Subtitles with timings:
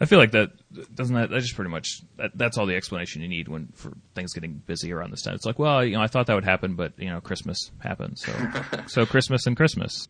[0.00, 0.50] I feel like that
[0.94, 3.92] doesn't that, that just pretty much that, that's all the explanation you need when for
[4.14, 5.34] things getting busy around this time.
[5.34, 8.18] It's like, well, you know, I thought that would happen, but you know, Christmas happened,
[8.18, 8.32] so
[8.86, 10.08] so Christmas and Christmas.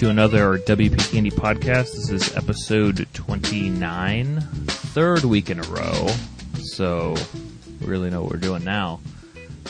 [0.00, 1.92] To another WP Candy podcast.
[1.92, 6.08] This is episode 29, third week in a row.
[6.58, 7.16] So,
[7.82, 9.00] we really know what we're doing now.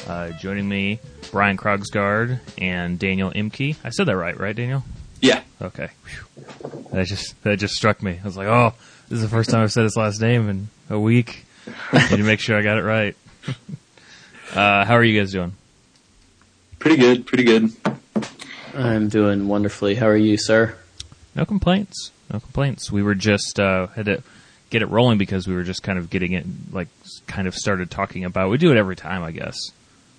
[0.06, 1.00] Uh, joining me,
[1.32, 3.74] Brian Krogsgard and Daniel Imke.
[3.82, 4.84] I said that right, right, Daniel?
[5.20, 5.42] Yeah.
[5.60, 5.88] Okay.
[6.04, 6.86] Whew.
[6.92, 8.20] That just that just struck me.
[8.22, 8.74] I was like, oh,
[9.08, 11.44] this is the first time I've said his last name in a week.
[11.92, 13.16] Need to make sure I got it right.
[14.52, 15.56] uh, how are you guys doing?
[16.78, 17.72] Pretty good, pretty good.
[18.74, 19.94] I'm doing wonderfully.
[19.94, 20.76] How are you, sir?
[21.34, 22.10] No complaints.
[22.32, 22.90] No complaints.
[22.90, 24.22] We were just uh, had to
[24.70, 26.88] get it rolling because we were just kind of getting it like
[27.26, 28.50] kind of started talking about.
[28.50, 29.56] We do it every time, I guess.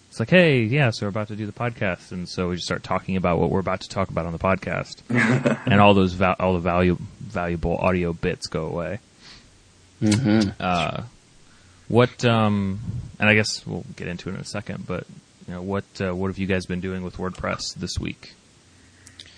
[0.09, 2.65] It's like, hey, yeah, so we're about to do the podcast, and so we just
[2.65, 5.01] start talking about what we're about to talk about on the podcast,
[5.65, 8.99] and all those val- all the value valuable audio bits go away.
[10.01, 10.49] Mm-hmm.
[10.59, 11.03] Uh,
[11.87, 12.25] what?
[12.25, 12.81] Um,
[13.19, 15.07] and I guess we'll get into it in a second, but
[15.47, 18.33] you know, what uh, what have you guys been doing with WordPress this week?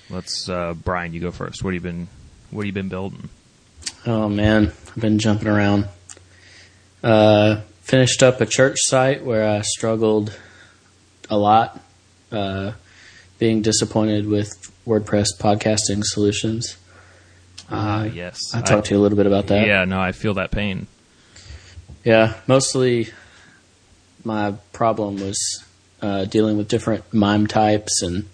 [0.09, 1.63] Let's, uh, Brian, you go first.
[1.63, 2.07] What have you been
[2.51, 3.29] What have you been building?
[4.05, 5.87] Oh man, I've been jumping around.
[7.03, 10.37] Uh, finished up a church site where I struggled
[11.29, 11.79] a lot,
[12.31, 12.73] uh,
[13.39, 14.49] being disappointed with
[14.87, 16.77] WordPress podcasting solutions.
[17.69, 18.39] Ah, yes.
[18.53, 19.65] I talked to you a little bit about that.
[19.65, 20.87] Yeah, no, I feel that pain.
[22.03, 23.09] Yeah, mostly
[24.23, 25.63] my problem was
[26.01, 28.29] uh, dealing with different MIME types and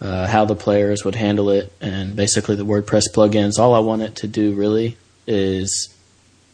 [0.00, 3.58] uh, how the players would handle it, and basically the WordPress plugins.
[3.58, 4.96] All I want it to do really
[5.26, 5.94] is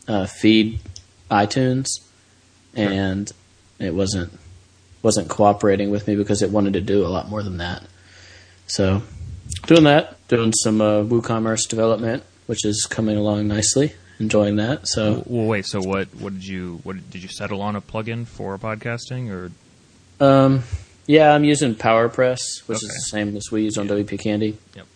[0.09, 0.79] uh, feed
[1.31, 1.87] iTunes,
[2.75, 3.31] and
[3.79, 4.39] it wasn't
[5.03, 7.83] wasn't cooperating with me because it wanted to do a lot more than that.
[8.69, 9.03] So,
[9.67, 13.95] doing that, doing some uh, WooCommerce development, which is coming along nicely.
[14.21, 14.87] Enjoying that.
[14.87, 15.67] So, Well, wait.
[15.67, 16.15] So what?
[16.15, 16.79] What did you?
[16.85, 19.51] What did you settle on a plugin for podcasting, or
[20.25, 20.63] Um,
[21.07, 24.57] yeah, I'm using PowerPress, which is the same as we use on WP Candy.
[24.77, 24.87] Yep.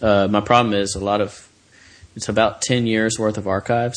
[0.00, 1.48] Uh, my problem is a lot of
[2.16, 3.96] it's about ten years worth of archives.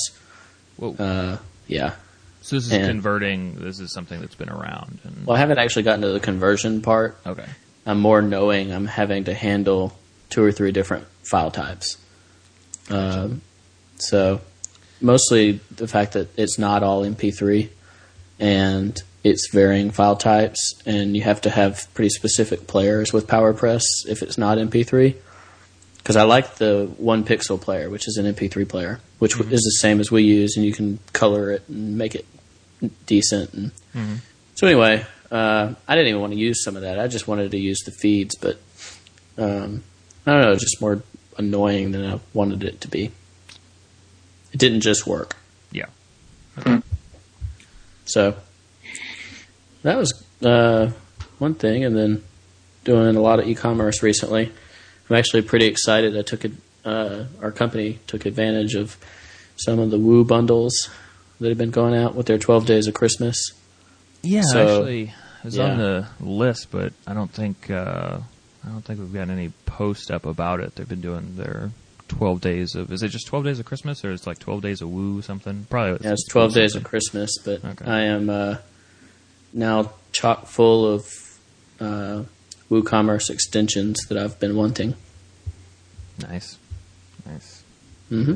[0.78, 0.94] Whoa.
[0.94, 1.38] Uh,
[1.68, 1.96] yeah.
[2.42, 3.56] so this is and- converting.
[3.56, 5.00] This is something that's been around.
[5.04, 7.18] And, Well, I haven't actually gotten to the conversion part.
[7.26, 7.46] okay.
[7.88, 9.98] I'm more knowing I'm having to handle
[10.30, 11.98] two or three different file types.
[12.90, 13.42] Um,
[13.98, 14.42] so
[15.02, 17.70] mostly the fact that it's not all MP3
[18.40, 23.82] and it's varying file types, and you have to have pretty specific players with PowerPress
[24.08, 25.16] if it's not MP3.
[25.98, 29.52] Because I like the one pixel player, which is an MP3 player, which Mhm.
[29.52, 32.26] is the same as we use, and you can color it and make it
[33.08, 33.52] decent.
[33.54, 34.18] And Mhm.
[34.54, 37.00] so anyway, uh, I didn't even want to use some of that.
[37.00, 38.60] I just wanted to use the feeds, but
[39.40, 39.84] um,
[40.28, 41.02] I don't know, it's just more
[41.38, 43.10] annoying than I wanted it to be.
[44.54, 45.36] It didn't just work.
[45.72, 45.88] Yeah.
[46.60, 46.78] Okay.
[48.06, 48.36] So
[49.86, 50.92] that was uh,
[51.40, 52.24] one thing, and then
[52.84, 54.52] doing a lot of e-commerce recently.
[55.10, 56.18] I'm actually pretty excited.
[56.18, 56.52] I took it.
[56.84, 58.98] Uh, our company took advantage of
[59.56, 60.90] some of the Woo bundles
[61.40, 63.52] that have been going out with their 12 days of Christmas.
[64.22, 64.42] Yeah.
[64.44, 68.20] So- actually, it was on the list, but I don't think uh,
[68.66, 70.76] I don't think we've got any post up about it.
[70.76, 71.70] They've been doing their
[72.08, 72.92] twelve days of.
[72.92, 75.68] Is it just twelve days of Christmas, or it's like twelve days of Woo something?
[75.70, 76.04] Probably.
[76.04, 77.86] Yeah, it's 12 days of Christmas, but Okay.
[77.86, 78.56] I am uh,
[79.56, 81.08] now chock full of
[81.80, 82.24] uh,
[82.70, 84.94] WooCommerce extensions that I've been wanting.
[86.22, 86.58] Nice.
[87.26, 87.64] Nice.
[88.10, 88.36] hmm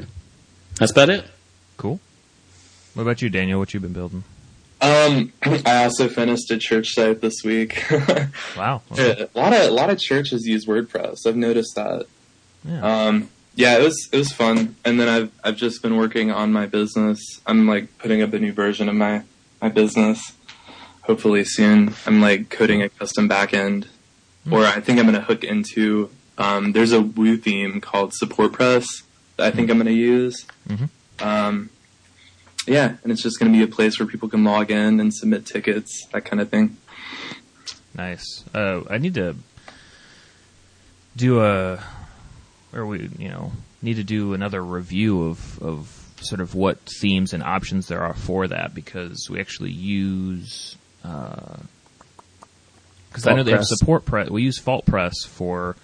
[0.79, 1.25] That's about it.
[1.77, 1.99] Cool.
[2.95, 3.59] What about you, Daniel?
[3.59, 4.23] What you been building?
[4.81, 5.31] Um,
[5.65, 7.83] I also finished a church site this week.
[8.57, 8.81] Wow.
[8.91, 9.27] Okay.
[9.33, 11.25] a lot of a lot of churches use WordPress.
[11.27, 12.05] I've noticed that.
[12.65, 12.81] Yeah.
[13.07, 14.75] Um, yeah, it was it was fun.
[14.83, 17.19] And then I've I've just been working on my business.
[17.45, 19.23] I'm like putting up a new version of my
[19.61, 20.33] my business.
[21.09, 21.95] Hopefully soon.
[22.05, 23.87] I'm like coding a custom backend,
[24.51, 26.11] or I think I'm gonna hook into.
[26.37, 28.85] Um, there's a Woo theme called SupportPress
[29.37, 30.45] that I think I'm gonna use.
[30.67, 30.89] Mhm.
[31.19, 31.71] Um,
[32.67, 35.47] yeah, and it's just gonna be a place where people can log in and submit
[35.47, 36.77] tickets, that kind of thing.
[37.95, 38.43] Nice.
[38.53, 39.35] Uh, I need to
[41.15, 41.83] do a
[42.71, 43.51] or we you know
[43.81, 48.13] need to do another review of of sort of what themes and options there are
[48.13, 51.67] for that because we actually use because
[53.25, 53.69] I know they have Press.
[53.79, 54.29] support press.
[54.29, 55.75] We use Fault Press for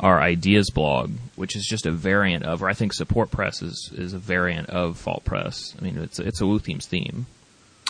[0.00, 3.90] our ideas blog, which is just a variant of, or I think Support Press is,
[3.96, 5.74] is a variant of Fault Press.
[5.78, 7.26] I mean, it's it's a Woo Themes theme.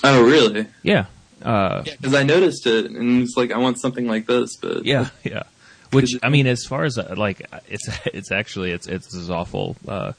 [0.05, 0.67] Oh, really?
[0.83, 1.07] Yeah,
[1.43, 5.09] uh, Because I noticed it, and it's like I want something like this, but yeah,
[5.25, 5.45] yeah.
[5.93, 9.77] Which I mean, as far as uh, like, it's it's actually it's it's is awful
[9.87, 10.13] uh,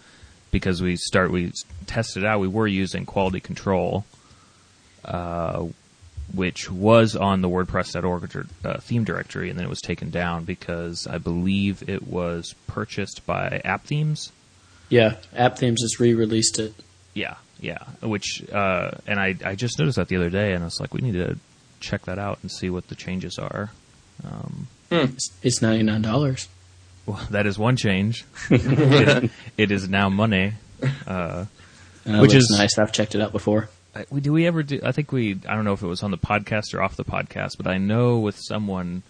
[0.51, 1.51] because we start we
[1.87, 2.39] tested out.
[2.39, 4.05] We were using quality control,
[5.05, 5.65] uh,
[6.33, 11.07] which was on the WordPress.org uh, theme directory, and then it was taken down because
[11.07, 14.31] I believe it was purchased by App Themes.
[14.89, 16.73] Yeah, App Themes just re-released it.
[17.13, 17.79] Yeah, yeah.
[18.01, 20.93] Which uh, and I I just noticed that the other day, and I was like,
[20.93, 21.37] we need to
[21.79, 23.71] check that out and see what the changes are.
[24.23, 26.47] Um, It's, it's ninety nine dollars.
[27.05, 28.25] Well, that is one change.
[28.49, 30.53] it, it is now money.
[31.07, 31.45] Uh,
[32.05, 32.77] Which is- nice.
[32.77, 33.69] I've checked it out before.
[33.95, 34.79] I- we, do we ever do?
[34.83, 35.39] I think we.
[35.47, 37.77] I don't know if it was on the podcast or off the podcast, but I
[37.77, 39.03] know with someone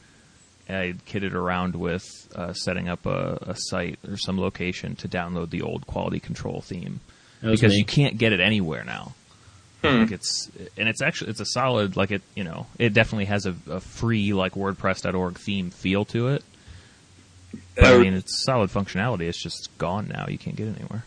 [0.70, 2.06] I kidded around with
[2.36, 6.62] uh, setting up a, a site or some location to download the old quality control
[6.62, 7.00] theme
[7.42, 7.78] because me.
[7.80, 9.14] you can't get it anywhere now.
[10.02, 13.46] Like it's and it's actually it's a solid like it you know it definitely has
[13.46, 16.44] a, a free like WordPress.org theme feel to it.
[17.76, 19.22] But I mean, it's solid functionality.
[19.22, 20.28] It's just gone now.
[20.28, 21.06] You can't get it anywhere.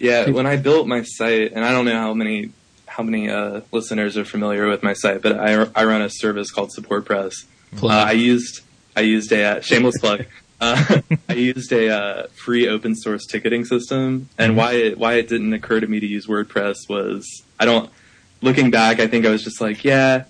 [0.00, 2.50] Yeah, when I built my site, and I don't know how many
[2.96, 6.52] how many uh, listeners are familiar with my site, but I, I run a service
[6.52, 7.44] called Support Press.
[7.82, 8.60] Uh, I used
[8.94, 10.26] I used a uh, shameless plug.
[10.60, 15.28] Uh, I used a uh, free open source ticketing system, and why it why it
[15.28, 17.26] didn't occur to me to use WordPress was
[17.58, 17.90] I don't.
[18.40, 20.24] Looking back, I think I was just like, yeah,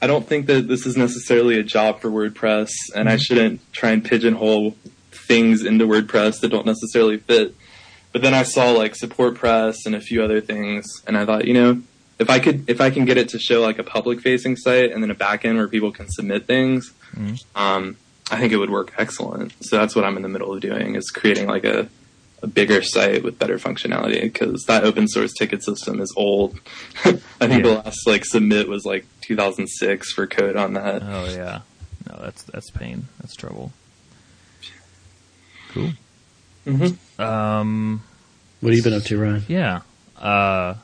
[0.00, 3.90] I don't think that this is necessarily a job for WordPress, and I shouldn't try
[3.90, 4.74] and pigeonhole
[5.10, 7.54] things into WordPress that don't necessarily fit.
[8.12, 11.44] But then I saw like support press and a few other things, and I thought,
[11.44, 11.82] you know,
[12.18, 14.90] if I could, if I can get it to show like a public facing site
[14.92, 17.42] and then a backend where people can submit things, Mhm.
[17.54, 17.96] um,
[18.30, 19.52] I think it would work excellent.
[19.62, 21.88] So that's what I'm in the middle of doing is creating like a,
[22.42, 26.58] a bigger site with better functionality because that open source ticket system is old.
[27.04, 27.12] I
[27.48, 31.02] think the last like submit was like 2006 for code on that.
[31.02, 31.60] Oh yeah,
[32.08, 33.08] no, that's that's pain.
[33.20, 33.72] That's trouble.
[35.70, 35.92] Cool.
[36.64, 38.02] hmm Um,
[38.60, 39.44] What have you been up to, Ryan?
[39.48, 39.80] yeah,
[40.18, 40.74] uh,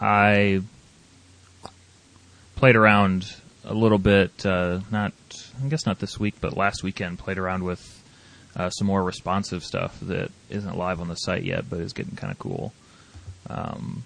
[0.00, 0.62] I
[2.56, 3.32] played around
[3.64, 4.44] a little bit.
[4.44, 5.12] Uh, not,
[5.62, 8.02] I guess not this week, but last weekend played around with
[8.56, 12.16] uh, some more responsive stuff that isn't live on the site yet, but is getting
[12.16, 12.72] kind of cool.
[13.48, 14.02] Um,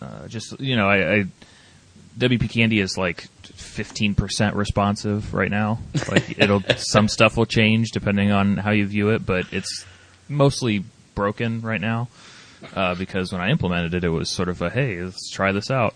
[0.00, 1.24] uh, just you know, I, I
[2.18, 5.78] WP Candy is like 15% responsive right now.
[6.08, 9.84] Like it'll some stuff will change depending on how you view it, but it's
[10.28, 10.84] mostly
[11.14, 12.08] broken right now.
[12.74, 15.70] Uh, because when I implemented it, it was sort of a hey, let's try this
[15.70, 15.94] out,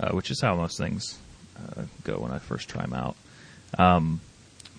[0.00, 1.18] uh, which is how most things
[1.56, 3.16] uh, go when I first try them out.
[3.78, 4.20] Um,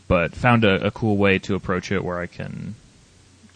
[0.07, 2.75] but found a, a cool way to approach it where I can.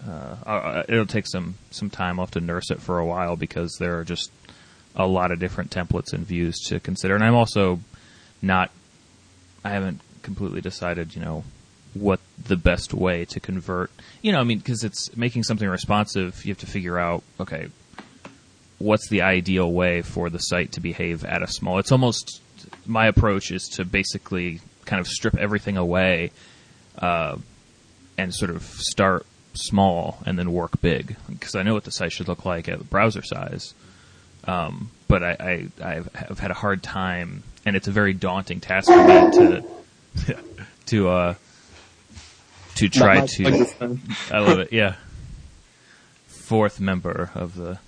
[0.07, 2.19] Uh, it'll take some some time.
[2.19, 4.31] I'll have to nurse it for a while because there are just
[4.95, 7.15] a lot of different templates and views to consider.
[7.15, 7.79] And I'm also
[8.41, 8.71] not,
[9.63, 11.43] I haven't completely decided, you know,
[11.93, 13.91] what the best way to convert,
[14.21, 17.67] you know, I mean, because it's making something responsive, you have to figure out, okay,
[18.77, 22.41] what's the ideal way for the site to behave at a small, it's almost,
[22.85, 26.31] my approach is to basically kind of strip everything away,
[26.99, 27.37] uh,
[28.17, 32.11] and sort of start small and then work big because I know what the site
[32.11, 33.73] should look like at browser size
[34.47, 38.59] um, but I, I I've, have had a hard time, and it's a very daunting
[38.59, 39.63] task for me to
[40.87, 41.33] to uh
[42.75, 43.43] to try to.
[43.43, 44.01] like this time.
[44.31, 44.71] I love it.
[44.71, 44.95] Yeah,
[46.27, 47.79] fourth member of the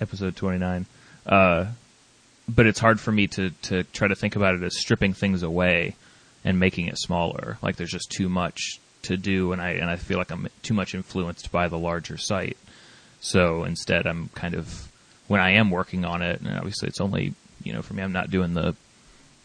[0.00, 0.86] episode twenty nine.
[1.26, 1.66] Uh,
[2.48, 5.42] but it's hard for me to to try to think about it as stripping things
[5.42, 5.96] away
[6.44, 7.58] and making it smaller.
[7.62, 10.74] Like there's just too much to do, and I and I feel like I'm too
[10.74, 12.58] much influenced by the larger site.
[13.20, 14.90] So instead, I'm kind of
[15.28, 18.12] when I am working on it, and obviously it's only you know for me, I'm
[18.12, 18.74] not doing the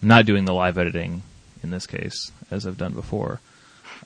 [0.02, 1.24] not doing the live editing
[1.64, 3.40] in this case as I've done before,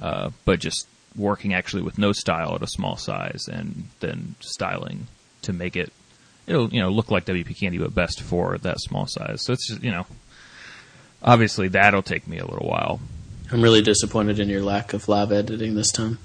[0.01, 5.07] uh, but just working actually with no style at a small size and then styling
[5.43, 5.93] to make it
[6.47, 9.43] it'll you know look like WP Candy but best for that small size.
[9.43, 10.05] So it's just, you know
[11.23, 12.99] obviously that'll take me a little while.
[13.51, 16.17] I'm really disappointed in your lack of live editing this time.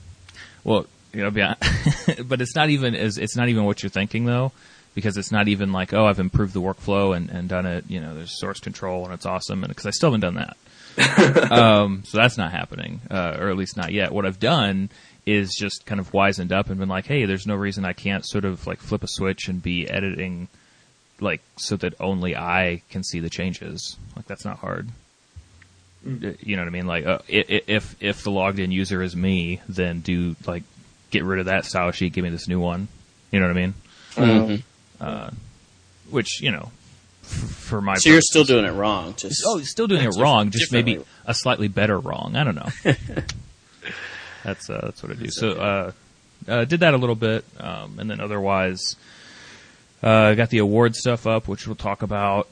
[0.65, 1.55] Well, you know, yeah,
[2.25, 4.53] but it's not even as it's not even what you're thinking though,
[4.95, 7.85] because it's not even like oh I've improved the workflow and, and done it.
[7.89, 10.57] You know, there's source control and it's awesome, and because I still haven't done that.
[11.53, 14.13] um, so that's not happening, uh, or at least not yet.
[14.13, 14.91] What I've done
[15.29, 18.25] is just kind of wizened up and been like, hey, there's no reason I can't
[18.27, 20.49] sort of like flip a switch and be editing
[21.21, 23.97] like so that only I can see the changes.
[24.17, 24.89] Like that's not hard.
[26.07, 26.87] Uh, You know what I mean?
[26.87, 30.63] Like uh, i- i- if if the logged in user is me, then do like
[31.11, 32.87] get rid of that style sheet, give me this new one.
[33.33, 33.75] You know what I mean?
[35.01, 35.35] Mhm.
[36.11, 36.71] Which you know,
[37.25, 39.15] f- for my So you're still doing it wrong.
[39.17, 42.35] Just Oh, still doing it wrong, just maybe a slightly better wrong.
[42.37, 42.69] I don't know.
[44.49, 45.31] that's uh, that's what I do.
[45.31, 45.93] So uh,
[46.47, 48.97] uh, did that a little bit, um, and then otherwise,
[50.03, 52.49] uh, got the award stuff up, which we'll talk about,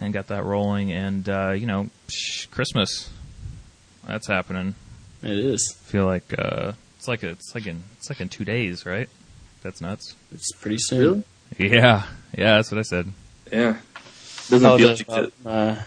[0.00, 0.92] and got that rolling.
[0.92, 3.10] And uh, you know, psh, Christmas,
[4.06, 4.74] that's happening.
[5.22, 5.76] it is.
[5.80, 8.86] I feel like uh, it's like a, it's like in it's like in two days,
[8.86, 9.08] right?
[9.62, 10.14] That's nuts.
[10.32, 11.24] It's pretty soon.
[11.58, 11.76] Really?
[11.76, 12.04] Yeah,
[12.36, 13.12] yeah, that's what I said.
[13.52, 13.76] Yeah.
[14.48, 15.34] Doesn't Oh, feel there's like it.
[15.44, 15.78] my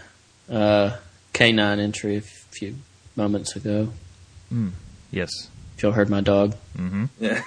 [0.54, 0.96] uh,
[1.32, 2.76] K9 entry a few
[3.16, 3.88] moments ago.
[5.10, 5.30] Yes.
[5.76, 7.06] If y'all heard my dog, mm-hmm.
[7.18, 7.42] Yeah.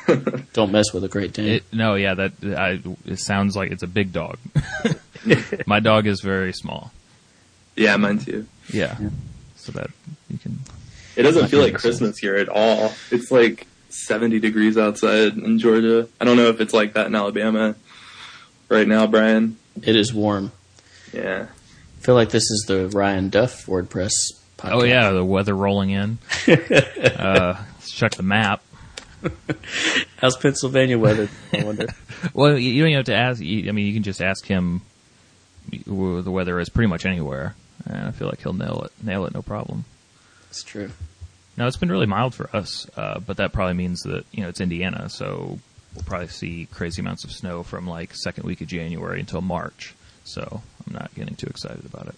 [0.53, 1.47] don't mess with a Great Dane.
[1.47, 4.37] It, no, yeah, that I, it sounds like it's a big dog.
[5.65, 6.91] My dog is very small.
[7.75, 8.45] yeah, mine too.
[8.71, 8.97] Yeah,
[9.55, 9.89] so that
[10.29, 10.59] you can.
[11.15, 11.81] It doesn't feel like goodness.
[11.81, 12.93] Christmas here at all.
[13.11, 16.07] It's like 70 degrees outside in Georgia.
[16.21, 17.75] I don't know if it's like that in Alabama
[18.69, 19.57] right now, Brian.
[19.81, 20.51] it is warm.
[21.13, 21.47] Yeah.
[21.49, 24.11] I feel like this is the Ryan Duff WordPress
[24.57, 24.71] podcast.
[24.73, 26.17] Oh yeah, the weather rolling in.
[26.47, 28.61] uh, let's check the map.
[30.17, 31.29] How's Pennsylvania weather?
[31.53, 31.87] I wonder.
[32.33, 33.39] Well, you you don't even have to ask.
[33.39, 34.81] You, I mean, you can just ask him
[35.85, 37.53] where the weather is pretty much anywhere,
[37.85, 39.05] and I feel like he'll nail it.
[39.05, 39.85] Nail it, no problem.
[40.49, 40.89] It's true.
[41.55, 44.49] No, it's been really mild for us, uh, but that probably means that you know
[44.49, 45.59] it's Indiana, so
[45.93, 49.93] we'll probably see crazy amounts of snow from like second week of January until March.
[50.23, 52.15] So I'm not getting too excited about it.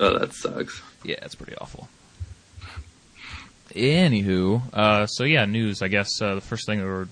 [0.00, 0.82] Oh, that sucks.
[1.04, 1.88] Yeah, it's pretty awful.
[3.74, 5.82] Anywho, uh, so yeah, news.
[5.82, 7.08] I guess uh, the first thing were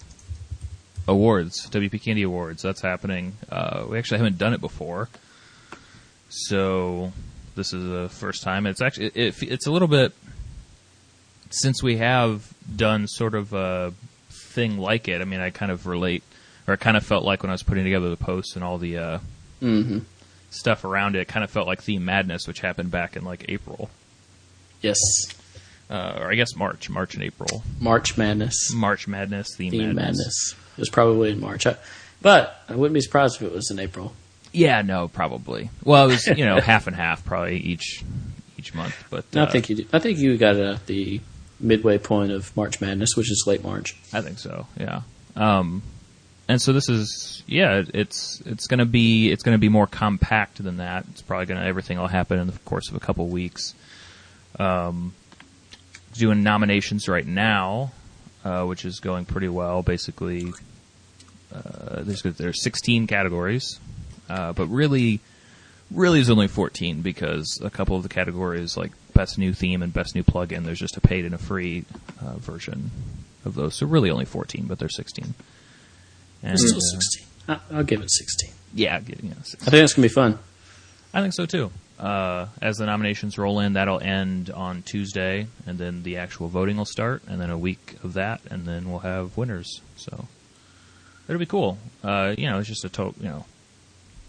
[1.07, 2.63] awards, WP Candy Awards.
[2.63, 3.35] That's happening.
[3.51, 5.09] Uh, we actually haven't done it before,
[6.29, 7.13] so
[7.55, 8.67] this is the first time.
[8.67, 10.13] It's actually it, it, it's a little bit
[11.51, 13.93] since we have done sort of a
[14.31, 15.21] thing like it.
[15.21, 16.23] I mean, I kind of relate,
[16.67, 18.79] or I kind of felt like when I was putting together the posts and all
[18.79, 19.19] the uh,
[19.61, 19.99] hmm
[20.49, 23.45] stuff around it, it kind of felt like Theme Madness, which happened back in like
[23.49, 23.91] April
[24.81, 24.97] Yes.
[25.91, 27.63] Uh, or I guess March, March and April.
[27.81, 28.73] March Madness.
[28.75, 30.19] March Madness, Theme, Theme Madness.
[30.19, 30.55] Madness.
[30.77, 31.67] It was probably in March.
[31.67, 31.77] I,
[32.23, 34.13] but I wouldn't be surprised if it was in April.
[34.53, 35.71] Yeah, no, probably.
[35.85, 38.03] Well, it was you know half and half probably each
[38.59, 39.77] each month, but No, uh, I think you.
[39.77, 39.89] Did.
[39.93, 41.21] I think you got it at the
[41.61, 43.97] midway point of March Madness, which is late March.
[44.13, 44.67] I think so.
[44.79, 45.03] Yeah.
[45.35, 45.83] Um,
[46.49, 50.79] and so this is yeah, it's it's gonna be it's gonna be more compact than
[50.79, 51.05] that.
[51.11, 53.75] It's probably gonna everything will happen in the course of a couple weeks.
[54.59, 55.13] Um,
[56.17, 57.93] doing nominations right now,
[58.45, 59.83] uh, which is going pretty well.
[59.83, 60.53] Basically,
[61.55, 63.79] uh, there's there's 16 categories,
[64.29, 65.21] uh, but really,
[65.91, 69.93] really is only 14 because a couple of the categories like best new theme and
[69.93, 71.85] best new plugin, there's just a paid and a free
[72.21, 72.91] uh, version
[73.45, 73.77] of those.
[73.77, 75.35] So really only 14, but they're 16.
[76.43, 77.27] And, still uh, 16.
[77.49, 78.53] I, I'll give it 16.
[78.75, 79.69] yeah, yeah, 16.
[79.69, 80.39] I think it's gonna be fun.
[81.15, 81.71] I think so too.
[81.99, 86.77] Uh, as the nominations roll in, that'll end on Tuesday, and then the actual voting
[86.77, 89.81] will start, and then a week of that, and then we'll have winners.
[89.97, 90.27] So
[91.27, 91.79] it'll be cool.
[92.05, 93.45] Uh, you know, it's just a to- you know,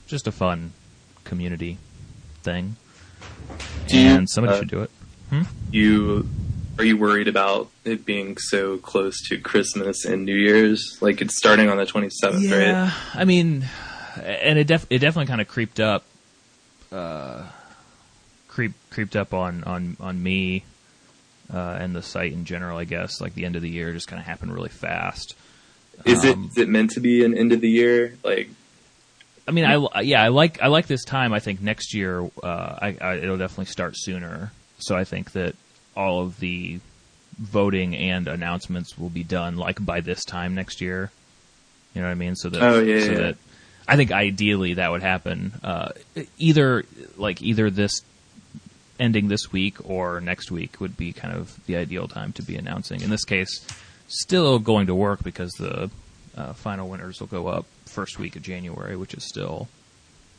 [0.08, 0.72] just a fun
[1.26, 1.78] community
[2.44, 2.78] thing,
[3.88, 4.92] Do you, somebody uh, should do it.
[5.72, 6.30] You
[6.80, 10.98] are you worried about it being so close to Christmas and New Year's?
[11.02, 12.42] Like it's starting on the 27th, right?
[12.44, 13.68] Yeah, I mean,
[14.24, 16.06] and it def- it definitely kind of creeped up,
[16.94, 17.44] uh,
[18.58, 20.64] creep creeped up on on on me,
[21.54, 22.80] uh, and the site in general.
[22.80, 25.36] I guess like the end of the year just kind of happened really fast.
[26.06, 28.16] Is it Um, is it meant to be an end of the year?
[28.24, 28.50] Like
[29.48, 31.34] I mean, I yeah, I like I like this time.
[31.34, 34.52] I think next year, uh, I, I it'll definitely start sooner.
[34.80, 35.56] So I think that
[35.96, 36.80] all of the
[37.38, 41.12] voting and announcements will be done like by this time next year.
[41.94, 42.36] You know what I mean?
[42.36, 43.18] So that Oh, yeah, so yeah.
[43.20, 43.38] that
[43.88, 45.90] I think ideally that would happen uh,
[46.40, 46.86] either
[47.18, 48.02] like either this
[49.00, 52.56] ending this week or next week would be kind of the ideal time to be
[52.56, 53.02] announcing.
[53.02, 53.66] In this case,
[54.08, 55.90] still going to work because the
[56.36, 59.68] uh, final winners will go up first week of January, which is still,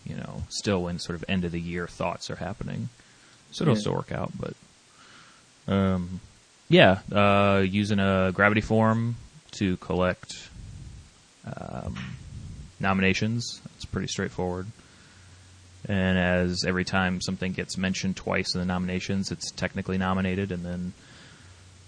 [0.04, 2.88] you know, still when sort of end of the year thoughts are happening.
[3.52, 3.80] So it'll Yeah.
[3.80, 4.54] still work out, but
[5.72, 6.20] um,
[6.68, 9.16] yeah, uh, using a gravity form
[9.52, 10.48] to collect
[11.44, 11.96] um,
[12.80, 13.60] nominations.
[13.76, 14.66] It's pretty straightforward.
[15.88, 20.64] And as every time something gets mentioned twice in the nominations, it's technically nominated, and
[20.64, 20.92] then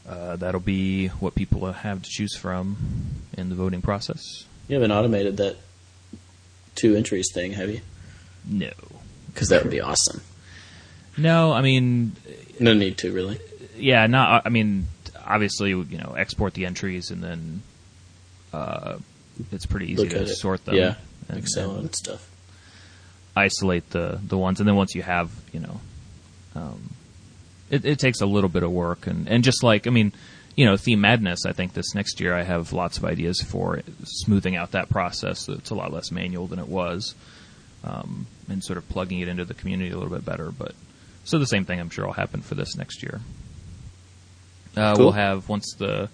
[0.09, 2.77] Uh, that'll be what people have to choose from
[3.37, 4.45] in the voting process.
[4.67, 5.57] You haven't automated that
[6.75, 7.81] two entries thing, have you?
[8.45, 8.71] No.
[9.33, 10.23] Because that would be awesome.
[11.17, 12.17] No, I mean,
[12.59, 13.39] No need to, really.
[13.77, 14.43] yeah, not.
[14.47, 14.89] I mean,
[15.25, 17.63] obviously, you know, export the entries and then
[18.53, 18.97] uh,
[19.53, 20.75] it's pretty easy Look to sort them.
[20.77, 20.95] Yeah,
[21.29, 22.29] and, Excel and and stuff.
[23.37, 25.81] Isolate the the ones, and then once you have, you know,
[26.55, 26.91] um,
[27.71, 30.13] it, it takes a little bit of work, and and just like I mean,
[30.57, 31.47] you know, theme madness.
[31.47, 35.41] I think this next year I have lots of ideas for smoothing out that process.
[35.47, 37.15] So it's a lot less manual than it was,
[37.85, 40.51] um, and sort of plugging it into the community a little bit better.
[40.51, 40.75] But
[41.25, 43.21] so the same thing I'm sure will happen for this next year.
[44.77, 45.07] Uh, Cool.
[45.07, 46.09] We'll have once the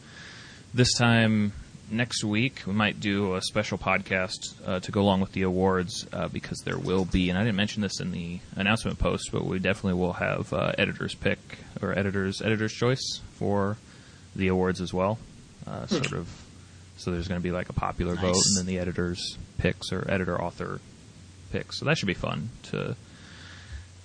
[0.75, 1.52] this time
[1.90, 6.06] next week we might do a special podcast uh, to go along with the awards
[6.12, 9.44] uh, because there will be and I didn't mention this in the announcement post but
[9.44, 11.38] we definitely will have uh, editors pick
[11.80, 13.76] or editors editors choice for
[14.34, 15.18] the awards as well.
[15.66, 16.28] Uh, sort of
[16.96, 20.06] so there's going to be like a popular vote and then the editors picks or
[20.10, 20.80] editor author
[21.52, 21.78] picks.
[21.78, 22.96] So that should be fun to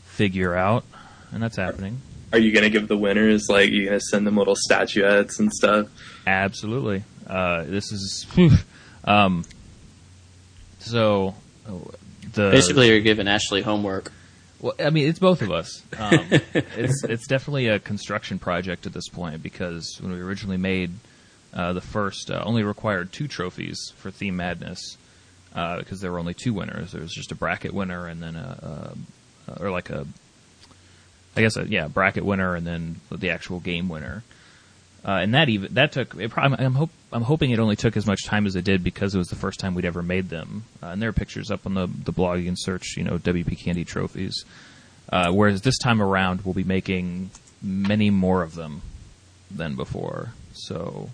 [0.06, 0.84] figure out
[1.32, 2.02] and that's happening.
[2.34, 5.88] Are you gonna give the winners like you gonna send them little statuettes and stuff?
[6.26, 7.04] Absolutely.
[7.28, 8.26] Uh, this is
[9.06, 9.46] um,
[10.80, 11.36] so
[12.34, 14.12] the Basically, you're giving Ashley homework.
[14.60, 15.84] Well, I mean, it's both of us.
[15.98, 20.92] Um, it's it's definitely a construction project at this point because when we originally made
[21.54, 24.98] uh, the first, uh, only required two trophies for Theme Madness
[25.56, 26.92] uh, because there were only two winners.
[26.92, 28.94] There was just a bracket winner and then a,
[29.48, 30.06] a or like a,
[31.36, 34.24] I guess a, yeah, bracket winner and then the actual game winner.
[35.04, 36.16] Uh, and that even that took.
[36.16, 38.64] It, prob- I'm, I'm hope I'm hoping it only took as much time as it
[38.64, 40.64] did because it was the first time we'd ever made them.
[40.82, 42.40] Uh, and there are pictures up on the the blog.
[42.40, 44.46] You can search, you know, WP Candy trophies.
[45.12, 48.82] Uh, whereas this time around, we'll be making many more of them
[49.50, 50.30] than before.
[50.54, 51.10] So,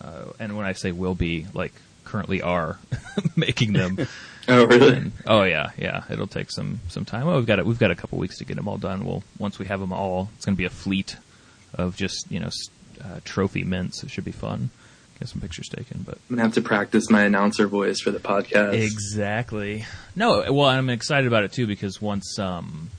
[0.00, 1.72] uh, and when I say will be, like
[2.04, 2.78] currently are
[3.36, 3.98] making them.
[4.48, 4.96] Oh, really?
[4.96, 6.02] And- oh yeah, yeah.
[6.10, 7.26] It'll take some some time.
[7.26, 9.04] Well, we've got a, we've got a couple weeks to get them all done.
[9.04, 11.16] We'll once we have them all, it's going to be a fleet
[11.74, 12.48] of just you know
[13.04, 14.02] uh, trophy mints.
[14.02, 14.70] It should be fun.
[15.20, 18.18] Get some pictures taken, but I'm gonna have to practice my announcer voice for the
[18.18, 18.72] podcast.
[18.72, 19.84] Exactly.
[20.16, 22.90] No, well, I'm excited about it too because once, um,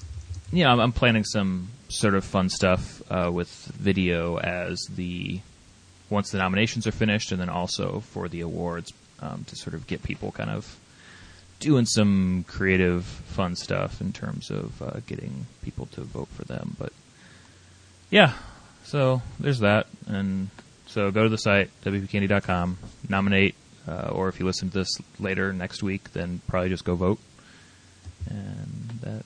[0.53, 5.39] you know, I'm, I'm planning some sort of fun stuff uh, with video as the
[6.11, 9.87] once the nominations are finished, and then also for the awards um, to sort of
[9.87, 10.77] get people kind of
[11.59, 16.75] doing some creative, fun stuff in terms of uh, getting people to vote for them.
[16.77, 16.93] But
[18.09, 18.33] yeah,
[18.83, 20.49] so there's that, and
[20.91, 22.77] so go to the site wpcandy.com,
[23.09, 23.55] nominate,
[23.87, 27.19] uh, or if you listen to this later next week, then probably just go vote,
[28.29, 29.25] and that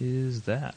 [0.00, 0.74] is that.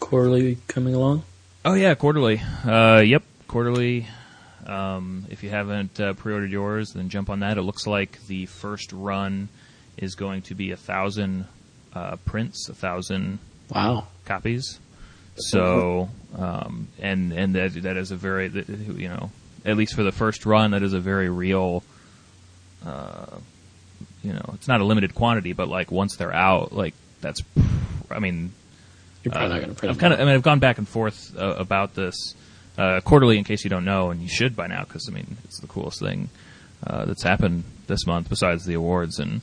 [0.00, 1.22] Quarterly coming along.
[1.64, 2.40] Oh yeah, quarterly.
[2.64, 4.06] Uh, yep, quarterly.
[4.66, 7.58] Um, if you haven't uh, pre-ordered yours, then jump on that.
[7.58, 9.48] It looks like the first run
[9.96, 11.46] is going to be a thousand
[11.94, 13.38] uh, prints, a thousand
[13.70, 14.06] Wow.
[14.24, 14.78] copies.
[15.36, 19.30] So, um, and and that that is a very you know
[19.64, 21.82] at least for the first run that is a very real.
[22.84, 23.26] Uh,
[24.22, 27.42] you know, it's not a limited quantity, but like once they're out, like that's,
[28.10, 28.52] I mean,
[29.22, 30.78] You're probably uh, not going to print I've kind of, I mean, I've gone back
[30.78, 32.34] and forth uh, about this
[32.78, 35.36] uh, quarterly, in case you don't know, and you should by now, because I mean,
[35.44, 36.28] it's the coolest thing
[36.86, 39.42] uh, that's happened this month, besides the awards and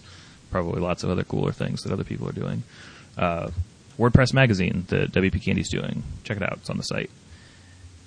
[0.51, 2.63] probably lots of other cooler things that other people are doing.
[3.99, 6.03] WordPress magazine that WP Candy's doing.
[6.23, 7.11] Check it out; it's on the site.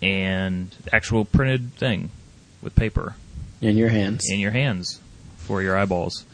[0.01, 2.11] And actual printed thing
[2.63, 3.15] with paper
[3.61, 4.29] in your hands.
[4.29, 5.01] in your hands
[5.37, 6.25] for your eyeballs.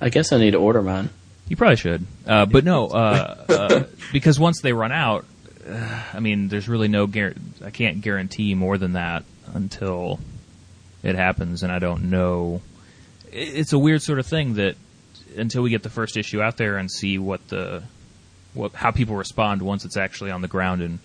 [0.00, 1.10] I guess I need to order mine.
[1.48, 5.24] You probably should, uh, but no, uh, uh, because once they run out,
[5.68, 10.20] uh, I mean, there's really no guar- I can't guarantee more than that until
[11.02, 12.60] it happens, and I don't know.
[13.32, 14.76] It's a weird sort of thing that
[15.36, 17.82] until we get the first issue out there and see what the
[18.58, 20.98] what how people respond once it's actually on the ground and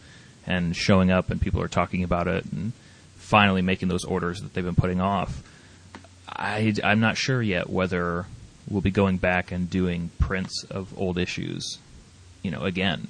[0.46, 2.74] and showing up and people are talking about it and
[3.16, 5.42] finally making those orders that they've been putting off.
[6.28, 8.26] I, I'm not sure yet whether
[8.68, 11.78] we'll be going back and doing prints of old issues,
[12.42, 13.08] you know, again.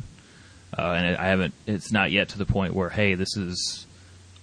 [0.77, 1.53] Uh, and I haven't.
[1.65, 3.85] It's not yet to the point where, hey, this is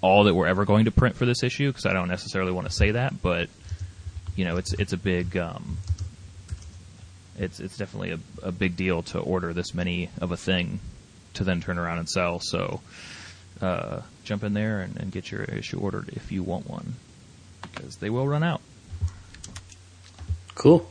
[0.00, 2.68] all that we're ever going to print for this issue, because I don't necessarily want
[2.68, 3.48] to say that, but
[4.36, 5.36] you know, it's it's a big.
[5.36, 5.78] Um,
[7.40, 10.78] it's it's definitely a, a big deal to order this many of a thing
[11.34, 12.38] to then turn around and sell.
[12.40, 12.80] So
[13.60, 16.94] uh, jump in there and, and get your issue ordered if you want one,
[17.62, 18.60] because they will run out.
[20.54, 20.88] Cool.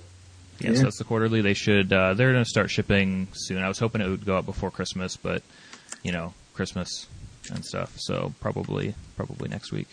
[0.60, 0.84] Yes, Yeah.
[0.84, 1.42] that's the quarterly.
[1.42, 1.94] They should.
[1.94, 3.64] Uh, they're going to start shipping soon.
[3.64, 5.42] I was hoping it would go out before Christmas, but
[6.04, 7.08] you know, Christmas
[7.52, 7.94] and stuff.
[7.98, 9.88] So probably probably next week.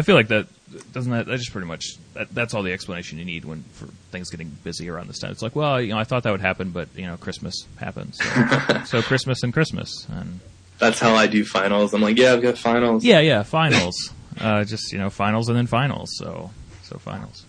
[0.00, 0.46] I feel like that
[0.94, 3.84] doesn't that, that just pretty much that, that's all the explanation you need when for
[4.10, 5.30] things getting busy around this time.
[5.30, 8.16] It's like, well, you know, I thought that would happen, but you know, Christmas happens.
[8.16, 10.40] so, so Christmas and Christmas, and
[10.78, 11.92] That's how I do finals.
[11.92, 13.04] I'm like, yeah, I've got finals.
[13.04, 14.10] yeah, yeah, finals,
[14.40, 16.50] uh, just you know, finals and then finals, so
[16.84, 17.44] so finals.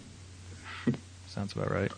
[1.27, 1.91] Sounds about right.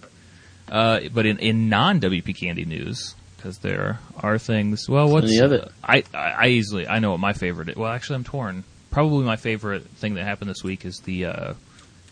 [0.70, 4.88] Uh, but in, in non WP Candy news, because there are things.
[4.88, 5.68] Well, what's Any of it?
[5.84, 7.70] I, I I easily I know what my favorite.
[7.70, 7.76] Is.
[7.76, 8.64] Well, actually, I'm torn.
[8.94, 11.54] Probably my favorite thing that happened this week is the uh,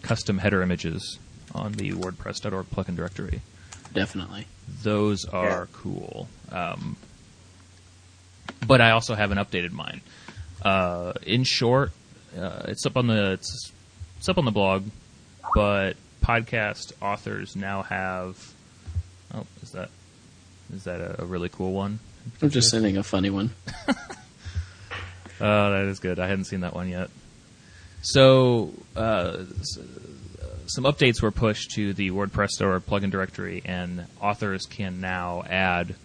[0.02, 1.20] custom header images
[1.54, 3.42] on the WordPress.org plugin directory.
[3.94, 4.48] Definitely.
[4.84, 5.66] Those are Yeah.
[5.74, 6.28] cool.
[6.52, 6.96] Um,
[8.66, 10.02] but I also haven't updated mine.
[10.62, 11.92] Uh, in short,
[12.38, 13.72] uh, it's up on the it's,
[14.18, 14.86] it's up on the blog,
[15.56, 18.54] but podcast authors now have.
[19.34, 19.90] Oh, is that
[20.74, 22.00] is that a, a really cool one?
[22.42, 23.52] I'm just sending a funny one.
[25.42, 26.20] Oh, that is good.
[26.20, 27.10] I hadn't seen that one yet.
[28.04, 29.78] So, uh, s-
[30.68, 35.96] some updates were pushed to the WordPress.org plugin directory, and authors can now add.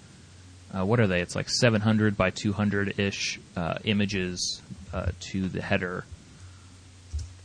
[0.77, 1.21] Uh, what are they?
[1.21, 4.61] It's like 700 by 200 ish uh, images
[4.93, 6.05] uh, to the header.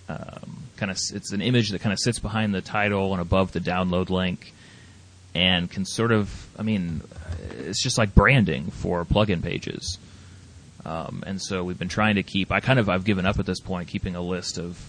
[0.09, 3.51] Um, kind of, it's an image that kind of sits behind the title and above
[3.51, 4.53] the download link,
[5.35, 7.01] and can sort of, I mean,
[7.59, 9.97] it's just like branding for plugin pages.
[10.85, 12.51] Um, and so we've been trying to keep.
[12.51, 14.79] I kind of I've given up at this point keeping a list of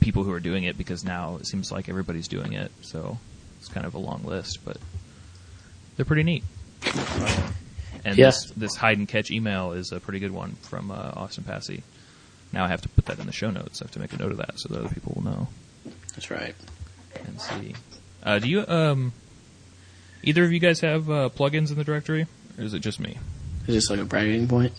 [0.00, 2.70] people who are doing it because now it seems like everybody's doing it.
[2.82, 3.18] So
[3.58, 4.76] it's kind of a long list, but
[5.96, 6.44] they're pretty neat.
[8.04, 8.26] And Yeah.
[8.26, 11.82] this this hide and catch email is a pretty good one from uh, Austin Passy.
[12.52, 13.82] Now I have to put that in the show notes.
[13.82, 15.48] I have to make a note of that so that other people will know
[16.14, 16.54] That's right.
[17.26, 17.74] and see.
[18.22, 19.12] Uh, do you um
[20.22, 23.18] either of you guys have uh, plugins in the directory, or is it just me?
[23.68, 24.72] Is this like a bragging point?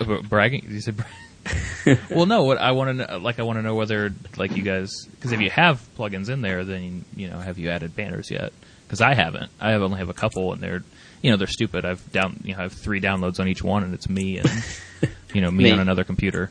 [0.00, 0.66] Uh, bragging?
[0.68, 0.96] You said.
[0.96, 2.42] Bra- well, no.
[2.42, 5.32] What I want to know, like, I want to know whether, like, you guys, because
[5.32, 8.52] if you have plugins in there, then you know, have you added banners yet?
[8.86, 9.50] Because I haven't.
[9.60, 10.82] I have only have a couple, and they're,
[11.22, 11.84] you know, they're stupid.
[11.84, 14.50] I've down, you know, I have three downloads on each one, and it's me and,
[15.34, 15.70] you know, me, Me.
[15.70, 16.50] on another computer.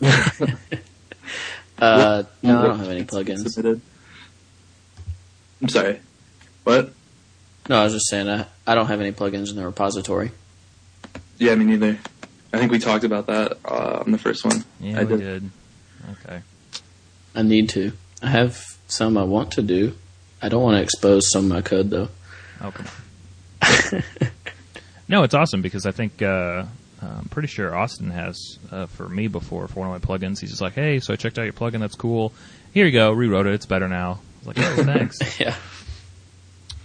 [1.78, 3.46] Uh, no, I don't have any plugins.
[3.50, 3.80] Submitted.
[5.60, 6.00] I'm sorry.
[6.64, 6.92] What?
[7.68, 10.30] No, I was just saying I, I don't have any plugins in the repository.
[11.38, 11.98] Yeah, me neither.
[12.52, 14.64] I think we talked about that uh, on the first one.
[14.80, 15.50] Yeah, I we did.
[16.12, 16.40] Okay.
[17.34, 17.92] I need to.
[18.22, 19.94] I have some I want to do.
[20.40, 22.08] I don't want to expose some of my code though.
[22.62, 22.86] Oh, come
[23.62, 24.02] on.
[25.08, 26.64] no, it's awesome because I think uh,
[27.02, 30.40] I'm pretty sure Austin has uh, for me before for one of my plugins.
[30.40, 31.80] He's just like, "Hey, so I checked out your plugin.
[31.80, 32.32] That's cool.
[32.72, 33.12] Here you go.
[33.12, 33.54] Rewrote it.
[33.54, 35.56] It's better now." I was like, "Oh, thanks." yeah.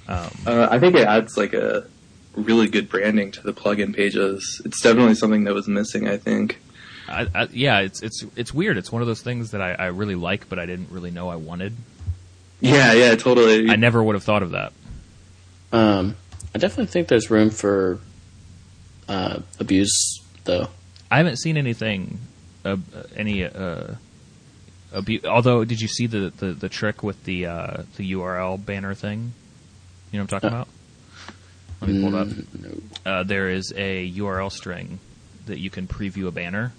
[0.07, 1.85] Um, Uh, I think it adds like a
[2.35, 4.61] really good branding to the plugin pages.
[4.65, 6.07] It's definitely something that was missing.
[6.07, 6.59] I think.
[7.07, 8.77] I, I, yeah, it's it's it's weird.
[8.77, 11.29] It's one of those things that I, I really like, but I didn't really know
[11.29, 11.73] I wanted.
[12.61, 13.69] Yeah, yeah, totally.
[13.69, 14.71] I never would have thought of that.
[15.73, 16.15] Um,
[16.53, 17.99] I definitely think there's room for
[19.09, 20.67] uh, abuse though.
[21.09, 22.19] I haven't seen anything,
[22.63, 22.77] uh,
[23.17, 23.95] any uh,
[24.95, 28.93] abu- Although, did you see the, the, the trick with the uh, the URL banner
[28.93, 29.33] thing?
[30.11, 30.67] You know what I'm talking Uh, about?
[31.81, 32.27] Let me pull it up.
[32.27, 33.11] Mm, no.
[33.11, 34.99] Uh, there is a URL string
[35.47, 36.73] that you can preview a banner,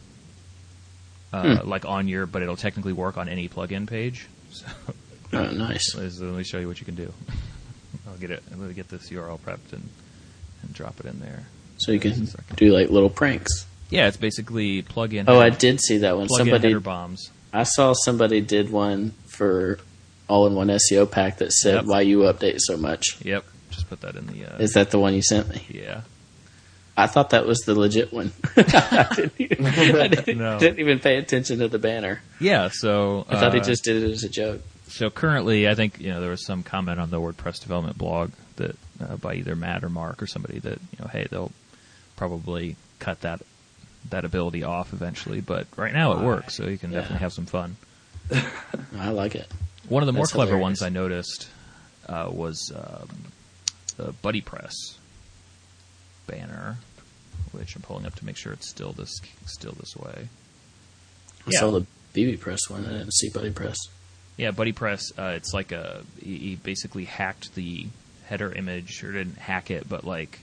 [1.33, 1.69] uh, Hmm.
[1.69, 4.27] like on your, but it'll technically work on any plugin page.
[4.53, 4.67] So
[5.33, 5.95] Oh, nice.
[5.97, 7.11] let me show you what you can do.
[8.07, 8.43] I'll get it.
[8.51, 9.89] Let me get this URL prepped and,
[10.63, 11.47] and drop it in there.
[11.79, 13.65] So you can do like little pranks.
[13.89, 15.25] Yeah, it's basically plugin.
[15.29, 16.29] Oh, I did see that one.
[16.29, 17.31] Somebody, bombs.
[17.53, 19.79] I saw somebody did one for
[20.29, 21.85] all-in-one SEO pack that said Yep.
[21.87, 23.17] why you update so much.
[23.23, 23.45] Yep,
[23.97, 24.47] put that in the.
[24.55, 25.65] Uh, Is that the one you sent me?
[25.69, 26.03] yeah.
[26.97, 28.33] I thought that was the legit one.
[28.57, 30.59] I, didn't even, I didn't, No.
[30.59, 32.21] didn't even pay attention to the banner.
[32.39, 34.61] Yeah, so I thought he uh, just did it as a joke.
[34.89, 38.31] So currently, I think you know there was some comment on the WordPress development blog
[38.57, 41.51] that uh, by either Matt or Mark or somebody that you know, hey, they'll
[42.17, 43.41] probably cut that
[44.11, 45.41] that ability off eventually.
[45.41, 47.01] But right now, it works, so you can Yeah.
[47.01, 47.77] definitely have some fun.
[48.99, 49.49] I like it.
[49.89, 50.63] One of the more clever hilarious.
[50.63, 51.49] ones I noticed
[52.07, 53.09] uh, was um,
[54.05, 54.75] the Buddy Press
[56.27, 56.79] banner,
[57.53, 59.13] which I'm pulling up to make sure it's still this
[59.47, 60.29] still this way.
[61.47, 61.61] I Yeah.
[61.61, 62.85] saw the BB Press one.
[62.87, 63.77] I didn't see Buddy Press.
[64.37, 65.13] Yeah, Buddy Press.
[65.19, 67.87] Uh, it's like a he, he basically hacked the
[68.27, 70.39] header image, or didn't hack it, but like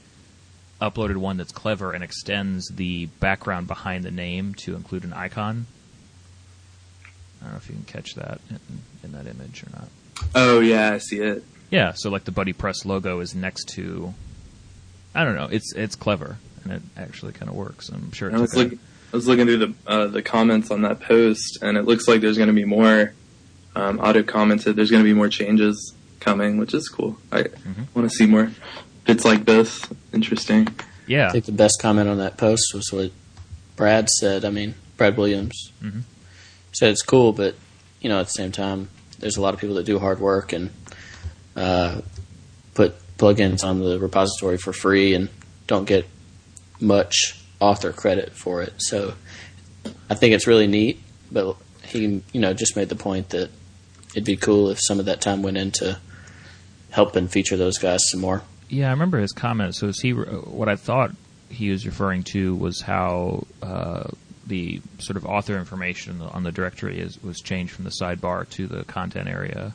[0.82, 5.66] uploaded one that's clever and extends the background behind the name to include an icon.
[7.42, 8.60] I don't know if you can catch that in,
[9.04, 9.88] in that image or not.
[10.36, 11.44] oh yeah, I see it.
[11.72, 14.14] Yeah, so like the Buddy Press logo is next to.
[15.14, 15.48] I don't know.
[15.52, 16.38] It's it's clever.
[16.64, 17.90] and it actually kind of works.
[17.90, 18.30] I'm sure.
[18.30, 18.80] It I was took a- looking,
[19.14, 22.22] I was looking through the uh, the comments on that post, and it looks like
[22.22, 23.14] there's going to be more.
[23.76, 27.18] Um, Otto commented there's going to be more changes coming, which is cool.
[27.32, 27.84] I Mm-hmm.
[27.94, 28.52] want to see more
[29.06, 29.82] bits like this.
[30.12, 30.68] Interesting.
[31.08, 33.12] yeah, I think the best comment on that post was what
[33.76, 34.44] Brad said.
[34.44, 36.02] I mean, Brad Williams Mhm.
[36.74, 37.56] said it's cool, but
[38.02, 40.52] you know, at the same time, there's a lot of people that do hard work
[40.54, 40.70] and
[41.60, 42.02] uh,
[42.74, 45.30] put plugins on the repository for free and
[45.68, 46.08] don't get
[46.80, 48.74] much author credit for it.
[48.78, 49.14] So
[50.10, 53.50] I think it's really neat, but he, you know, just made the point that
[54.12, 56.00] it'd be cool if some of that time went into
[56.92, 58.42] helping feature those guys some more.
[58.70, 59.76] Yeah, I remember his comment.
[59.76, 61.12] So, is he what I thought
[61.50, 64.04] he was referring to was how uh,
[64.48, 68.68] the sort of author information on the directory is was changed from the sidebar to
[68.68, 69.74] the content area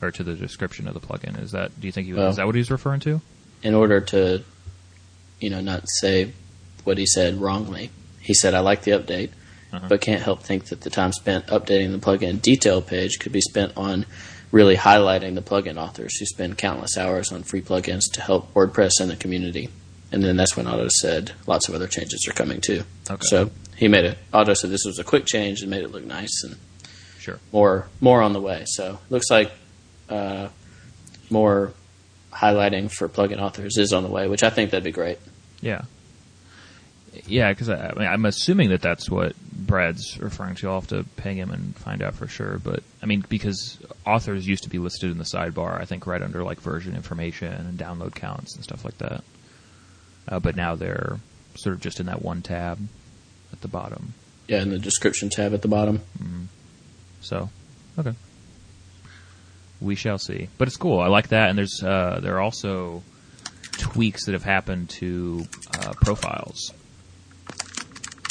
[0.00, 1.40] or to the description of the plugin.
[1.42, 1.78] Is that?
[1.80, 3.20] Do you think he was, Well- is that what he's referring to?
[3.60, 4.44] in order to,
[5.40, 6.30] you know, not say
[6.84, 7.90] what he said wrongly.
[8.20, 9.30] He said, I like the update,
[9.72, 9.86] Uh-huh.
[9.88, 13.40] but can't help think that the time spent updating the plugin detail page could be
[13.40, 14.06] spent on
[14.52, 18.92] really highlighting the plugin authors who spend countless hours on free plugins to help WordPress
[19.00, 19.68] and the community.
[20.12, 22.84] And then that's when Otto said lots of other changes are coming too.
[23.10, 23.20] Okay.
[23.28, 24.18] So he made it.
[24.32, 26.56] Otto said this was a quick change and made it look nice and
[27.18, 27.40] Sure.
[27.52, 28.62] more more on the way.
[28.66, 29.50] So looks like
[30.08, 30.48] uh,
[31.30, 31.72] more
[32.32, 35.18] highlighting for plugin authors is on the way, which I think that'd be great.
[35.60, 35.82] Yeah.
[37.26, 40.68] Yeah, because I, I mean, I'm assuming that that's what Brad's referring to.
[40.68, 42.58] I'll have to ping him and find out for sure.
[42.58, 46.22] But I mean, because authors used to be listed in the sidebar, I think right
[46.22, 49.24] under like version information and download counts and stuff like that.
[50.28, 51.18] Uh, but now they're
[51.56, 52.78] sort of just in that one tab
[53.52, 54.14] at the bottom.
[54.46, 56.02] Yeah, in the description tab at the bottom.
[57.20, 57.50] So,
[57.98, 58.12] okay,
[59.80, 60.48] we shall see.
[60.58, 61.00] But it's cool.
[61.00, 61.50] I like that.
[61.50, 63.02] And there's uh, there are also
[63.72, 65.46] tweaks that have happened to
[65.80, 66.72] uh, profiles.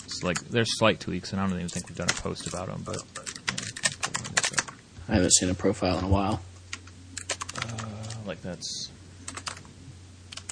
[0.06, 2.68] It's like there's slight tweaks, and I don't even think we've done a post about
[2.68, 2.84] them.
[2.86, 2.98] But
[4.52, 4.74] yeah,
[5.10, 6.42] I haven't seen a profile in a while.
[7.62, 7.86] Uh,
[8.26, 8.90] like that's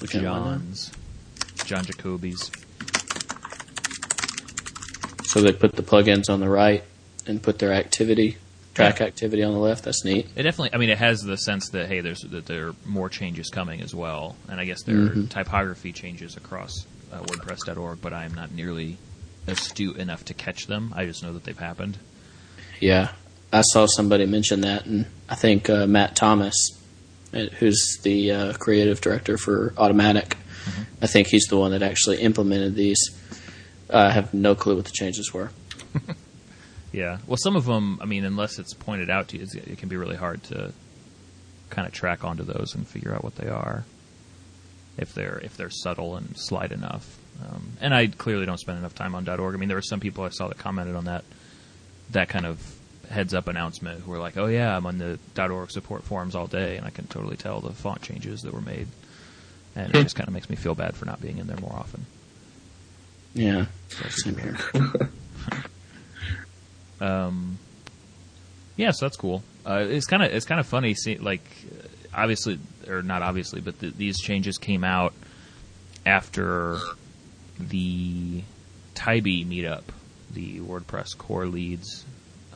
[0.00, 0.50] We can find that.
[0.50, 0.92] John's,
[1.64, 2.50] John Jacoby's.
[5.24, 6.82] So they put the plugins on the right
[7.26, 8.38] and put their activity
[8.76, 9.84] track activity on the left.
[9.84, 10.26] That's neat.
[10.36, 10.74] It definitely.
[10.74, 13.80] I mean, it has the sense that hey, there's that there are more changes coming
[13.80, 15.28] as well, and I guess there are Mhm.
[15.30, 16.72] typography changes across
[17.12, 18.98] uh, WordPress.org, but I am not nearly
[19.46, 20.92] astute enough to catch them.
[20.96, 21.98] I just know that they've happened.
[22.80, 23.12] Yeah,
[23.52, 26.54] I saw somebody mention that, and I think uh, Matt Thomas,
[27.32, 30.34] uh, who's the uh, creative director for Automattic,
[31.00, 32.98] I think he's the one that actually implemented these.
[33.88, 35.50] I have no clue what the changes were.
[36.96, 37.18] Yeah.
[37.26, 37.98] Well, some of them.
[38.00, 40.72] I mean, unless it's pointed out to you, it can be really hard to
[41.68, 43.84] kind of track onto those and figure out what they are.
[44.96, 47.18] If they're if they're subtle and slight enough.
[47.46, 49.54] Um, and I clearly don't spend enough time on .org.
[49.54, 51.24] I mean, there were some people I saw that commented on that
[52.12, 52.58] that kind of
[53.10, 56.46] heads up announcement who were like, "Oh yeah, I'm on the .org support forums all
[56.46, 58.88] day, and I can totally tell the font changes that were made."
[59.74, 61.74] And it just kind of makes me feel bad for not being in there more
[61.74, 62.06] often.
[63.34, 63.66] Yeah,
[64.08, 64.56] same here.
[67.00, 67.58] Um,
[68.76, 69.42] yeah, so that's cool.
[69.64, 70.94] Uh, it's kind of it's kind of funny.
[70.94, 71.44] See, like,
[72.14, 75.14] obviously, or not obviously, but the, these changes came out
[76.04, 76.78] after
[77.58, 78.42] the
[78.94, 79.82] Tybee meetup,
[80.32, 82.04] the WordPress core leads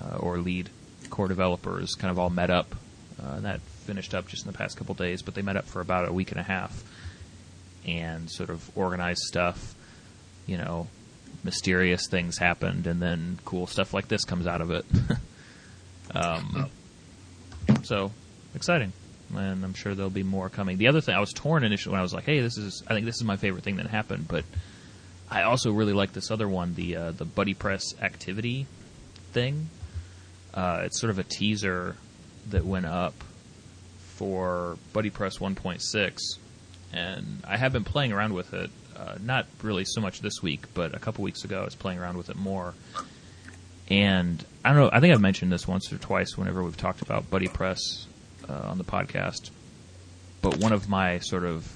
[0.01, 0.71] uh, or lead
[1.11, 2.75] core developers kind of all met up.
[3.23, 5.81] Uh, that finished up just in the past couple days, but they met up for
[5.81, 6.83] about a week and a half
[7.87, 9.75] and sort of organized stuff.
[10.47, 10.89] You know,
[11.45, 14.85] mysterious things happened, and then cool stuff like this comes out of it.
[16.15, 16.71] um,
[17.83, 18.13] so
[18.55, 18.93] exciting,
[19.35, 20.79] and I'm sure there'll be more coming.
[20.79, 22.95] The other thing I was torn initially when I was like, "Hey, this is I
[22.95, 24.45] think this is my favorite thing that happened," but
[25.31, 28.67] I also really like this other one, the uh, the Buddy Press activity
[29.33, 29.69] thing.
[30.53, 31.97] Uh, it's sort of a teaser
[32.49, 33.15] that went up
[33.99, 36.19] for Buddy Press 1.6,
[36.93, 38.71] and I have been playing around with it.
[39.01, 41.99] Uh, not really so much this week, but a couple weeks ago I was playing
[41.99, 42.75] around with it more.
[43.89, 44.91] And I don't know.
[44.93, 48.07] I think I've mentioned this once or twice whenever we've talked about Buddy Press
[48.49, 49.51] uh, on the podcast.
[50.43, 51.73] But one of my sort of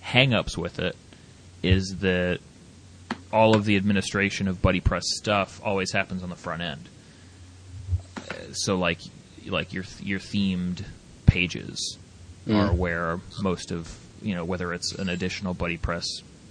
[0.00, 0.96] hang-ups with it
[1.62, 2.40] is that
[3.32, 6.88] all of the administration of Buddy Press stuff always happens on the front end.
[8.52, 8.98] So like
[9.46, 10.84] like your your themed
[11.26, 11.98] pages
[12.50, 16.06] are where most of you know whether it's an additional Buddy Press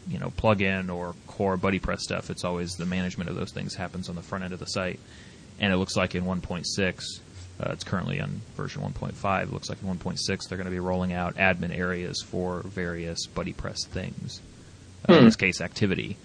[0.09, 3.75] you know plugin or core Buddy Press stuff, it's always the management of those things
[3.75, 4.99] happens on the front end of the site.
[5.59, 6.63] And it looks like in 1.6,
[7.59, 9.43] uh, it's currently on version 1.5.
[9.43, 13.25] It looks like in 1.6 they're going to be rolling out admin areas for various
[13.27, 14.39] Buddy Press things.
[15.09, 15.25] uh, in Hmm.
[15.25, 16.15] this case activity,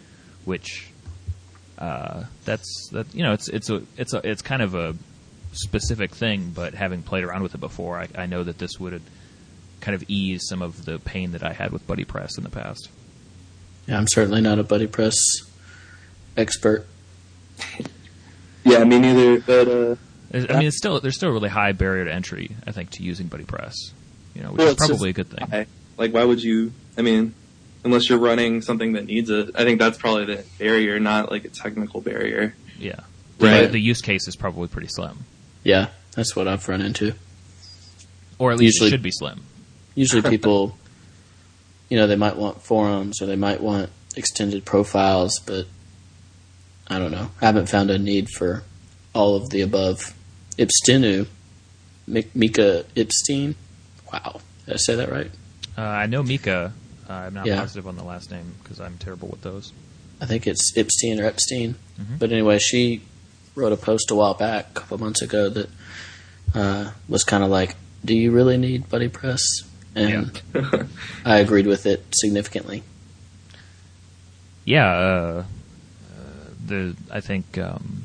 [0.45, 0.89] which
[1.79, 4.95] uh, that's that you know it's it's a it's a it's kind of a
[5.53, 9.03] specific thing, but having played around with it before, I, I know that this would
[9.83, 12.51] kind of ease some of the pain that I had with Buddy Press in the
[12.51, 12.89] past.
[13.87, 15.17] Yeah, I'm certainly not a buddy press
[16.37, 16.87] expert.
[18.65, 19.41] Yeah, me neither.
[19.41, 19.97] But uh,
[20.33, 23.03] I mean, it's still there's still a really high barrier to entry, I think, to
[23.03, 23.75] using Buddy Press.
[24.37, 25.49] You know, which Well, is it's just- probably a good thing.
[25.53, 25.67] I,
[25.99, 26.73] like, why would you?
[26.97, 27.35] I mean,
[27.85, 31.45] unless you're running something that needs it, I think that's probably the barrier, not like
[31.45, 32.55] a technical barrier.
[32.79, 33.01] Yeah,
[33.39, 33.73] the, Right.
[33.73, 35.25] the use case is probably pretty slim,
[35.65, 37.15] Yeah, that's what I've run into.
[38.39, 39.43] or at least Usually- it should be slim.
[39.95, 40.77] Usually people,
[41.89, 45.67] you know, they might want forums or they might want extended profiles, but
[46.89, 47.31] I don't know.
[47.41, 48.63] I haven't found a need for
[49.15, 50.15] all of the above.
[50.59, 51.27] Ipstenu,
[52.07, 53.55] Mi- Mika Ipstein.
[54.13, 55.31] Wow, did I say that right?
[55.77, 56.73] Uh, I know Mika.
[57.09, 57.57] Uh, I'm not Yeah.
[57.61, 59.73] positive on the last name because I'm terrible with those.
[60.21, 61.75] I think it's Epstein or Epstein.
[62.01, 62.19] Mhm.
[62.19, 63.03] But anyway, she
[63.55, 65.69] wrote a post a while back, a couple months ago, that
[66.55, 69.09] uh, was kind of like, "Do you really need Buddy
[69.95, 70.89] Press?" And
[71.25, 72.83] I agreed with it significantly.
[74.65, 76.25] Yeah, uh, uh,
[76.65, 78.05] the I think um,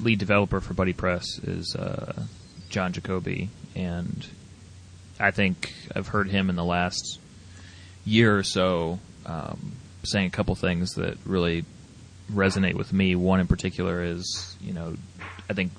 [0.00, 2.22] lead developer for Buddy Press is uh,
[2.68, 4.26] John Jacoby, and
[5.18, 7.18] I think I've heard him in the last
[8.04, 9.72] year or so um,
[10.04, 11.64] saying a couple things that really
[12.32, 13.14] resonate with me.
[13.14, 14.96] One in particular is, you know,
[15.50, 15.72] I think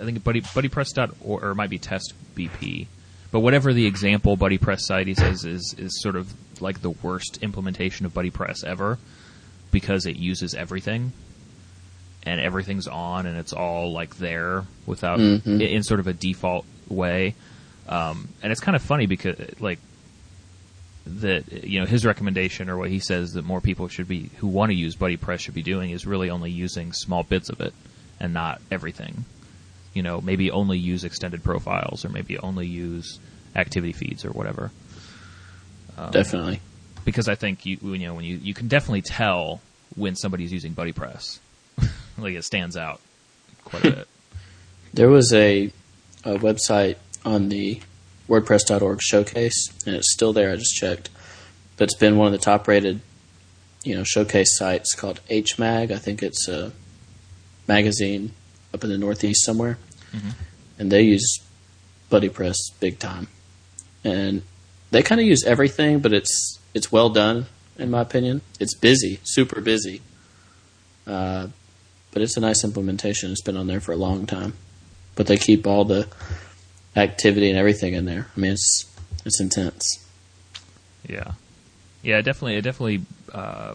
[0.00, 2.86] I think Buddy BuddyPress.org or it might be Test BP,
[3.32, 6.90] but whatever the example Buddy Press site he says is is sort of like the
[6.90, 8.98] worst implementation of Buddy Press ever
[9.70, 11.12] because it uses everything
[12.24, 15.46] and everything's on and it's all like there without Mhm.
[15.46, 17.34] in, in sort of a default way.
[17.88, 19.78] Um, and it's kind of funny because like
[21.06, 24.46] that you know his recommendation or what he says that more people should be who
[24.46, 27.60] want to use Buddy Press should be doing is really only using small bits of
[27.60, 27.72] it
[28.20, 29.24] and not everything.
[29.94, 33.18] You know, maybe only use extended profiles or maybe only use
[33.56, 34.70] activity feeds or whatever.
[35.98, 36.60] Um, Definitely.
[37.04, 39.60] because I think you you know when you you can definitely tell
[39.96, 41.40] when somebody's using Buddy Press,
[42.18, 43.00] like it stands out
[43.64, 44.08] quite a bit.
[44.92, 45.70] There was a,
[46.24, 47.80] a website on the
[48.28, 50.50] WordPress.org showcase, and it's still there.
[50.50, 51.10] I just checked,
[51.76, 53.00] but it's been one of the top rated,
[53.84, 55.92] you know, showcase sites called HMag.
[55.92, 56.72] I think it's a
[57.68, 58.32] magazine
[58.74, 59.78] up in the Northeast somewhere,
[60.12, 60.34] Mhm.
[60.78, 61.40] and they use
[62.08, 63.28] Buddy Press big time,
[64.04, 64.42] and
[64.90, 67.46] they kind of use everything, but it's it's well done
[67.78, 68.40] in my opinion.
[68.60, 70.02] It's busy, super busy,
[71.06, 71.48] uh,
[72.12, 73.30] but it's a nice implementation.
[73.32, 74.54] It's been on there for a long time,
[75.14, 76.08] but they keep all the
[76.96, 78.28] activity and everything in there.
[78.36, 78.84] I mean, it's
[79.24, 79.84] it's intense.
[81.08, 81.32] Yeah,
[82.02, 83.02] yeah, it definitely it definitely
[83.32, 83.74] uh,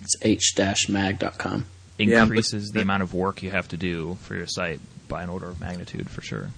[0.00, 1.66] It's h-mag.com.
[1.98, 5.22] Yeah, but- increases the amount of work you have to do for your site by
[5.22, 6.50] an order of magnitude for sure.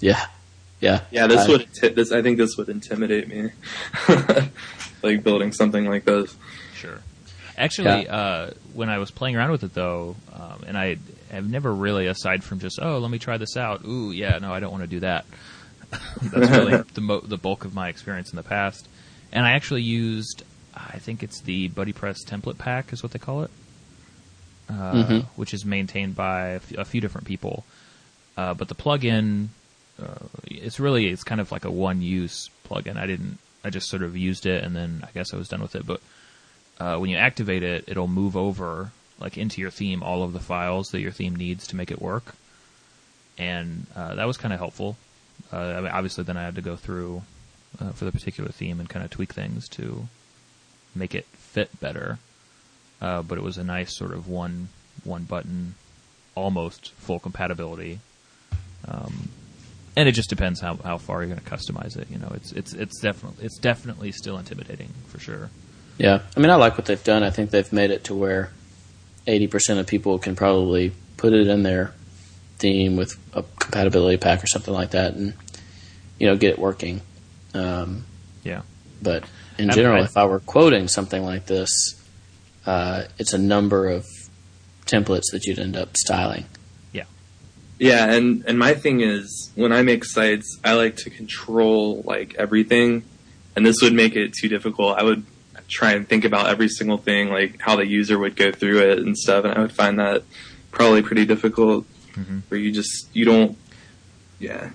[0.00, 0.24] Yeah,
[0.80, 3.50] yeah, Yeah, this I- would this I think this would intimidate me,
[5.02, 6.36] like building something like this.
[6.74, 7.00] Sure.
[7.56, 10.98] Actually, uh, when I was playing around with it though, um, and I
[11.32, 13.84] have never really, aside from just oh, let me try this out.
[13.84, 15.24] Ooh, yeah, no, I don't want to do that.
[16.22, 18.86] That's really the mo- the bulk of my experience in the past.
[19.32, 20.42] And I actually used,
[20.74, 23.50] I think it's the Buddy Press template pack, is what they call it,
[24.68, 24.72] uh,
[25.04, 25.24] Mhm.
[25.36, 27.64] which is maintained by a f- a few different people.
[28.36, 29.48] Uh, but the plugin,
[30.02, 32.96] uh, it's really it's kind of like a one use plugin.
[32.96, 35.60] I didn't, I just sort of used it, and then I guess I was done
[35.62, 35.86] with it.
[35.86, 36.00] But
[36.78, 40.38] uh, when you activate it, it'll move over like into your theme all of the
[40.40, 42.36] files that your theme needs to make it work,
[43.36, 44.96] and uh, that was kind of helpful.
[45.52, 47.22] Uh, I mean, obviously, then I had to go through
[47.80, 50.08] uh, for the particular theme and kind of tweak things to
[50.94, 52.18] make it fit better.
[53.00, 54.68] Uh, but it was a nice sort of one
[55.04, 55.74] one button,
[56.34, 58.00] almost full compatibility.
[58.86, 59.28] Um,
[59.96, 62.08] and it just depends how, how far you're going to customize it.
[62.10, 65.50] You know, it's it's it's definitely it's definitely still intimidating for sure.
[65.98, 66.20] yeah.
[66.36, 67.22] I mean, I like what they've done.
[67.22, 68.50] I think they've made it to where
[69.26, 71.92] eighty percent of people can probably put it in their
[72.58, 75.34] theme with a compatibility pack or something like that, and
[76.18, 77.00] you know, get it working.
[77.54, 78.04] Um,
[78.44, 78.62] Yeah.
[79.02, 79.24] But
[79.58, 81.70] in I- general, I- if I were quoting something like this,
[82.68, 84.04] uh, it's a number of
[84.84, 86.44] templates that you'd end up styling.
[86.92, 87.04] Yeah,
[87.78, 92.34] Yeah, and and my thing is when I make sites, I like to control like
[92.36, 93.02] everything,
[93.56, 94.98] and this would make it too difficult.
[94.98, 95.24] I would
[95.68, 98.98] try and think about every single thing, like how the user would go through it
[98.98, 100.22] and stuff, and I would find that
[100.70, 101.84] probably pretty difficult.
[102.14, 102.42] Mhm.
[102.48, 103.56] Where you just you don't,
[104.40, 104.70] yeah,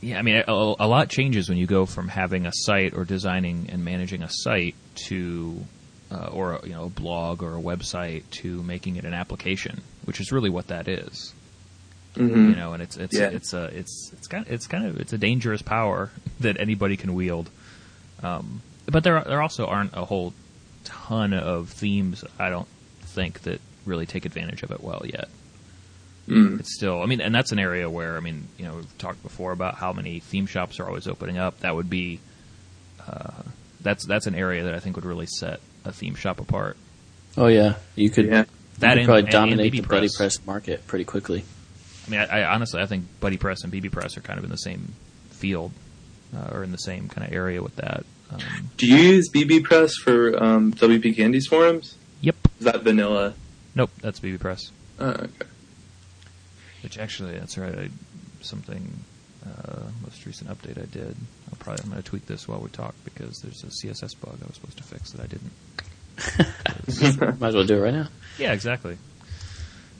[0.00, 3.04] Yeah, I mean, a, a lot changes when you go from having a site or
[3.04, 4.74] designing and managing a site
[5.08, 5.64] to
[6.10, 10.20] uh, or you know a blog or a website to making it an application, which
[10.20, 11.32] is really what that is.
[12.14, 13.28] hmm You know, and it's it's Yeah.
[13.30, 17.14] it's a it's it's kind it's kind of it's a dangerous power that anybody can
[17.14, 17.50] wield.
[18.22, 20.32] Um, but there are, there also aren't a whole
[20.84, 22.24] ton of themes.
[22.38, 22.68] I don't
[23.02, 25.28] think that really take advantage of it well yet.
[26.28, 26.58] Mm.
[26.58, 29.22] It's still, I mean, and that's an area where I mean, you know, we've talked
[29.22, 31.60] before about how many theme shops are always opening up.
[31.60, 32.18] That would be,
[33.06, 33.42] uh,
[33.80, 36.76] that's that's an area that I think would really set a theme shop apart.
[37.36, 38.26] Oh yeah, you could.
[38.26, 38.40] Yeah.
[38.40, 38.46] you
[38.80, 41.44] That could probably and- dominate and the Buddy Press market pretty quickly.
[42.06, 44.44] I mean, I, I honestly, I think Buddy Press and BB Press are kind of
[44.44, 44.92] in the same
[45.30, 45.72] field,
[46.36, 48.04] uh, or in the same kind of area with that.
[48.30, 48.40] Um,
[48.76, 51.96] Do you use BB Press for um, WP Candy's forums?
[52.20, 52.36] yep.
[52.58, 53.34] Is that vanilla?
[53.74, 54.70] Nope, that's BB Press.
[54.98, 55.28] Oh, okay.
[56.82, 57.76] Which actually, that's right.
[57.76, 57.88] I,
[58.40, 59.00] something
[59.46, 61.16] uh, most recent update I did.
[61.50, 64.38] I'll probably I'm going to tweak this while we talk because there's a CSS bug
[64.42, 65.52] I was supposed to fix that I didn't.
[67.40, 68.08] Might as well do it right now.
[68.38, 68.96] Yeah, exactly.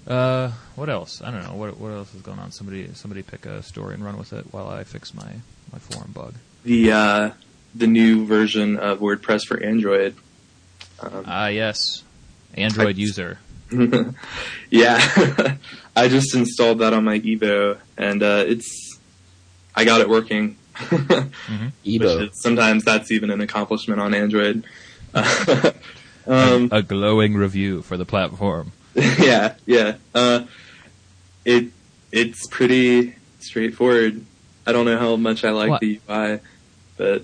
[0.06, 1.20] Uh, what else?
[1.22, 1.54] I don't know.
[1.54, 2.52] What what else is going on?
[2.52, 5.30] Somebody somebody pick a story and run with it while I fix my
[5.72, 6.34] my forum bug.
[6.64, 7.30] The uh,
[7.74, 10.14] the new version of WordPress for Android.
[11.00, 12.02] Um, Ah, yes.
[12.54, 13.38] Android I- user.
[14.70, 15.56] yeah,
[15.96, 18.85] I just installed that on my Evo, and uh, it's
[19.76, 20.56] I got it working.
[20.74, 24.64] hmm Which is, sometimes that's even an accomplishment on Android.
[26.26, 28.72] um, a glowing review for the platform.
[28.94, 29.96] yeah, yeah.
[30.14, 30.44] Uh,
[31.44, 31.68] it
[32.12, 34.24] it's pretty straightforward.
[34.66, 35.80] I don't know how much I like What?
[35.80, 36.40] the UI,
[36.96, 37.22] but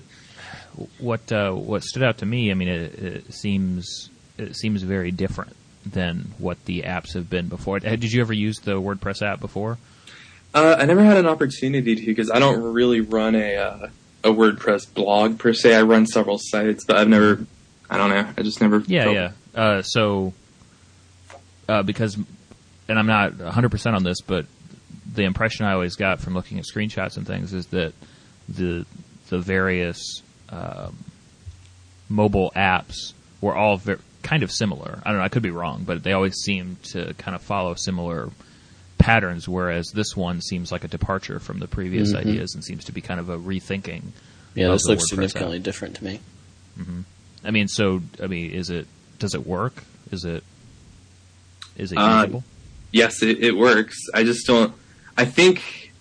[0.99, 2.51] What uh, what stood out to me?
[2.51, 7.49] I mean, it, it seems it seems very different than what the apps have been
[7.49, 7.79] before.
[7.79, 9.77] Did you ever use the WordPress app before?
[10.53, 13.87] Uh, I never had an opportunity to because I don't really run a uh,
[14.23, 15.75] a WordPress blog per se.
[15.75, 17.45] I run several sites, but I've never.
[17.89, 18.27] I don't know.
[18.37, 18.79] I just never.
[18.87, 19.31] Yeah, felt- yeah.
[19.55, 20.33] Uh, so,
[21.69, 22.17] uh, because,
[22.87, 24.47] and I'm not 100% on this, but
[25.13, 27.93] the impression I always got from looking at screenshots and things is that
[28.49, 28.85] the
[29.29, 30.97] the various um,
[32.09, 34.99] mobile apps were all ver- kind of similar.
[35.05, 35.23] I don't know.
[35.25, 38.29] I could be wrong, but they always seemed to kind of follow similar
[39.03, 39.47] patterns.
[39.49, 42.17] Whereas this one seems like a departure from the previous Mhm.
[42.19, 44.03] ideas and seems to be kind of a rethinking.
[44.55, 45.63] Yeah, of this the looks WordPress significantly app.
[45.63, 46.19] different to me.
[47.45, 48.87] I mean, so I mean, is it
[49.19, 49.83] does it work?
[50.11, 50.43] Is it
[51.75, 52.43] is it Uh, usable?
[52.91, 53.97] yes, it, it works.
[54.13, 54.73] I just don't.
[55.17, 55.91] I think.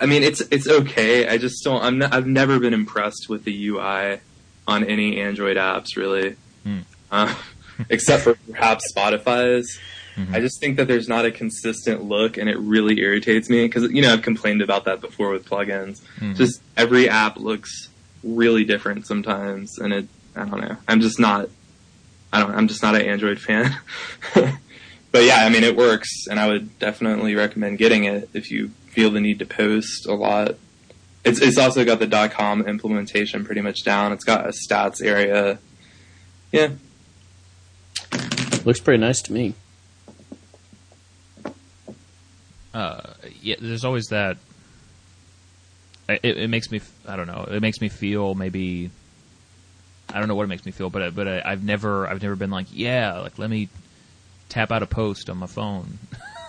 [0.00, 1.28] I mean, it's it's okay.
[1.28, 1.82] I just don't.
[1.82, 1.98] I'm.
[1.98, 4.18] Not, I've never been impressed with the UI
[4.66, 6.78] on any Android apps, really, Hmm.
[7.12, 7.34] uh,
[7.88, 9.78] except for perhaps Spotify's.
[10.16, 10.34] Mhm.
[10.34, 13.90] I just think that there's not a consistent look, and it really irritates me because
[13.90, 16.00] you know I've complained about that before with plugins.
[16.20, 16.36] Mhm.
[16.36, 17.88] Just every app looks
[18.22, 20.08] really different sometimes, and it.
[20.36, 20.76] I don't know.
[20.88, 21.48] I'm just not.
[22.32, 22.54] I don't.
[22.54, 23.76] I'm just not an Android fan.
[24.34, 28.70] but yeah, I mean, it works, and I would definitely recommend getting it if you
[28.88, 30.56] feel the need to post a lot.
[31.24, 34.12] It's it's also got the .com implementation pretty much down.
[34.12, 35.58] It's got a stats area.
[36.52, 36.70] Yeah,
[38.64, 39.54] Looks pretty nice to me.
[42.72, 43.12] uh,
[43.44, 44.36] yeah, there's always that.
[46.08, 46.80] It, it makes me.
[47.06, 47.46] I don't know.
[47.50, 48.90] It makes me feel maybe.
[50.12, 52.22] I don't know what it makes me feel, but I- but I, I've never I've
[52.22, 53.68] never been like yeah like let me
[54.48, 55.98] tap out a post on my phone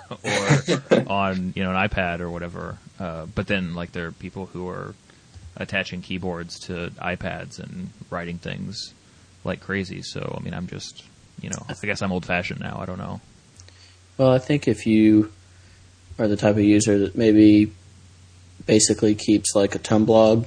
[0.23, 2.77] or on you know an iPad or whatever.
[2.99, 4.93] Uh, but then like there are people who are
[5.57, 8.93] attaching keyboards to iPads and writing things
[9.45, 10.01] like crazy.
[10.01, 11.03] So I mean I'm just
[11.41, 12.77] you know I guess I'm old fashioned now.
[12.81, 13.21] I don't know.
[14.17, 15.31] Well, I think if you
[16.17, 17.71] are the type of user that maybe
[18.65, 20.45] basically keeps like a Tumblr,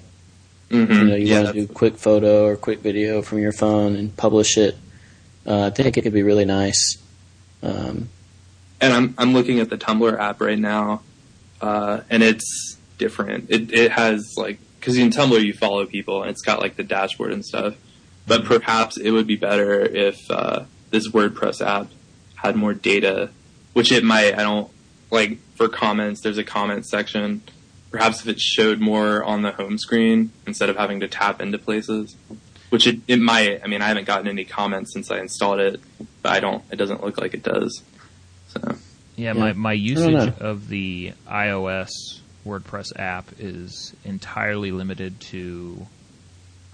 [0.71, 3.53] hmm you know, you yeah, want to do quick photo or quick video from your
[3.53, 4.77] phone and publish it,
[5.47, 6.99] uh, I think it could be really nice.
[7.63, 8.09] Um,
[8.81, 11.03] and I'm I'm looking at the Tumblr app right now,
[11.61, 13.51] uh, and it's different.
[13.51, 16.85] It it has like because in Tumblr you follow people and it's got like the
[16.85, 17.75] dashboard and stuff.
[18.27, 21.89] But perhaps it would be better if uh, this WordPress app
[22.35, 23.31] had more data,
[23.73, 24.39] which it might.
[24.39, 24.71] I don't
[25.11, 26.21] like for comments.
[26.21, 27.43] There's a comment section.
[27.91, 31.57] Perhaps if it showed more on the home screen instead of having to tap into
[31.59, 32.17] places,
[32.71, 33.63] which it, it might.
[33.65, 35.81] I mean, I haven't gotten any comments since I installed it,
[36.23, 36.63] but I don't.
[36.71, 37.83] It doesn't look like it does.
[38.49, 38.61] So.
[39.17, 39.33] Yeah, Yeah.
[39.33, 41.91] my, my usage of the iOS
[42.47, 45.87] WordPress app is entirely limited to.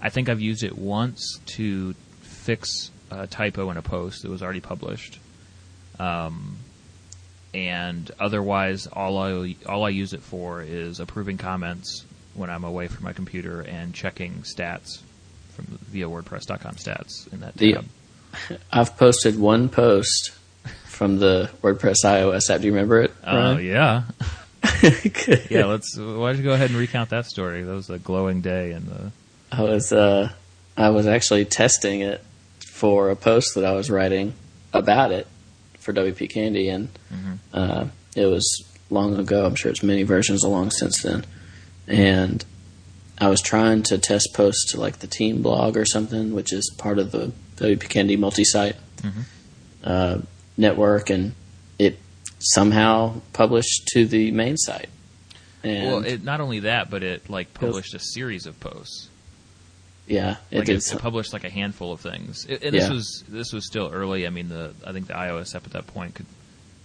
[0.01, 4.43] I think I've used it once to fix a typo in a post that was
[4.43, 5.17] already published.
[5.97, 6.57] Um,
[7.55, 12.87] and otherwise, all I all I use it for is approving comments when I'm away
[12.89, 14.99] from my computer and checking stats
[15.53, 17.77] from via WordPress.com stats in that The-
[18.71, 20.31] I've posted one post
[20.85, 22.59] from the WordPress iOS app.
[22.59, 23.13] Do you remember it?
[23.23, 23.65] Oh Ryan?
[23.65, 24.03] yeah,
[25.49, 25.65] yeah.
[25.65, 25.97] Let's.
[25.97, 27.63] Why don't you go ahead and recount that story?
[27.63, 29.11] That was a glowing day, and the
[29.49, 30.29] I was uh,
[30.75, 32.21] I was actually testing it
[32.73, 34.33] for a post that I was writing
[34.73, 35.25] about it
[35.85, 36.89] for WP Candy, and
[37.53, 39.45] uh, it was long ago.
[39.45, 41.25] I'm sure it's many versions along since then.
[41.87, 42.43] And
[43.19, 46.73] I was trying to test post to like the team blog or something, which is
[46.77, 48.75] part of the WP Candy multi-site
[49.83, 50.19] uh,
[50.57, 51.35] network, and
[51.77, 51.99] it
[52.39, 54.89] somehow published to the main site.
[55.63, 59.09] And well, it, not only that, but it like published a series of posts.
[60.07, 60.77] Yeah, it like did.
[60.77, 62.45] it, it published like a handful of things.
[62.45, 64.25] It, and this was this was still early.
[64.27, 66.25] I mean, the I think the iOS app at that point could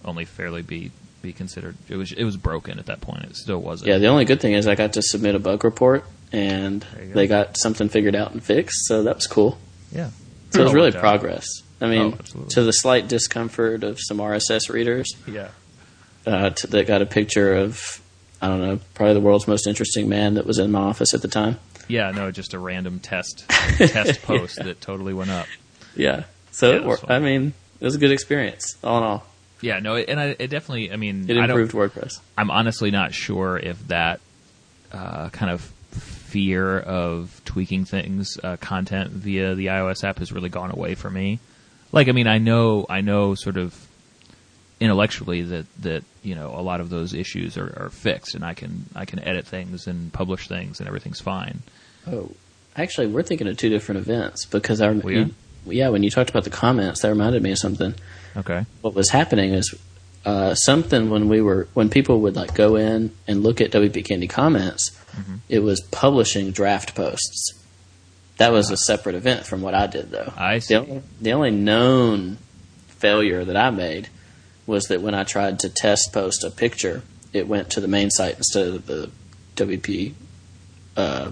[0.03, 0.91] only fairly be
[1.21, 1.75] be considered.
[1.87, 3.23] It was it was broken at that point.
[3.25, 3.89] It still wasn't.
[3.89, 7.05] Yeah, the only good thing is I got to submit a bug report, and go.
[7.13, 9.57] they got something figured out and fixed, so that was cool.
[9.91, 10.09] yeah.
[10.51, 11.45] So it was really progress.
[11.79, 15.47] I mean, Oh, to the slight discomfort of some RSS readers Yeah.
[16.27, 18.01] uh, to, that got a picture of,
[18.41, 21.21] I don't know, probably the world's most interesting man that was in my office at
[21.21, 21.57] the time.
[21.87, 22.11] Yeah.
[22.11, 25.47] No, just a random test test post that totally went up.
[25.95, 26.95] Yeah, so Yeah.
[27.09, 29.25] I mean, it was a good experience, all in all.
[29.61, 29.79] Yeah.
[29.79, 30.91] No, and I, it definitely.
[30.91, 32.19] I mean, It improved WordPress.
[32.37, 34.19] I'm honestly not sure if that
[34.91, 40.49] uh, kind of fear of tweaking things, uh, content via the iOS app has really
[40.49, 41.39] gone away for me.
[41.91, 43.73] Like, I mean, I know, I know, sort of
[44.81, 48.53] intellectually that that you know a lot of those issues are, are fixed, and I
[48.53, 51.61] can I can edit things and publish things, and everything's fine.
[52.11, 52.31] Oh,
[52.75, 55.11] actually, we're thinking of two different events because our are?
[55.11, 55.33] you-
[55.67, 57.93] yeah, when you talked about the comments, that reminded me of something.
[58.35, 58.65] Okay.
[58.81, 59.75] what was happening is
[60.25, 64.03] uh, something when we were when people would like go in and look at WP
[64.05, 65.35] Candy comments, Mm-hmm.
[65.49, 67.53] it was publishing draft posts.
[68.37, 70.31] That was a separate event from what I did, though.
[70.37, 70.73] I see.
[70.73, 72.37] The only, the only known
[72.87, 74.07] failure that I made
[74.65, 77.03] was that when I tried to test post a picture,
[77.33, 79.11] it went to the main site instead of the
[79.55, 80.13] WP
[80.97, 81.31] uh,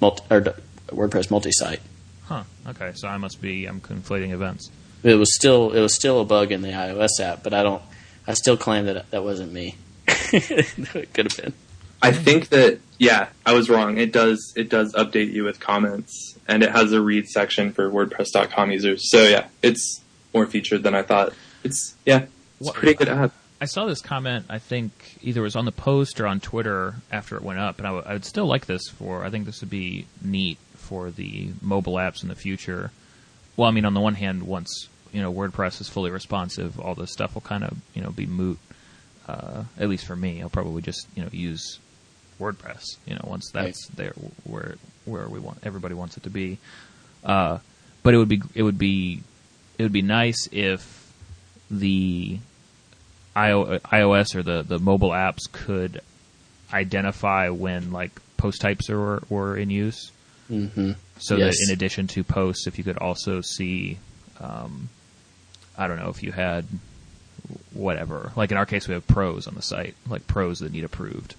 [0.00, 0.40] multi, or
[0.88, 1.80] WordPress multi-site.
[2.24, 2.44] Huh.
[2.66, 2.92] Okay.
[2.94, 4.70] So I must be I'm conflating events.
[5.02, 7.82] It was still it was still a bug in the iOS app, but I don't.
[8.26, 9.76] I still claim that that wasn't me.
[10.06, 11.54] it could have been.
[12.02, 13.98] I think that yeah, I was wrong.
[13.98, 17.90] It does it does update you with comments, and it has a read section for
[17.90, 19.10] WordPress.com users.
[19.10, 20.02] So yeah, it's
[20.34, 21.32] more featured than I thought.
[21.64, 22.26] It's yeah,
[22.60, 23.32] it's pretty good app.
[23.60, 24.46] I saw this comment.
[24.48, 27.78] I think either it was on the post or on Twitter after it went up,
[27.78, 29.24] and I would- still like this for.
[29.24, 32.92] I think this would be neat for the mobile apps in the future.
[33.56, 36.94] Well, I mean, on the one hand, once you know WordPress is fully responsive, all
[36.94, 38.58] this stuff will kind of you know be moot.
[39.26, 41.78] Uh, at least for me, I'll probably just you know use
[42.40, 42.84] WordPress.
[43.06, 46.58] You know, once that's there where where we want everybody wants it to be.
[47.24, 47.58] Uh,
[48.04, 49.22] but it would be it would be
[49.78, 50.97] it would be nice if
[51.70, 52.38] the
[53.36, 56.00] iOS or the, the mobile apps could
[56.72, 60.10] identify when like post types are, were in use.
[60.50, 60.92] Mm-hmm.
[61.18, 61.56] So Yes.
[61.56, 63.98] that in addition to posts, if you could also see,
[64.40, 64.88] um,
[65.76, 66.64] I don't know, if you had
[67.72, 70.84] whatever, like in our case, we have pros on the site, like pros that need
[70.84, 71.34] approved.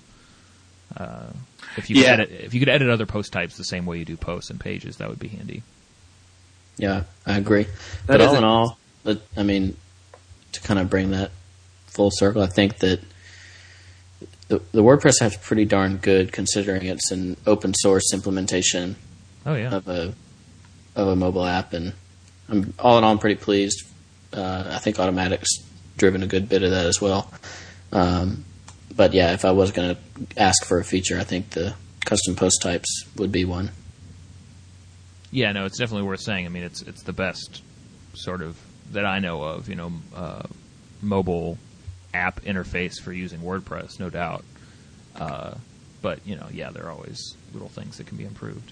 [0.95, 1.27] Uh,
[1.77, 2.13] if you could Yeah.
[2.13, 4.59] edit, if you could edit other post types the same way you do posts and
[4.59, 5.63] pages, that would be handy.
[6.77, 7.67] Yeah, I agree.
[8.05, 9.75] but all in all, but, I mean,
[10.53, 11.31] to kind of bring that
[11.87, 13.01] full circle, I think that
[14.47, 18.95] the, the WordPress app's pretty darn good considering it's an open source implementation
[19.45, 20.13] Oh yeah, of a
[20.95, 21.93] of a mobile app, and
[22.49, 23.85] I'm all in all I'm pretty pleased.
[24.33, 25.63] Uh, I think Automattic's
[25.97, 27.31] driven a good bit of that as well.
[27.91, 28.45] Um,
[28.95, 31.73] but yeah, if I was going to ask for a feature, I think the
[32.05, 33.71] custom post types would be one.
[35.31, 36.45] Yeah, no, it's definitely worth saying.
[36.45, 37.61] I mean, it's it's the best
[38.13, 38.57] sort of
[38.91, 39.69] that I know of.
[39.69, 40.43] You know, uh,
[41.01, 41.57] mobile
[42.13, 44.43] app interface for using WordPress, no doubt.
[45.15, 45.55] Uh,
[46.01, 48.71] but you know, yeah, there are always little things that can be improved.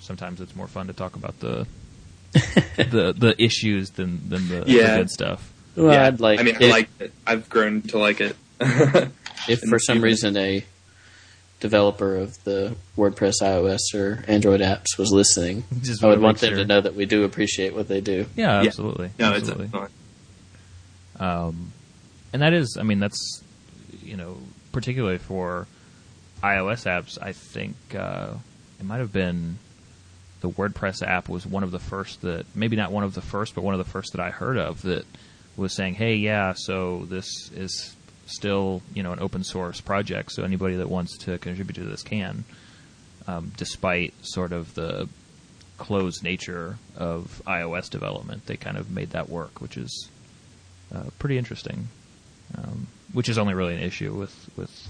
[0.00, 1.66] Sometimes it's more fun to talk about the
[2.32, 5.52] the the issues than than the, the good stuff.
[5.74, 7.12] Well, yeah, I'd like I mean, I like it.
[7.26, 8.36] I've grown to like it.
[9.48, 10.64] if for some reason a
[11.60, 16.50] developer of the WordPress iOS or Android apps was listening, Just I would wanna them
[16.50, 16.58] sure.
[16.58, 18.26] to know that we do appreciate what they do.
[18.36, 18.68] Yeah, Yeah.
[18.68, 19.10] absolutely.
[19.18, 19.64] no, absolutely.
[19.66, 19.90] it's fun.
[21.18, 21.72] Um,
[22.32, 23.42] and that is, I mean, that's
[24.02, 24.36] you know,
[24.72, 25.66] particularly for
[26.42, 27.18] iOS apps.
[27.20, 28.34] I think uh,
[28.78, 29.58] it might have been
[30.42, 33.54] the WordPress app was one of the first that maybe not one of the first,
[33.54, 35.04] but one of the first that I heard of that
[35.56, 37.95] was saying, "Hey, yeah, so this is
[38.26, 42.02] still you know an open source project, so anybody that wants to contribute to this
[42.02, 42.44] can."
[43.28, 45.08] Um, despite sort of the
[45.78, 50.08] closed nature of iOS development, they kind of made that work, which is
[50.94, 51.88] uh, pretty interesting.
[52.56, 54.88] Um, which is only really an issue with with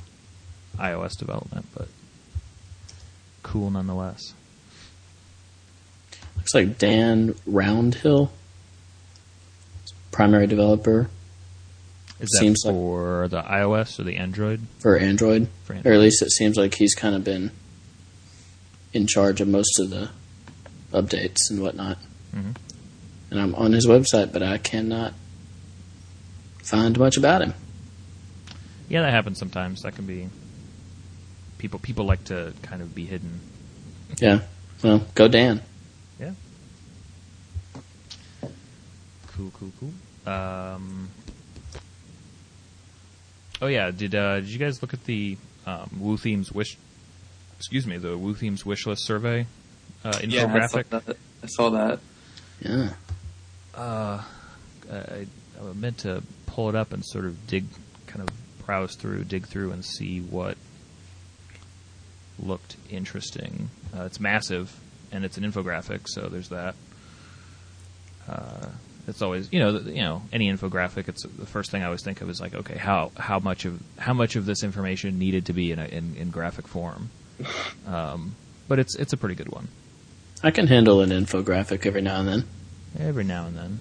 [0.78, 1.88] iOS development, but
[3.42, 4.34] cool nonetheless.
[6.36, 8.30] Looks like Dan Roundhill,
[10.10, 11.08] primary developer
[12.18, 14.60] Is that Seems like- for the iOS or the Android?
[14.78, 17.50] for Android, For or at least it seems like he's kind of been
[18.92, 20.08] in charge of most of the
[20.92, 21.98] updates and whatnot.
[22.34, 22.56] Mhm.
[23.30, 25.12] And I'm on his website, but I cannot
[26.62, 27.52] find much about him.
[28.88, 29.82] Yeah, that happens sometimes.
[29.82, 30.28] That can be
[31.58, 31.78] people.
[31.80, 33.40] People like to kind of be hidden.
[34.20, 34.40] Yeah,
[34.82, 35.60] well, go Dan.
[36.18, 36.32] Yeah.
[39.36, 40.32] Cool, cool, cool.
[40.32, 41.10] Um,
[43.62, 45.36] oh yeah, did uh, did you guys look at the
[45.66, 46.76] um, Woo Themes wish?
[47.58, 49.46] Excuse me, the Woo Themes wish list survey
[50.04, 50.88] uh, Yeah, I saw infographic.
[50.90, 51.16] that.
[51.42, 51.98] I saw that.
[52.60, 52.90] Yeah,
[53.74, 54.22] uh,
[54.92, 55.26] I,
[55.60, 57.66] I meant to pull it up and sort of dig,
[58.06, 58.34] kind of
[58.64, 60.56] browse through, dig through, and see what
[62.38, 63.70] looked interesting.
[63.96, 64.78] Uh, it's massive,
[65.12, 66.74] and it's an infographic, so there's that.
[68.28, 68.66] Uh,
[69.06, 71.08] it's always, you know, the, you know, any infographic.
[71.08, 73.80] It's the first thing I always think of is like, okay, how how much of
[73.98, 77.10] how much of this information needed to be in a, in, in graphic form.
[77.86, 78.34] Um,
[78.66, 79.68] but it's it's a pretty good one.
[80.42, 82.44] I can handle an infographic every now and then.
[82.98, 83.78] Every now and then.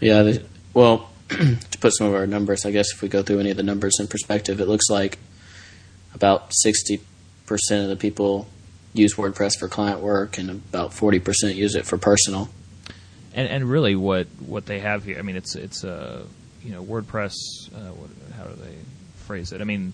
[0.00, 3.40] Yeah, the, well, to put some of our numbers, I guess if we go through
[3.40, 5.18] any of the numbers in perspective, it looks like
[6.14, 7.00] about 60%
[7.82, 8.46] of the people
[8.94, 12.48] use WordPress for client work and about 40% use it for personal.
[13.34, 16.24] And and really what what they have here i mean it's it's uh
[16.62, 17.34] you know wordpress
[17.74, 18.74] uh, what, how do they
[19.26, 19.92] phrase it i mean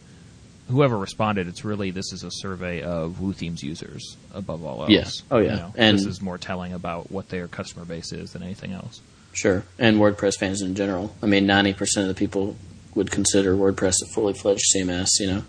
[0.68, 4.90] whoever responded it's really this is a survey of woo themes users above all else
[4.90, 5.08] Yeah.
[5.30, 5.50] Oh, yeah.
[5.50, 8.72] You know, And- this is more telling about what their customer base is than anything
[8.72, 9.00] else
[9.34, 9.62] Sure.
[9.78, 11.14] And WordPress fans in general.
[11.22, 12.56] I mean, 90% of the people
[12.96, 15.42] would consider WordPress a fully fledged CMS, you know,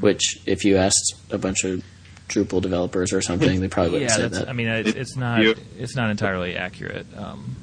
[0.00, 1.82] which if you asked a bunch of
[2.28, 4.48] Drupal developers or something, they probably wouldn't yeah say that's, that.
[4.48, 7.56] i mean it's, it's not You- it's not entirely accurate um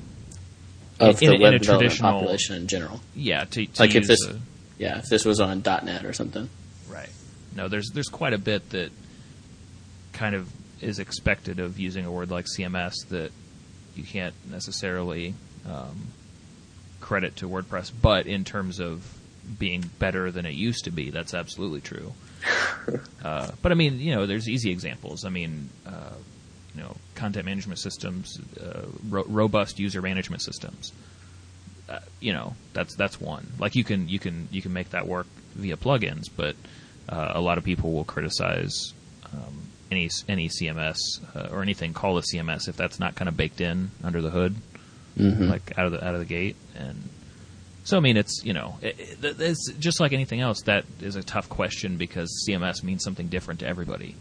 [1.00, 3.02] of in- the in web a development traditional- population in general.
[3.16, 4.40] yeah to, to Like if use this- a-
[4.78, 6.50] Yeah, if this was on .NET or something.
[6.90, 7.10] Right.
[7.56, 8.92] No, there's there's quite a bit that
[10.14, 10.48] kind of
[10.82, 13.32] is expected of using a word like CMS that
[13.96, 15.34] you can't necessarily
[15.70, 16.08] um,
[17.02, 19.04] credit to WordPress, but in terms of
[19.60, 22.14] being better than it used to be, that's absolutely true.
[23.24, 25.26] uh, but I mean, you know, there's easy examples.
[25.26, 26.14] I mean, uh,
[26.76, 30.92] you know, content management systems, uh, ro- robust user management systems.
[31.90, 33.48] Uh, you know, that's that's one.
[33.60, 36.56] Like you can you can you can make that work via plugins, but
[37.10, 38.94] uh, a lot of people will criticize
[39.32, 40.98] um, any any CMS
[41.36, 44.30] uh, or anything called a CMS if that's not kind of baked in under the
[44.30, 44.56] hood,
[45.18, 45.50] Mm-hmm.
[45.50, 46.56] like out of the out of the gate.
[46.76, 47.10] And
[47.84, 50.62] so, I mean, it's you know, it, it, it's just like anything else.
[50.64, 54.16] That is a tough question because CMS means something different to everybody.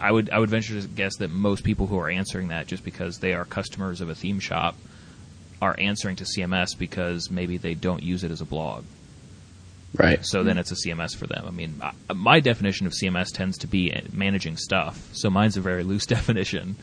[0.00, 2.84] I would I would venture to guess that most people who are answering that just
[2.84, 4.76] because they are customers of a theme shop
[5.60, 8.84] are answering to CMS because maybe they don't use it as a blog.
[9.94, 10.24] Right.
[10.24, 11.44] So then it's a CMS for them.
[11.46, 11.80] I mean,
[12.12, 15.10] my definition of CMS tends to be managing stuff.
[15.12, 16.76] So mine's a very loose definition,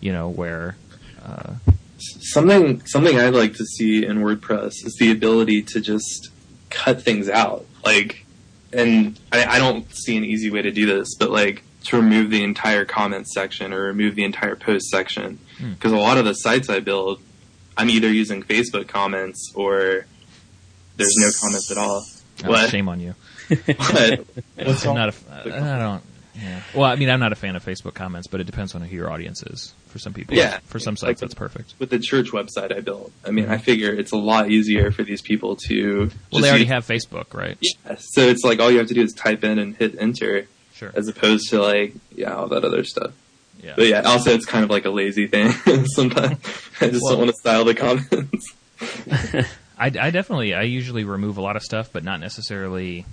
[0.00, 0.76] you know, where
[1.24, 1.54] uh,
[1.98, 6.30] Something something I'd like to see in WordPress is the ability to just
[6.70, 7.64] cut things out.
[7.84, 8.26] Like,
[8.72, 12.30] and I, I don't see an easy way to do this, but like to remove
[12.30, 15.38] the entire comments section or remove the entire post section.
[15.58, 15.72] Hmm.
[15.72, 17.20] Because a lot of the sites I build,
[17.76, 20.06] I'm either using Facebook comments or
[20.96, 22.04] there's no comments at all.
[22.44, 23.14] oh, shame on you.
[23.48, 24.26] But
[24.56, 26.02] what's I'm not a, I don't.
[26.40, 26.60] Yeah.
[26.74, 28.94] Well, I mean, I'm not a fan of Facebook comments, but it depends on who
[28.94, 29.72] your audience is.
[29.88, 30.58] For some people, Yeah.
[30.66, 31.74] For some sites, the- that's perfect.
[31.78, 33.10] with the church website I built.
[33.24, 33.62] I mean, I mm-hmm.
[33.62, 35.98] figure it's a lot easier for these people to.
[35.98, 37.56] Well, just they already use- have Facebook, right?
[37.60, 40.46] Yeah, so it's like all you have to do is type in and hit enter,
[40.74, 40.92] Sure.
[40.94, 43.12] as opposed to like yeah all that other stuff.
[43.62, 43.72] Yeah.
[43.76, 45.52] But yeah, also it's kind of like a lazy thing.
[45.86, 46.38] Sometimes
[46.80, 48.52] I just Well- don't want to style the comments.
[49.78, 53.06] I, I definitely I usually remove a lot of stuff, but not necessarily.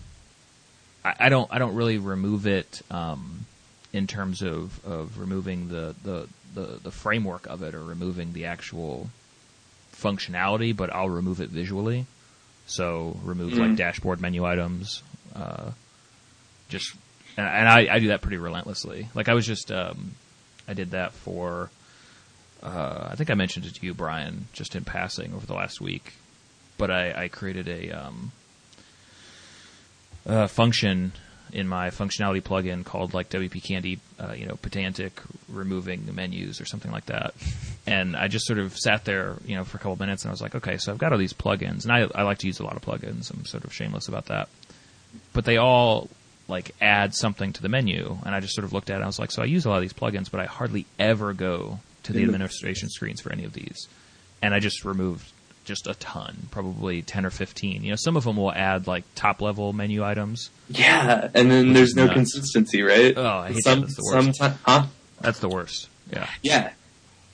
[1.06, 3.45] I, I don't I don't really remove it um,
[3.91, 8.45] in terms of, of removing the, the, the, the framework of it or removing the
[8.45, 9.10] actual
[9.95, 12.06] functionality, but I'll remove it visually.
[12.66, 13.76] So remove like Mhm.
[13.76, 15.04] dashboard menu items,
[15.36, 15.72] uh,
[16.70, 16.95] just
[17.38, 19.10] and, and I, I do that pretty relentlessly.
[19.14, 20.14] Like I was just um,
[20.68, 21.70] I did that for
[22.64, 25.82] uh, I think I mentioned it to you, Brian, just in passing over the last
[25.82, 26.14] week.
[26.78, 28.32] But I, I created a um,
[30.26, 31.11] uh, function
[31.53, 36.65] in my functionality plugin called like WP Candy, uh, you know, pedantic removing menus or
[36.65, 37.36] something like that.
[37.86, 40.34] And I just sort of sat there, you know, for a couple minutes and I
[40.34, 42.59] was like, okay, so I've got all these plugins and I, I like to use
[42.59, 43.32] a lot of plugins.
[43.32, 44.49] I'm sort of shameless about that.
[45.34, 46.09] But they all
[46.47, 48.17] like add something to the menu.
[48.26, 49.65] And I just sort of looked at it and I was like, so I use
[49.65, 53.32] a lot of these plugins, but I hardly ever go to the administration screens for
[53.32, 53.88] any of these.
[54.41, 55.32] And I just removed
[55.66, 57.84] just a ton, probably 10 or 15.
[57.84, 60.49] You know, some of them will add like top level menu items.
[60.70, 62.16] Yeah, and then there's no Nuts.
[62.16, 63.14] consistency, right?
[63.18, 63.80] Oh, I hate that.
[63.82, 64.38] That's the worst.
[64.38, 64.86] sometime, huh?
[65.22, 65.88] That's the worst.
[66.11, 66.28] Yeah.
[66.41, 66.72] Yeah,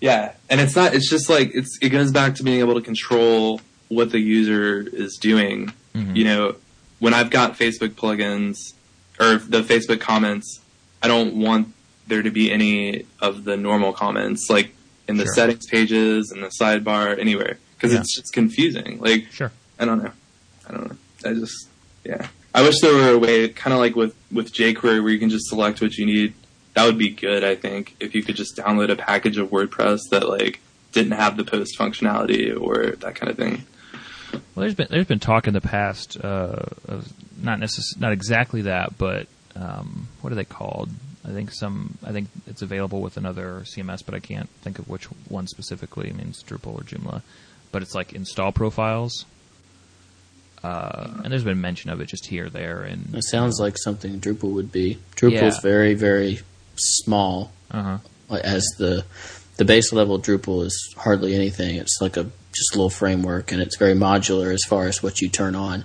[0.01, 0.93] yeah, and it's not.
[0.93, 1.77] It's just like it's.
[1.81, 5.73] It goes back to being able to control what the user is doing.
[5.95, 6.15] Mhm.
[6.15, 6.55] You know,
[6.99, 8.73] when I've got Facebook plugins
[9.19, 10.59] or the Facebook comments,
[11.01, 11.73] I don't want
[12.07, 14.75] there to be any of the normal comments, like
[15.07, 15.33] in the Sure.
[15.33, 18.01] settings pages and the sidebar, anywhere, because Yeah.
[18.01, 18.99] it's just confusing.
[18.99, 19.51] Like Sure.
[19.79, 20.11] I don't know.
[20.67, 20.97] I don't know.
[21.29, 21.67] I just
[22.03, 22.27] yeah.
[22.53, 25.29] I wish there were a way, kind of like with with jQuery, where you can
[25.29, 26.33] just select what you need.
[26.75, 27.43] That would be good.
[27.43, 30.59] I think if you could just download a package of WordPress that like
[30.91, 33.63] didn't have the post functionality or that kind of thing.
[34.31, 37.11] Well, there's been there's been talk in the past, uh, of
[37.41, 40.89] not necess- not exactly that, but um, what are they called?
[41.27, 41.97] I think some.
[42.05, 46.09] I think it's available with another CMS, but I can't think of which one specifically.
[46.09, 47.21] I mean, it's Drupal or Joomla,
[47.71, 49.25] but it's like install profiles.
[50.63, 54.19] Uh, and there's been mention of it just here, there, and It sounds like something
[54.19, 54.97] Drupal would be.
[55.15, 55.61] Drupal's Yeah.
[55.61, 56.41] very, very
[56.75, 57.51] small.
[57.71, 57.97] uh
[58.29, 58.35] huh.
[58.43, 59.05] As the
[59.57, 61.75] the base level Drupal is hardly anything.
[61.77, 65.21] It's like a just a little framework, and it's very modular as far as what
[65.21, 65.83] you turn on.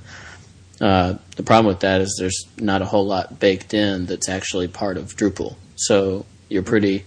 [0.81, 4.67] Uh, the problem with that is there's not a whole lot baked in that's actually
[4.69, 5.57] part of Drupal.
[5.77, 7.05] So you're pretty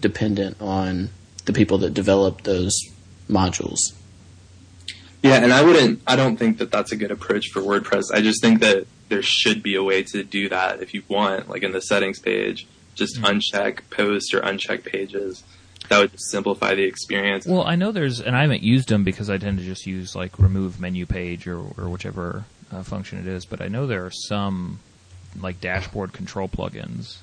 [0.00, 1.10] dependent on
[1.46, 2.78] the people that develop those
[3.28, 3.78] modules.
[5.22, 6.02] Yeah, and I wouldn't.
[6.06, 8.04] I don't think that that's a good approach for WordPress.
[8.12, 11.48] I just think that there should be a way to do that if you want,
[11.48, 15.42] like in the settings page, just uncheck post or uncheck pages.
[15.88, 17.46] That would just simplify the experience.
[17.46, 20.14] Well, I know there's, and I haven't used them because I tend to just use
[20.14, 23.44] like remove menu page or, or whichever uh, function it is.
[23.44, 24.78] But I know there are some
[25.38, 27.18] like dashboard control plugins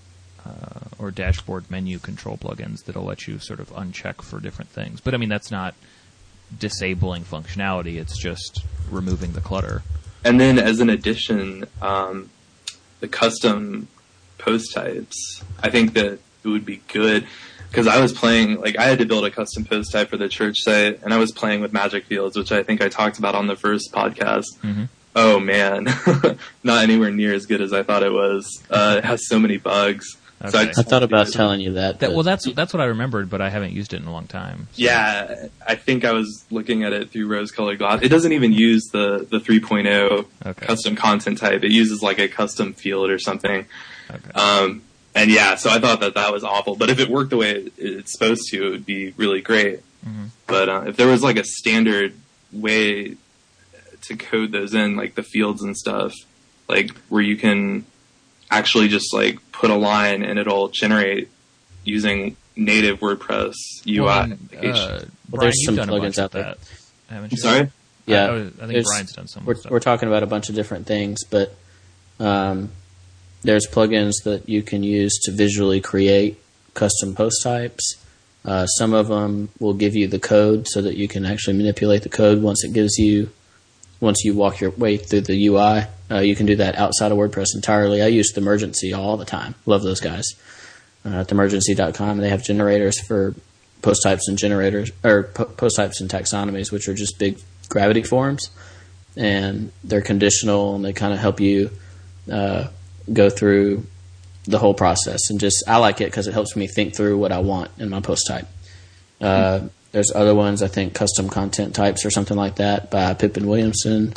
[0.45, 5.01] uh, or dashboard menu control plugins that'll let you sort of uncheck for different things.
[5.01, 5.75] But I mean, that's not
[6.57, 9.83] disabling functionality; it's just removing the clutter.
[10.23, 12.29] And then as an addition, um,
[12.99, 13.87] the custom
[14.37, 15.41] post types.
[15.61, 17.25] I think that it would be good
[17.69, 20.29] because I was playing, like I had to build a custom post type for the
[20.29, 23.35] church site and I was playing with magic fields, which I think I talked about
[23.35, 24.45] on the first podcast.
[24.63, 24.89] Mhm.
[25.15, 25.87] Oh man,
[26.63, 28.63] not anywhere near as good as I thought it was.
[28.69, 30.15] Uh, it has so many bugs.
[30.41, 30.67] So Okay.
[30.67, 31.99] just I thought about telling you that.
[32.01, 34.27] That, well, that's that's what I remembered, but I haven't used it in a long
[34.27, 34.67] time.
[34.73, 38.01] So- Yeah, I think I was looking at it through rose-colored glass.
[38.03, 40.65] It doesn't even use the the 3.0 Okay.
[40.67, 41.63] custom content type.
[41.63, 43.65] It uses like a custom field or something.
[44.11, 44.31] Okay.
[44.39, 44.83] Um,
[45.15, 46.75] and yeah, so I thought that that was awful.
[46.75, 49.79] But if it worked the way it, it's supposed to, it would be really great.
[50.07, 50.29] Mhm.
[50.45, 52.13] But uh, if there was like a standard
[52.53, 53.15] way
[54.03, 56.13] to code those in, like the fields and stuff,
[56.69, 57.85] like where you can
[58.49, 61.29] actually just like put a line and it'll generate
[61.83, 63.53] using native WordPress
[63.87, 63.99] UI.
[64.01, 64.73] Well, and, application.
[64.73, 66.43] uh, Well, Brian, there's some plugins out there.
[66.43, 66.57] that,
[67.09, 67.37] haven't I'm you?
[67.37, 67.71] sorry.
[68.05, 69.71] Yeah, I, I think Brian's done some we're, stuff.
[69.71, 71.53] we're talking about a bunch of different things, but
[72.19, 72.69] um,
[73.43, 76.41] there's plugins that you can use to visually create
[76.73, 77.95] custom post types.
[78.45, 82.03] Uh, some of them will give you the code so that you can actually manipulate
[82.03, 83.29] the code once it gives you
[83.99, 85.83] once you walk your way through the UI.
[86.09, 88.01] Uh, you can do that outside of WordPress entirely.
[88.01, 89.55] I use Themergency all the time.
[89.65, 90.25] Love those guys.
[91.05, 93.35] Uh, at emergency.com, they have generators for
[93.81, 97.39] post types and generators or po- post types and taxonomies, which are just big
[97.69, 98.49] gravity forms,
[99.15, 101.69] and they're conditional and they kind of help you
[102.31, 102.67] uh,
[103.11, 103.85] go through
[104.45, 105.29] the whole process.
[105.29, 107.89] And just I like it because it helps me think through what I want in
[107.89, 108.47] my post type.
[109.19, 109.67] Uh,
[109.97, 114.13] there's other ones I think custom content types or something like that by Pippin Williamson,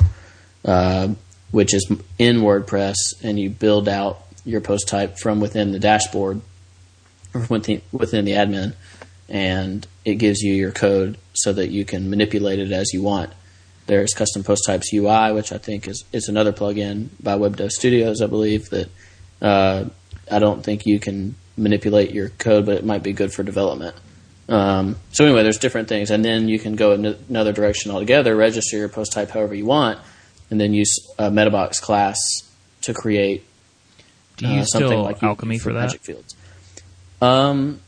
[0.62, 1.09] uh,
[1.53, 6.43] which is in WordPress, and you build out your post type from within the dashboard
[7.33, 8.74] or within, within the admin,
[9.26, 13.33] and it gives you your code so that you can manipulate it as you want.
[13.87, 17.72] There's custom post types UI, which I think is is another plugin by Web Dev
[17.72, 18.91] Studios, I believe that
[19.41, 19.87] uh,
[20.31, 23.97] I don't think you can manipulate your code, but it might be good for development.
[24.51, 28.34] Um, so anyway, there's different things, and then you can go in another direction altogether.
[28.34, 30.01] Register your post type however you want,
[30.51, 32.18] and then use a MetaBox class
[32.82, 33.44] to create
[34.36, 35.80] Do you uh, something still like Alchemy do for that?
[35.82, 36.34] Magic Fields.
[37.22, 37.80] Um,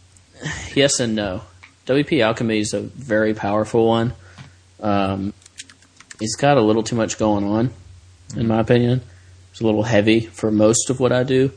[0.74, 1.42] yes and no.
[1.86, 4.14] WP Alchemy is a very powerful one.
[4.80, 5.34] Um,
[6.20, 7.70] it's got a little too much going on,
[8.36, 9.00] in my opinion.
[9.50, 11.50] It's a little heavy for most of what I do.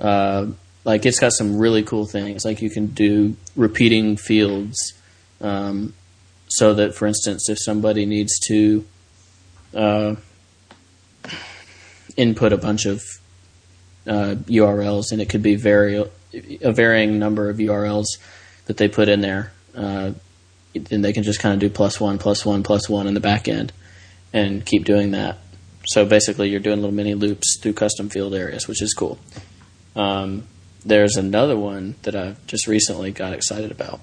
[0.00, 0.46] Uh,
[0.84, 2.44] like it's got some really cool things.
[2.44, 4.94] Like you can do repeating fields,
[5.40, 5.94] um,
[6.48, 8.84] so that, for instance, if somebody needs to
[9.74, 10.16] uh,
[12.16, 13.02] input a bunch of
[14.06, 16.10] uh, URLs, and it could be vari-
[16.62, 18.06] a varying number of URLs
[18.66, 20.12] that they put in there, uh,
[20.74, 23.20] then they can just kind of do plus one, plus one, plus one in the
[23.20, 23.72] back end,
[24.32, 25.38] and keep doing that.
[25.86, 29.18] So basically, you're doing little mini loops through custom field areas, which is cool.
[29.94, 30.44] Um,
[30.84, 34.00] there's another one that I just recently got excited about,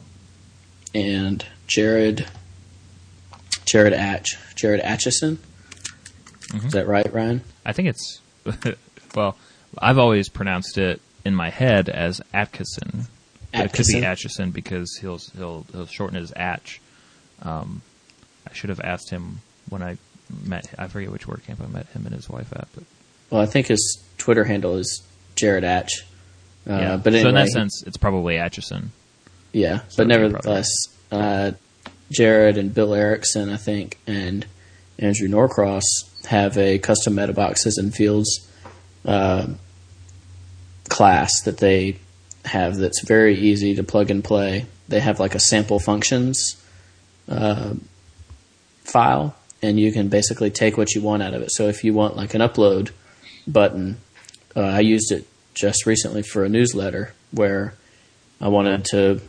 [0.93, 2.27] and Jared,
[3.65, 5.39] Jared Atch, Jared Atchison.
[6.53, 7.41] Is that right, Ryan?
[7.65, 8.21] I think it's
[9.15, 9.37] well.
[9.79, 13.07] I've always pronounced it in my head as Atkinson.
[13.51, 14.03] But it could be Atchison?
[14.03, 16.79] Atchison because he'll he'll he'll shorten it as Atch.
[17.41, 17.81] Um,
[18.49, 19.97] I should have asked him when I
[20.43, 20.73] met.
[20.77, 22.83] I forget which word camp I met him and his wife at, but
[23.29, 25.03] Well, I think his Twitter handle is
[25.35, 26.05] Jared Atch.
[26.69, 26.97] Uh, yeah.
[26.97, 28.91] but anyway, so in that sense, it's probably Atchison.
[29.53, 29.81] yeah.
[29.89, 30.67] So But nevertheless,
[31.11, 31.51] uh,
[32.11, 34.45] Jared and Bill Erickson, I think, and
[34.99, 35.83] Andrew Norcross
[36.25, 38.49] have a custom meta boxes and fields
[39.05, 39.47] uh,
[40.89, 41.99] class that they
[42.45, 44.65] have that's very easy to plug and play.
[44.87, 46.61] They have like a sample functions
[47.29, 47.73] uh,
[48.83, 51.51] file, and you can basically take what you want out of it.
[51.51, 52.91] So if you want like an upload
[53.47, 53.97] button,
[54.55, 55.27] uh, I used it
[55.57, 57.73] just recently for a newsletter where
[58.39, 59.21] I wanted to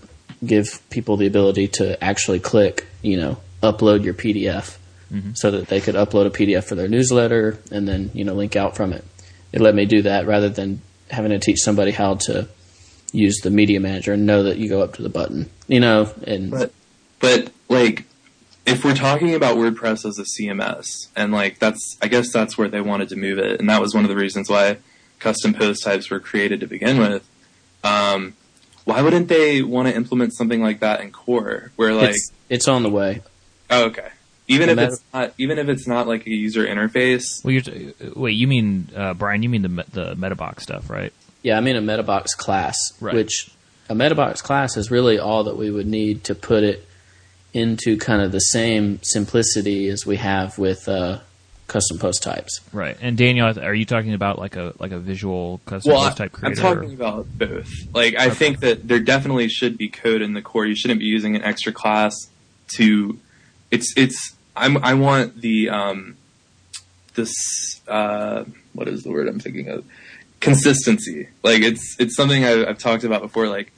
[0.44, 4.76] give people the ability to actually click, you know, upload your PDF
[5.12, 5.32] mm-hmm.
[5.34, 8.54] so that they could upload a PDF for their newsletter and then, you know, link
[8.54, 9.04] out from it.
[9.52, 12.48] It let me do that rather than having to teach somebody how to
[13.12, 16.12] use the media manager and know that you go up to the button, you know,
[16.26, 16.72] and But
[17.20, 18.04] but like
[18.66, 22.68] if we're talking about WordPress as a CMS and like that's I guess that's where
[22.68, 24.76] they wanted to move it and that was one of the reasons why
[25.18, 27.28] custom post types were created to begin with.
[27.84, 28.34] Um,
[28.84, 32.68] why wouldn't they want to implement something like that in core where like it's, it's
[32.68, 33.22] on the way.
[33.70, 34.08] oh, okay
[34.50, 37.52] even The if meta- it's not even if it's not like a user interface Well,
[37.52, 38.32] you're t- wait.
[38.32, 39.42] You mean uh, Brian?
[39.42, 41.12] You mean the the MetaBox stuff, right?
[41.42, 43.14] Yeah, I mean a MetaBox class, Right.
[43.14, 43.50] which
[43.90, 46.86] a MetaBox class is really all that we would need to put it
[47.52, 51.18] into kind of the same simplicity as we have with uh,
[51.68, 52.60] custom post types.
[52.72, 52.96] Right.
[53.00, 56.36] And Daniel, are you talking about like a like a visual custom well, post type
[56.42, 56.74] I, I'm creator?
[56.74, 57.70] talking about both.
[57.94, 60.66] Like, I think that there definitely should be code in the core.
[60.66, 62.14] You shouldn't be using an extra class
[62.76, 63.18] to.
[63.70, 64.34] It's it's.
[64.56, 66.16] I'm I want the um,
[67.14, 67.32] this
[67.86, 69.84] uh, what is the word I'm thinking of?
[70.40, 71.28] Consistency.
[71.42, 73.48] Like it's it's something I, I've talked about before.
[73.48, 73.72] Like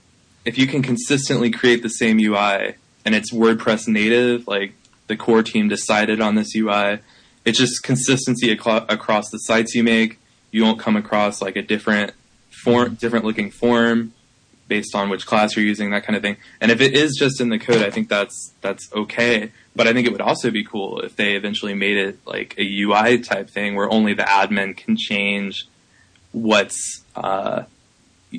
[0.45, 4.75] if you can consistently create the same UI and it's WordPress native, like
[5.07, 7.01] the core team decided on this UI,
[7.45, 10.19] it's just consistency across the sites you make.
[10.51, 12.13] You won't come across like a different
[12.51, 14.13] form, different looking form
[14.71, 16.37] based on which class you're using, that kind of thing.
[16.61, 19.51] And if it is just in the code, I think that's that's okay.
[19.75, 22.83] But I think it would also be cool if they eventually made it like a
[22.83, 25.67] UI type thing where only the admin can change
[26.33, 27.65] what's uh,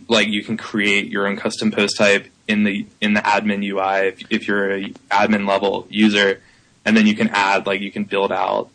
[0.08, 4.08] like you can create your own custom post type in the in the admin UI
[4.08, 6.42] if, if you're a admin level user,
[6.86, 8.70] and then you can add like you can build out.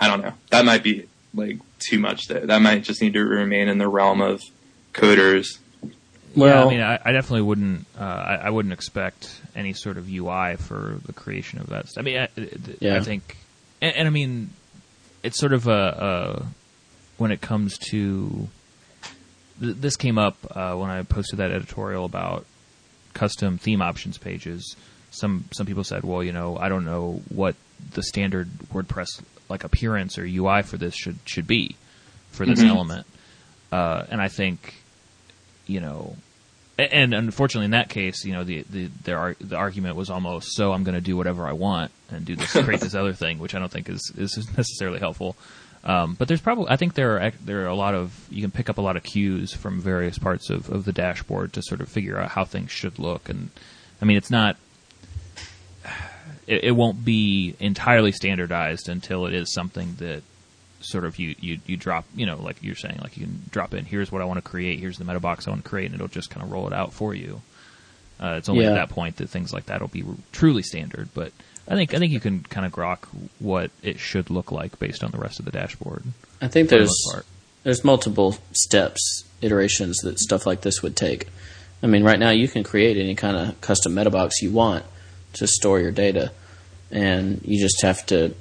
[0.00, 0.32] I don't know.
[0.50, 2.46] That might be like too much there.
[2.46, 4.42] That might just need to remain in the realm of
[4.94, 5.58] coders.
[5.82, 5.90] yeah,
[6.34, 7.86] Well- I mean, I, I definitely wouldn't.
[7.98, 11.88] Uh, I, I wouldn't expect any sort of UI for the creation of that.
[11.88, 12.02] stuff.
[12.02, 13.36] I mean, I, I think,
[13.80, 14.50] and, and I mean,
[15.22, 15.72] it's sort of a,
[16.40, 16.46] a
[17.18, 18.48] when it comes to
[19.60, 22.46] th- this came up uh, when I posted that editorial about
[23.14, 24.76] custom theme options pages.
[25.10, 27.56] Some some people said, well, you know, I don't know what
[27.94, 31.76] the standard WordPress like appearance or UI for this should should be
[32.32, 32.68] for this Mhm.
[32.68, 33.06] element.
[33.72, 34.74] Uh, and I think,
[35.66, 36.16] you know,
[36.78, 38.64] and unfortunately in that case, you know, the
[39.04, 42.24] the ar- the argument was almost so I'm going to do whatever I want and
[42.24, 45.36] do this create this other thing, which I don't think is is necessarily helpful.
[45.84, 48.50] Um, but there's probably I think there are there are a lot of you can
[48.50, 51.80] pick up a lot of cues from various parts of, of the dashboard to sort
[51.80, 53.28] of figure out how things should look.
[53.28, 53.50] And
[54.00, 54.56] I mean, it's not
[56.48, 60.22] it, it won't be entirely standardized until it is something that
[60.80, 63.74] sort of you, you, you drop, you know, like you're saying, like you can drop
[63.74, 65.86] in, here's what I want to create, here's the meta box I want to create,
[65.86, 67.42] and it'll just kind of roll it out for you.
[68.20, 68.70] Uh, it's only Yeah.
[68.70, 71.32] at that point that things like that will be truly standard, but
[71.68, 73.00] I think I think you can kind of grok
[73.38, 76.02] what it should look like based on the rest of the dashboard.
[76.40, 77.22] I think the there's
[77.62, 81.28] there's multiple steps, iterations that stuff like this would take.
[81.82, 84.84] I mean, right now you can create any kind of custom meta box you want
[85.34, 86.32] to store your data,
[86.90, 88.34] and you just have to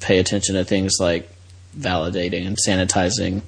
[0.00, 1.30] pay attention to things like
[1.76, 3.42] validating and sanitizing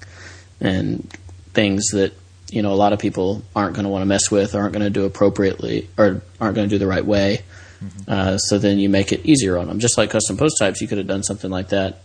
[0.61, 1.09] and
[1.53, 2.13] things that
[2.51, 4.85] you know a lot of people aren't going to want to mess with, aren't going
[4.85, 7.43] to do appropriately, or aren't going to do the right way.
[7.83, 8.11] Mm-hmm.
[8.11, 9.79] Uh, so then you make it easier on them.
[9.79, 12.03] Just like custom post types, you could have done something like that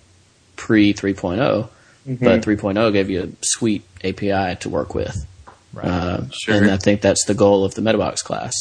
[0.55, 1.69] pre 3.0,
[2.07, 2.23] mm-hmm.
[2.23, 5.25] but 3.0 gave you a sweet API to work with.
[5.73, 5.87] Right.
[5.87, 6.55] Uh, sure.
[6.55, 8.53] And I think that's the goal of the MetaBox class.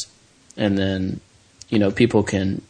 [0.55, 1.19] And then,
[1.71, 2.61] you know, people can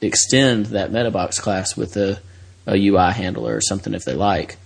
[0.00, 2.20] extend that MetaBox class with a,
[2.66, 4.56] a UI handler or something if they like.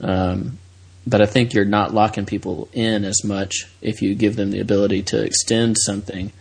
[0.00, 0.58] Um,
[1.06, 4.60] but I think you're not locking people in as much if you give them the
[4.60, 6.32] ability to extend something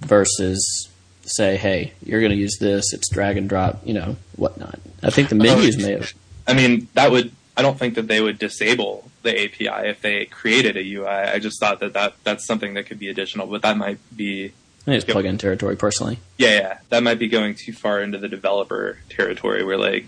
[0.00, 0.88] versus
[1.22, 4.78] say, hey, you're going to use this, it's drag and drop, you know, whatnot.
[5.02, 6.12] I think the menus may have.
[6.46, 10.26] I mean, that would, I don't think that they would disable the API if they
[10.26, 11.06] created a UI.
[11.06, 14.52] I just thought that, that that's something that could be additional, but that might be.
[14.86, 16.20] I think it's plug-in territory, personally.
[16.38, 20.06] Yeah, yeah, that might be going too far into the developer territory, where like,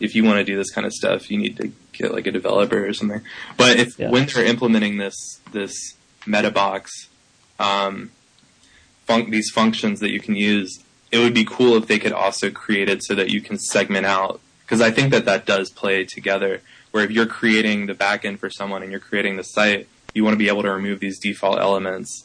[0.00, 2.32] if you want to do this kind of stuff, you need to get like a
[2.32, 3.20] developer or something.
[3.58, 4.08] But if yeah.
[4.08, 5.14] when they're implementing this
[5.52, 5.74] this
[6.26, 6.88] MetaBox,
[7.58, 8.12] um,
[9.04, 12.50] fun- these functions that you can use, it would be cool if they could also
[12.50, 14.40] create it so that you can segment out.
[14.62, 16.62] Because I think that that does play together.
[16.92, 20.32] Where if you're creating the backend for someone and you're creating the site, you want
[20.32, 22.24] to be able to remove these default elements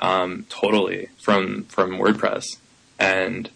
[0.00, 2.44] um, totally from from WordPress,
[2.98, 3.50] and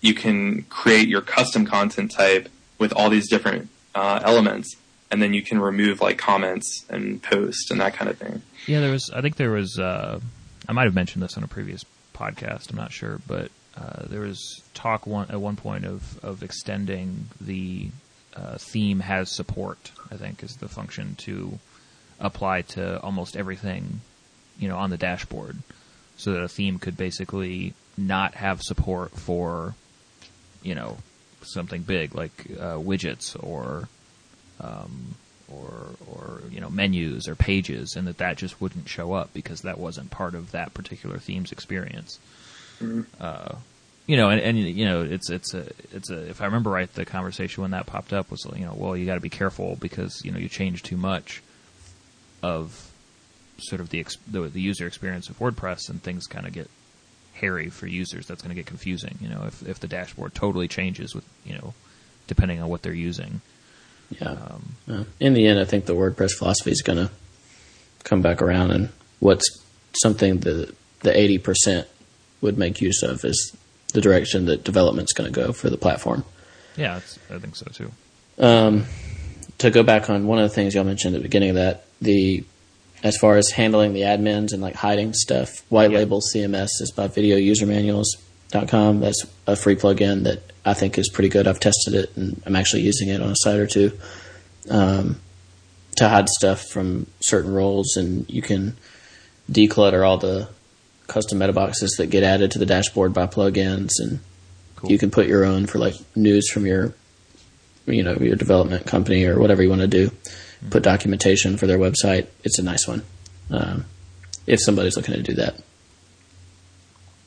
[0.00, 2.48] you can create your custom content type
[2.78, 4.76] with all these different uh, elements,
[5.10, 8.42] and then you can remove like comments and posts and that kind of thing.
[8.66, 9.10] Yeah, there was.
[9.14, 9.78] I think there was.
[9.78, 10.20] Uh,
[10.68, 11.84] I might have mentioned this on a previous
[12.14, 12.70] podcast.
[12.70, 17.28] I'm not sure, but uh, there was talk one at one point of of extending
[17.40, 17.88] the
[18.36, 19.92] uh, theme has support.
[20.10, 21.58] I think is the function to
[22.20, 24.00] apply to almost everything,
[24.58, 25.58] you know, on the dashboard,
[26.16, 29.74] so that a theme could basically not have support for,
[30.62, 30.98] you know,
[31.42, 33.88] something big like uh, widgets or
[34.60, 35.14] um,
[35.48, 39.62] or or you know menus or pages, and that that just wouldn't show up because
[39.62, 42.18] that wasn't part of that particular theme's experience.
[42.80, 43.02] Mm-hmm.
[43.20, 43.56] Uh,
[44.06, 46.28] you know, and, and you know, it's it's a it's a.
[46.28, 49.06] If I remember right, the conversation when that popped up was you know, well, you
[49.06, 51.42] got to be careful because you know you change too much
[52.42, 52.90] of
[53.58, 56.70] sort of the, the, the user experience of WordPress, and things kind of get
[57.34, 58.26] hairy for users.
[58.26, 59.18] That's going to get confusing.
[59.20, 61.74] You know, if if the dashboard totally changes with you know,
[62.26, 63.40] depending on what they're using.
[64.10, 64.28] Yeah.
[64.28, 65.04] Um, yeah.
[65.20, 67.10] In the end, I think the WordPress philosophy is going to
[68.04, 68.88] come back around, and
[69.20, 69.62] what's
[70.02, 71.88] something that the eighty percent
[72.40, 73.56] would make use of is
[73.92, 76.24] the direction that development's going to go for the platform.
[76.76, 77.90] Yeah, I think so too.
[78.38, 78.86] Um,
[79.58, 81.84] to go back on one of the things y'all mentioned at the beginning of that,
[82.02, 82.44] the
[83.04, 87.06] as far as handling the admins and like hiding stuff, white label CMS is by
[87.06, 89.00] videousermanuals.com.
[89.00, 91.46] That's a free plugin that I think is pretty good.
[91.46, 93.92] I've tested it and I'm actually using it on a site or two
[94.70, 95.20] um,
[95.96, 98.74] to hide stuff from certain roles, and you can
[99.52, 100.48] declutter all the
[101.06, 104.20] custom meta boxes that get added to the dashboard by plugins, and
[104.76, 104.90] cool.
[104.90, 106.94] you can put your own for like news from your
[107.86, 110.10] you know your development company or whatever you want to do
[110.70, 112.26] put documentation for their website.
[112.42, 113.02] It's a nice one.
[113.50, 113.84] Um,
[114.46, 115.56] if somebody's looking to do that.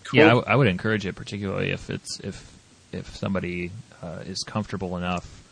[0.04, 0.20] Cool.
[0.20, 2.58] Yeah, I, w- I would encourage it, particularly if it's if
[2.92, 3.72] if somebody
[4.02, 5.44] uh, is comfortable enough.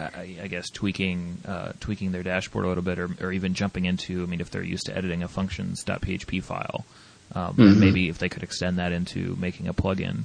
[0.00, 3.84] I, I guess tweaking uh, tweaking their dashboard a little bit, or, or, even jumping
[3.84, 4.24] into.
[4.24, 6.84] I mean, if they're used to editing a functions.php file,
[7.32, 7.78] um, mm-hmm.
[7.78, 10.24] maybe if they could extend that into making a plugin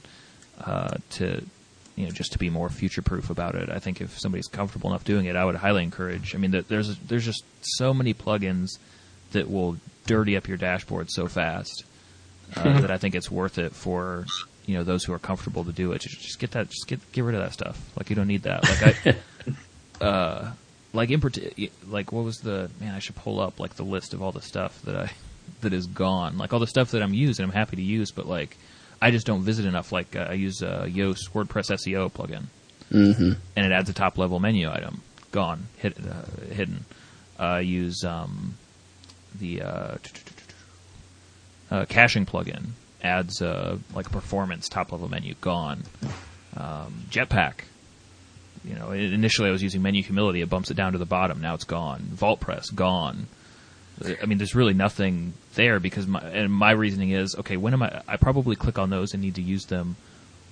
[0.59, 1.43] uh, to
[1.99, 3.69] you know, just to be more future proof about it.
[3.69, 6.33] I think if somebody's comfortable enough doing it, I would highly encourage.
[6.33, 8.69] I mean, there's there's just so many plugins
[9.33, 9.75] that will
[10.05, 11.83] dirty up your dashboard so fast
[12.55, 14.25] uh, that I think it's worth it for
[14.65, 15.99] you know those who are comfortable to do it.
[15.99, 17.77] Just, just get that, just get get rid of that stuff.
[17.97, 18.63] Like you don't need that.
[18.63, 19.17] Like
[20.01, 20.51] I, uh,
[20.93, 21.21] like in
[21.89, 22.95] like what was the man?
[22.95, 25.11] I should pull up like the list of all the stuff that I
[25.59, 26.37] that is gone.
[26.37, 28.55] Like all the stuff that I'm using, I'm happy to use, but like
[29.01, 29.91] I just don't visit enough.
[29.91, 32.45] Like uh, I use a Yoast WordPress SEO plugin,
[32.91, 33.31] mm-hmm.
[33.55, 35.01] and it adds a top level menu item.
[35.31, 36.85] Gone, hit, uh, hidden.
[37.37, 38.55] I use um,
[39.39, 39.97] the uh,
[41.71, 42.69] uh, caching plugin.
[43.01, 45.35] Adds uh, like a performance top level menu.
[45.39, 45.83] Gone.
[46.57, 47.61] Um, Jetpack.
[48.65, 50.41] You know, initially I was using menu humility.
[50.41, 51.39] It bumps it down to the bottom.
[51.39, 52.01] Now it's gone.
[52.13, 53.27] VaultPress gone.
[54.21, 57.57] I mean, there's really nothing there because my and my reasoning is okay.
[57.57, 58.01] When am I?
[58.07, 59.95] I probably click on those and need to use them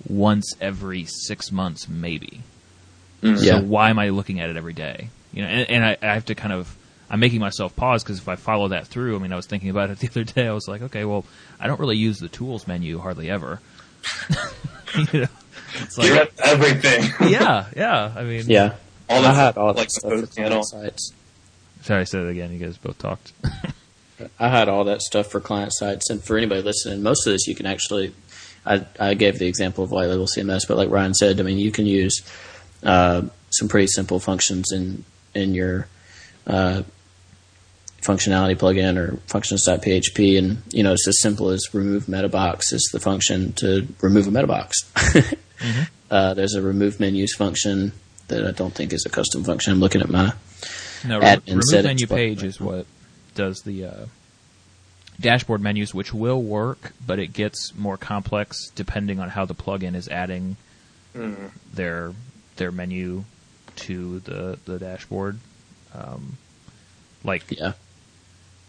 [0.06, 2.40] once every six months, maybe.
[3.22, 3.38] Mm.
[3.38, 5.08] So why am I looking at it every day?
[5.32, 6.76] You know, and, and I, I have to kind of
[7.10, 9.70] I'm making myself pause because if I follow that through, I mean, I was thinking
[9.70, 10.46] about it the other day.
[10.46, 11.24] I was like, okay, well,
[11.58, 13.60] I don't really use the tools menu hardly ever.
[15.12, 15.28] you know,
[15.74, 17.10] it's like everything.
[17.28, 18.12] yeah, yeah.
[18.14, 18.74] I mean, yeah.
[19.08, 20.62] all I that had all that like the stuff for post panel.
[20.62, 21.12] client sites.
[21.88, 22.52] Sorry, I said it again.
[22.52, 23.32] You guys both talked.
[24.38, 27.46] I had all that stuff for client sites, and for anybody listening, most of this
[27.46, 28.12] you can actually.
[28.66, 31.56] I, I gave the example of white label CMS, but like Ryan said, I mean,
[31.56, 32.20] you can use
[32.82, 35.02] uh, some pretty simple functions in
[35.34, 35.88] in your
[36.46, 36.82] uh,
[38.02, 43.00] functionality plugin or functions.php, and you know, it's as simple as remove metabox is the
[43.00, 44.74] function to remove a metabox.
[46.10, 47.92] uh, there's a remove menus function
[48.26, 49.72] that I don't think is a custom function.
[49.72, 50.34] I'm looking at my
[51.04, 52.86] No, Admin remove settings menu page right is what
[53.34, 54.06] does the uh,
[55.20, 59.94] dashboard menus, which will work, but it gets more complex depending on how the plugin
[59.94, 60.56] is adding
[61.72, 62.12] their
[62.56, 63.24] their menu
[63.76, 65.38] to the the dashboard.
[65.94, 66.36] Um,
[67.24, 67.72] like, yeah.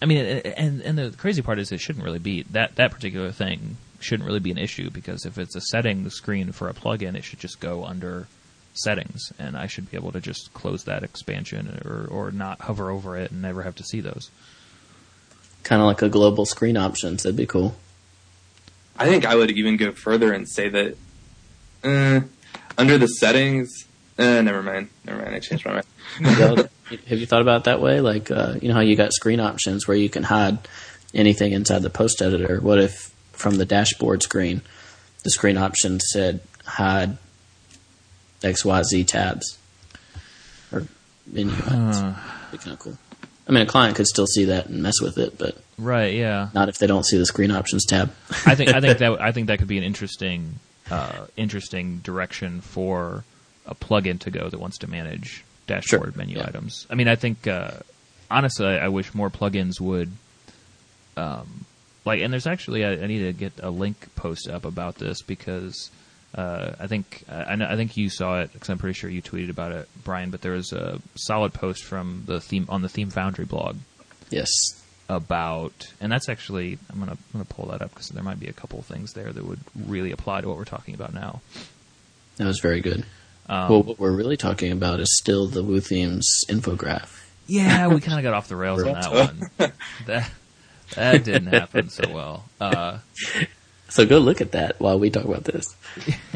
[0.01, 3.31] I mean, and and the crazy part is it shouldn't really be that that particular
[3.31, 7.15] thing shouldn't really be an issue because if it's a settings screen for a plugin,
[7.15, 8.27] it should just go under
[8.73, 12.89] settings, and I should be able to just close that expansion or or not hover
[12.89, 14.31] over it and never have to see those.
[15.63, 17.23] Kind of like a global screen options.
[17.23, 17.75] That'd be cool.
[18.97, 20.97] I think I would even go further and say that
[21.83, 22.21] uh,
[22.77, 23.85] under the settings.
[24.17, 24.89] Uh, never mind.
[25.05, 25.35] Never mind.
[25.35, 25.81] I changed my
[26.21, 26.69] mind.
[27.07, 28.01] Have you thought about it that way?
[28.01, 30.59] Like, uh, you know how you got screen options where you can hide
[31.13, 32.59] anything inside the post editor.
[32.59, 34.61] What if from the dashboard screen,
[35.23, 37.17] the screen option said hide
[38.43, 39.57] X, Y, Z tabs
[40.71, 40.85] or
[41.27, 42.01] menu items?
[42.51, 42.97] Be kind of cool.
[43.47, 46.13] I mean, a client could still see that and mess with it, but Right?
[46.13, 46.49] Yeah.
[46.53, 48.11] not if they don't see the screen options tab.
[48.45, 50.55] I think I think that I think that could be an interesting
[50.91, 53.23] uh, interesting direction for
[53.65, 56.47] a plugin to go that wants to manage dashboard Sure, menu yeah.
[56.47, 56.85] items.
[56.89, 57.71] I mean, I think uh,
[58.29, 60.11] honestly, I, I wish more plugins would.
[61.17, 61.65] Um,
[62.05, 65.21] like, and there's actually I, I need to get a link post up about this
[65.21, 65.91] because
[66.35, 69.49] uh, I think I, I think you saw it because I'm pretty sure you tweeted
[69.49, 70.29] about it, Brian.
[70.29, 73.77] But there was a solid post from the theme on the Theme Foundry blog
[74.29, 74.49] yes.
[75.07, 78.47] about, and that's actually I'm gonna I'm gonna pull that up because there might be
[78.47, 81.41] a couple of things there that would really apply to what we're talking about now.
[82.37, 83.05] That was very good.
[83.47, 87.09] Um, well, what we're really talking about is still the Woo Themes infograph.
[87.47, 89.11] yeah, we kind of got off the rails on that
[89.57, 89.71] one.
[90.05, 90.31] That
[90.93, 92.45] that didn't happen so well.
[92.61, 92.99] Uh,
[93.89, 95.75] So go look at that while we talk about this.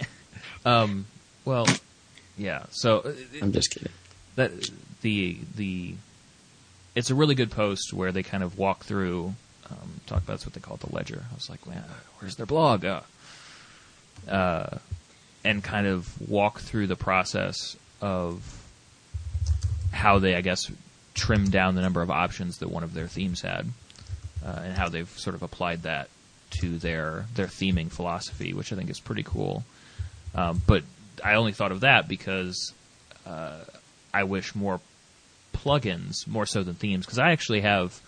[0.65, 1.05] um,
[1.45, 1.67] well,
[2.37, 2.63] yeah.
[2.71, 3.91] So uh, I'm just kidding.
[4.35, 4.69] that
[5.01, 5.95] the the
[6.95, 9.33] it's a really good post where they kind of walk through
[9.69, 11.23] um, talk about that's what they call the ledger.
[11.31, 11.83] I was like, man,
[12.19, 12.85] where's their blog?
[12.85, 13.01] Uh,
[14.27, 14.77] uh,
[15.43, 18.61] and kind of walk through the process of
[19.91, 20.71] how they, I guess,
[21.13, 23.67] trimmed down the number of options that one of their themes had,
[24.45, 26.09] uh, and how they've sort of applied that
[26.59, 29.63] to their their theming philosophy, which I think is pretty cool.
[30.35, 30.83] Um, but
[31.23, 32.73] I only thought of that because
[33.25, 33.59] uh,
[34.13, 34.79] I wish more
[35.53, 37.99] plugins more so than themes because I actually have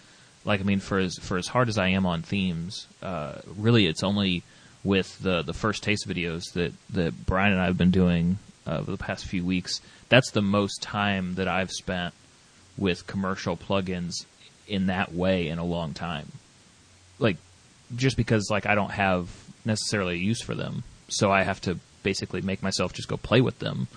[0.44, 3.86] like I mean for as for as hard as I am on themes, uh, really
[3.88, 4.44] it's only
[4.84, 8.38] with the the first taste videos that that Brian and I have been doing
[8.68, 9.82] uh, over the past few weeks.
[10.10, 12.14] That's the most time that I've spent
[12.78, 14.26] with commercial plugins
[14.68, 16.32] in that way in a long time.
[17.20, 17.38] Like
[17.96, 19.30] just because like I don't have
[19.66, 23.42] necessarily a use for them, so I have to basically make myself just go play
[23.42, 23.88] with them.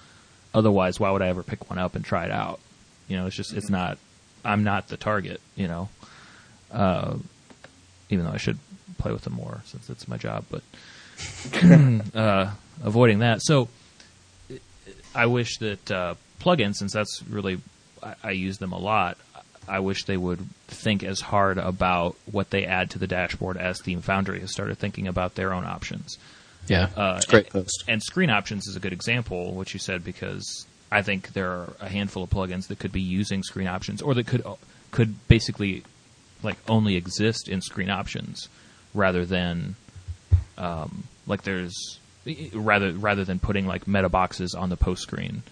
[0.55, 2.59] Otherwise, why would I ever pick one up and try it out?
[3.07, 3.99] You know, it's just it's not.
[4.44, 5.40] I'm not the target.
[5.56, 5.89] You know,
[6.73, 7.16] uh,
[8.10, 8.59] even though I should
[8.98, 10.62] play with them more since it's my job, but
[12.15, 12.51] uh,
[12.82, 13.43] avoiding that.
[13.43, 13.69] So,
[15.15, 17.60] I wish that uh, plugins, since that's really
[18.02, 19.19] I, I use them a lot.
[19.69, 23.81] I wish they would think as hard about what they add to the dashboard as
[23.81, 26.19] Theme Foundry has started thinking about their own options.
[26.66, 27.85] Yeah, Uh, it's a great and, post.
[27.89, 31.73] And screen options is a good example, what you said, because I think there are
[31.81, 34.43] a handful of plugins that could be using screen options, or that could
[34.90, 35.82] could basically
[36.43, 38.49] like only exist in screen options,
[38.95, 39.77] rather than
[40.57, 41.99] um, like there's
[42.53, 45.43] rather rather than putting like meta boxes on the post screen.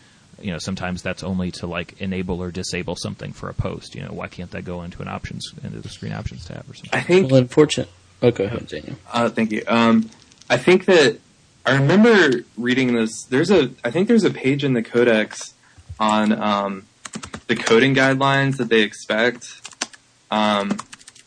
[0.41, 3.95] You know, sometimes that's only to like enable or disable something for a post.
[3.95, 6.75] You know, why can't that go into an options into the screen options tab or
[6.75, 6.91] something?
[6.93, 7.31] I think.
[7.31, 7.89] Well, unfortunate.
[8.23, 8.97] Oh, go ahead, Daniel.
[9.11, 9.63] Uh, thank you.
[9.67, 10.11] Um,
[10.49, 11.19] I think that
[11.65, 13.25] I remember reading this.
[13.25, 13.71] There's a.
[13.83, 15.55] I think there's a page in the Codex
[15.99, 16.87] on um,
[17.47, 19.79] the coding guidelines that they expect
[20.31, 20.71] um,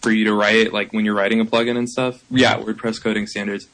[0.02, 2.24] for you to write, like when you're writing a plugin and stuff.
[2.30, 3.68] Yeah, WordPress coding standards.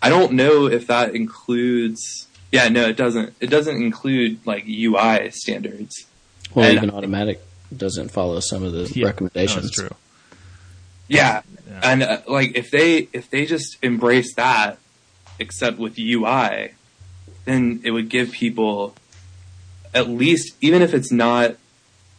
[0.00, 2.27] I don't know if that includes.
[2.52, 3.34] Yeah, no, it doesn't.
[3.40, 6.06] It doesn't include like UI standards.
[6.54, 7.38] Well, And- even Automattic
[7.76, 9.56] doesn't follow some of the Yeah, recommendations.
[9.56, 9.96] No, that's true.
[11.08, 11.80] Yeah, Yeah.
[11.82, 14.78] and uh, like if they if they just embrace that,
[15.38, 16.70] except with UI,
[17.44, 18.94] then it would give people
[19.94, 21.56] at least even if it's not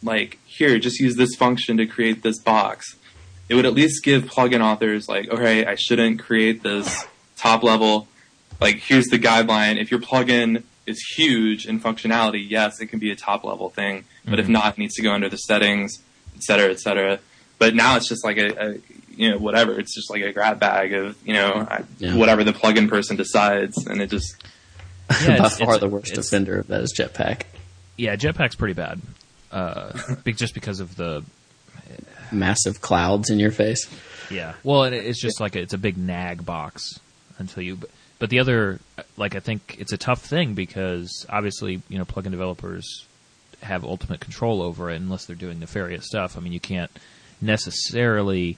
[0.02, 2.96] like here, just use this function to create this box.
[3.48, 7.04] It would at least give plugin authors like, okay, I shouldn't create this
[7.36, 8.06] top level.
[8.60, 9.80] Like, here's the guideline.
[9.80, 14.04] If your plugin is huge in functionality, yes, it can be a top level thing.
[14.26, 15.98] But if not, it needs to go under the settings,
[16.36, 17.18] et cetera, et cetera.
[17.58, 18.74] But now it's just like a, a
[19.16, 19.78] you know, whatever.
[19.78, 21.66] It's just like a grab bag of, you know,
[21.98, 22.16] Yeah.
[22.16, 23.76] whatever the plugin person decides.
[23.86, 24.34] And it just,
[25.22, 27.42] Yeah, By it's- far it's- the worst offender of that is Jetpack.
[27.96, 29.00] Yeah, Jetpack's pretty bad.
[29.52, 29.92] Uh,
[30.26, 31.24] just because of the
[32.32, 33.88] Massive clouds in your face.
[34.30, 34.54] Yeah.
[34.62, 37.00] Well, and it- it's just like a, it's a big nag box
[37.38, 37.78] until you.
[38.20, 38.78] But, the other,
[39.16, 43.06] like, I think it's a tough thing because obviously, you know, plugin developers
[43.62, 46.36] have ultimate control over it unless they're doing nefarious stuff.
[46.36, 46.90] I mean, you can't
[47.40, 48.56] necessarily.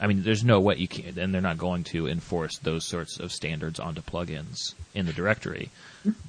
[0.00, 3.20] I mean, there's no way you can, and they're not going to enforce those sorts
[3.20, 5.70] of standards onto plugins in the directory.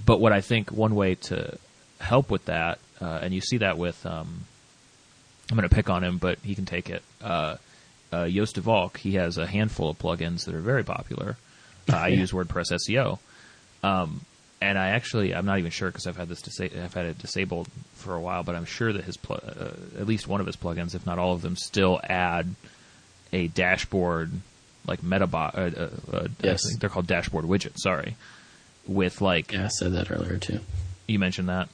[0.06, 1.58] But what I think one way to
[2.00, 4.46] help with that, uh, and you see that with, um,
[5.50, 7.02] I'm going to pick on him, but he can take it.
[7.20, 7.56] Uh,
[8.12, 11.38] uh, Joost Valk, he has a handful of plugins that are very popular.
[11.92, 13.20] Uh, I use WordPress SEO,
[13.84, 14.22] um,
[14.62, 17.20] and I actually I'm not even sure because I've had this disa- I've had it
[17.20, 20.48] disabled for a while, but I'm sure that his pl- uh, at least one of
[20.48, 22.56] his plugins, if not all of them, still add
[23.34, 24.32] a dashboard
[24.88, 25.56] like metabot.
[25.58, 25.82] Uh,
[26.16, 26.66] uh, uh, Yes.
[26.66, 27.80] I think they're called dashboard widgets.
[27.80, 28.16] Sorry,
[28.88, 30.60] with like Yeah, I said that earlier too.
[31.08, 31.68] you mentioned that.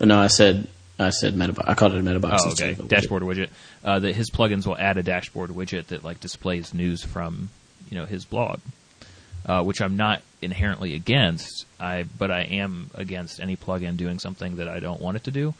[0.00, 0.66] No, I said
[0.98, 1.64] I said metabox.
[1.66, 2.38] I called it a metabox.
[2.42, 2.72] Oh, okay.
[2.72, 2.88] a widget.
[2.88, 3.48] Dashboard widget.
[3.82, 7.48] Uh, that his plugins will add a dashboard widget that like displays news from
[7.90, 8.60] you know his blog,
[9.46, 11.66] uh, which I'm not inherently against.
[11.78, 15.30] I but I am against any plugin doing something that I don't want it to
[15.30, 15.54] do.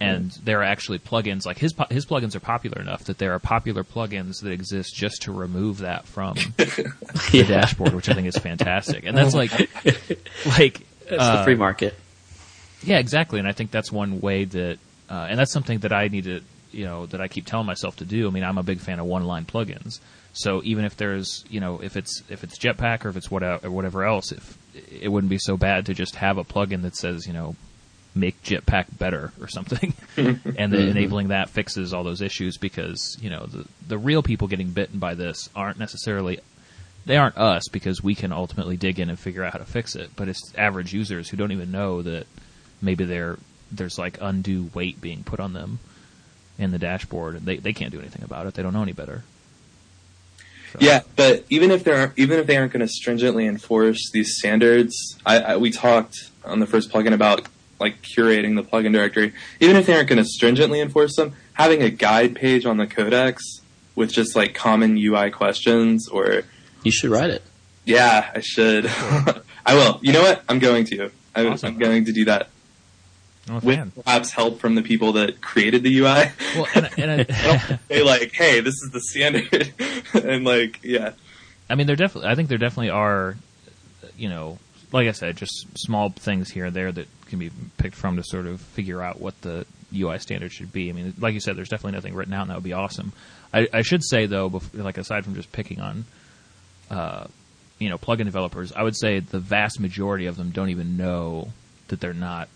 [0.00, 3.38] And there are actually plugins like his his plugins are popular enough that there are
[3.38, 6.92] popular plugins that exist just to remove that from the
[7.32, 7.44] Yeah.
[7.44, 9.04] dashboard, which I think is fantastic.
[9.06, 9.52] And that's like
[10.44, 11.94] like It's uh, the free market.
[12.82, 13.38] yeah, exactly.
[13.38, 14.78] And I think that's one way that,
[15.08, 16.40] uh, and that's something that I need to,
[16.72, 18.26] you know, that I keep telling myself to do.
[18.26, 20.00] I mean, I'm a big fan of one-line plugins.
[20.34, 23.42] So even if there's, you know, if it's if it's Jetpack or if it's what
[23.42, 24.58] or whatever else, if
[24.90, 27.56] it wouldn't be so bad to just have a plugin that says, you know,
[28.14, 30.50] make Jetpack better or something, mm-hmm.
[30.58, 30.96] and then mm-hmm.
[30.96, 34.98] enabling that fixes all those issues because you know the the real people getting bitten
[34.98, 36.40] by this aren't necessarily
[37.06, 39.94] they aren't us because we can ultimately dig in and figure out how to fix
[39.94, 40.10] it.
[40.16, 42.26] But it's average users who don't even know that
[42.80, 43.38] maybe they're,
[43.70, 45.78] there's like undue weight being put on them
[46.58, 47.36] in the dashboard.
[47.36, 48.54] and They they can't do anything about it.
[48.54, 49.22] They don't know any better.
[50.74, 54.36] So- Yeah, but even if they're even if they aren't going to stringently enforce these
[54.38, 57.46] standards, I, I we talked on the first plugin about
[57.80, 59.32] like curating the plugin directory.
[59.60, 62.86] Even if they aren't going to stringently enforce them, having a guide page on the
[62.86, 63.42] codex
[63.94, 66.42] with just like common UI questions or
[66.82, 67.42] You should write it.
[67.84, 68.86] yeah, I should.
[69.66, 69.98] I will.
[70.02, 70.42] You know what?
[70.48, 71.10] I'm going to.
[71.34, 71.68] I, Awesome.
[71.74, 72.48] I'm going to do that
[73.48, 76.30] I'm with perhaps help from the people that created the UI.
[76.54, 79.72] Well, and, and I, they like, hey, this is the standard,
[80.14, 81.12] and like, yeah.
[81.68, 82.30] I mean, there definitely.
[82.30, 83.36] I think there definitely are,
[84.16, 84.58] you know,
[84.92, 88.22] like I said, just small things here and there that can be picked from to
[88.24, 90.88] sort of figure out what the UI standard should be.
[90.88, 93.12] I mean, like you said, there's definitely nothing written out, and that would be awesome.
[93.52, 96.04] I, I should say though, bef- like aside from just picking on,
[96.90, 97.26] uh,
[97.78, 101.48] you know, plugin developers, I would say the vast majority of them don't even know
[101.88, 102.48] that they're not.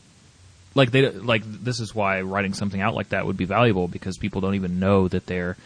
[0.75, 4.17] Like they like this is why writing something out like that would be valuable because
[4.19, 5.57] people don't even know that they're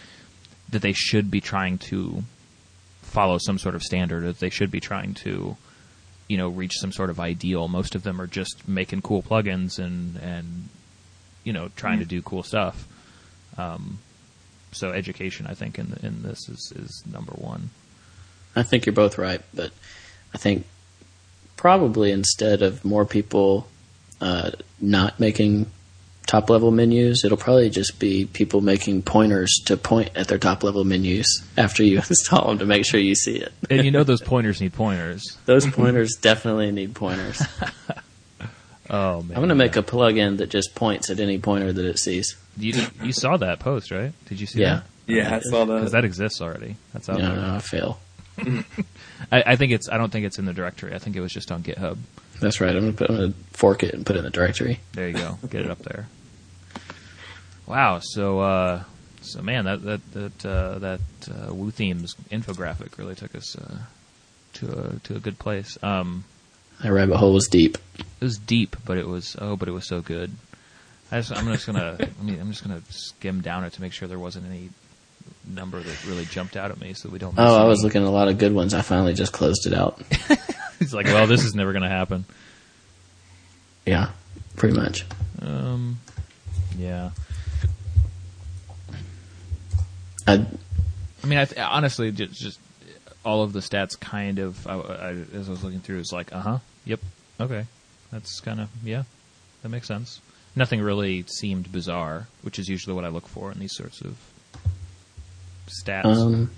[0.70, 2.22] that they should be trying to
[3.02, 5.56] follow some sort of standard, or that they should be trying to,
[6.28, 7.68] you know, reach some sort of ideal.
[7.68, 10.68] Most of them are just making cool plugins and and
[11.44, 12.86] you know trying to do cool stuff.
[13.58, 13.98] Um,
[14.72, 17.70] so education, I think, in in this is is number one.
[18.56, 19.72] I think you're both right, but
[20.34, 20.66] I think
[21.56, 23.66] probably instead of more people
[24.22, 25.66] uh, not making
[26.26, 30.62] top level menus, it'll probably just be people making pointers to point at their top
[30.62, 31.26] level menus
[31.58, 33.52] after you install them to make sure you see it.
[33.68, 35.36] And you know those pointers need pointers.
[35.46, 37.42] Those pointers definitely need pointers.
[38.90, 41.84] Oh man, I'm going to make a plugin that just points at any pointer that
[41.86, 42.36] it sees.
[42.58, 44.12] You you saw that post, right?
[44.26, 44.74] Did you see Yeah.
[44.74, 44.84] that?
[45.06, 45.74] Yeah, I saw that.
[45.76, 46.02] Because that.
[46.02, 46.76] that exists already.
[46.92, 47.36] That's out No, there.
[47.36, 48.00] no, I fail.
[49.30, 49.88] I, I think it's.
[49.88, 50.94] I don't think it's in the directory.
[50.94, 51.96] I think it was just on GitHub.
[52.42, 52.74] That's right.
[52.74, 54.80] I'm going to put I'm to fork it and put it in the directory.
[54.94, 55.38] There you go.
[55.48, 56.08] Get it up there.
[57.66, 58.00] Wow.
[58.02, 58.82] So, uh,
[59.20, 61.00] so man, that that that uh, that
[61.30, 63.78] uh, Woo themes infographic really took us uh,
[64.54, 65.78] to a to a good place.
[65.84, 66.24] Um,
[66.82, 67.78] That rabbit hole was deep.
[67.98, 70.32] it was deep, but it was oh, but it was so good.
[71.12, 71.96] I just, I'm just gonna.
[72.20, 74.70] I mean, I'm just gonna skim down it to make sure there wasn't any
[75.46, 77.32] number that really jumped out at me, so we don't.
[77.36, 77.68] Miss Oh, I any.
[77.68, 78.74] was looking at a lot of good ones.
[78.74, 80.00] I finally just closed it out.
[80.78, 82.24] He's like, well, this is never gonna happen.
[83.86, 84.10] Yeah,
[84.56, 85.04] pretty much.
[85.40, 85.98] Um,
[86.78, 87.10] yeah.
[90.26, 90.34] I,
[91.22, 92.60] I mean, I th- honestly, just, just
[93.24, 96.32] all of the stats kind of, I, I, as I was looking through, it's like,
[96.32, 97.00] uh huh, yep,
[97.40, 97.66] okay.
[98.12, 99.02] That's kind of, yeah,
[99.62, 100.20] that makes sense.
[100.54, 104.16] Nothing really seemed bizarre, which is usually what I look for in these sorts of
[105.68, 106.04] stats.
[106.04, 106.50] um,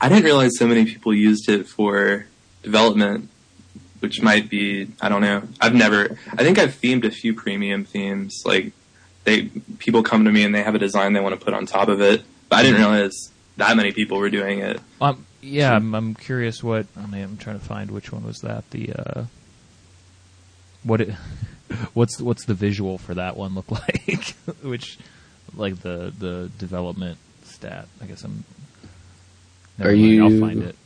[0.00, 2.26] I didn't realize so many people used it for
[2.62, 3.28] development,
[4.00, 5.42] which might be I don't know.
[5.60, 6.16] I've never.
[6.32, 8.42] I think I've themed a few premium themes.
[8.44, 8.72] Like
[9.24, 11.66] they people come to me and they have a design they want to put on
[11.66, 14.80] top of it, but I didn't realize that many people were doing it.
[15.00, 16.86] Um, yeah, I'm, I'm curious what.
[16.96, 18.70] I mean, I'm trying to find which one was that.
[18.70, 19.24] The uh,
[20.82, 21.10] what it,
[21.94, 24.34] what's what's the visual for that one look like?
[24.62, 24.98] which,
[25.54, 27.18] like the the development
[27.58, 27.86] stat.
[28.02, 28.44] I guess I'm.
[29.80, 30.76] Are mind, I'll you- find it.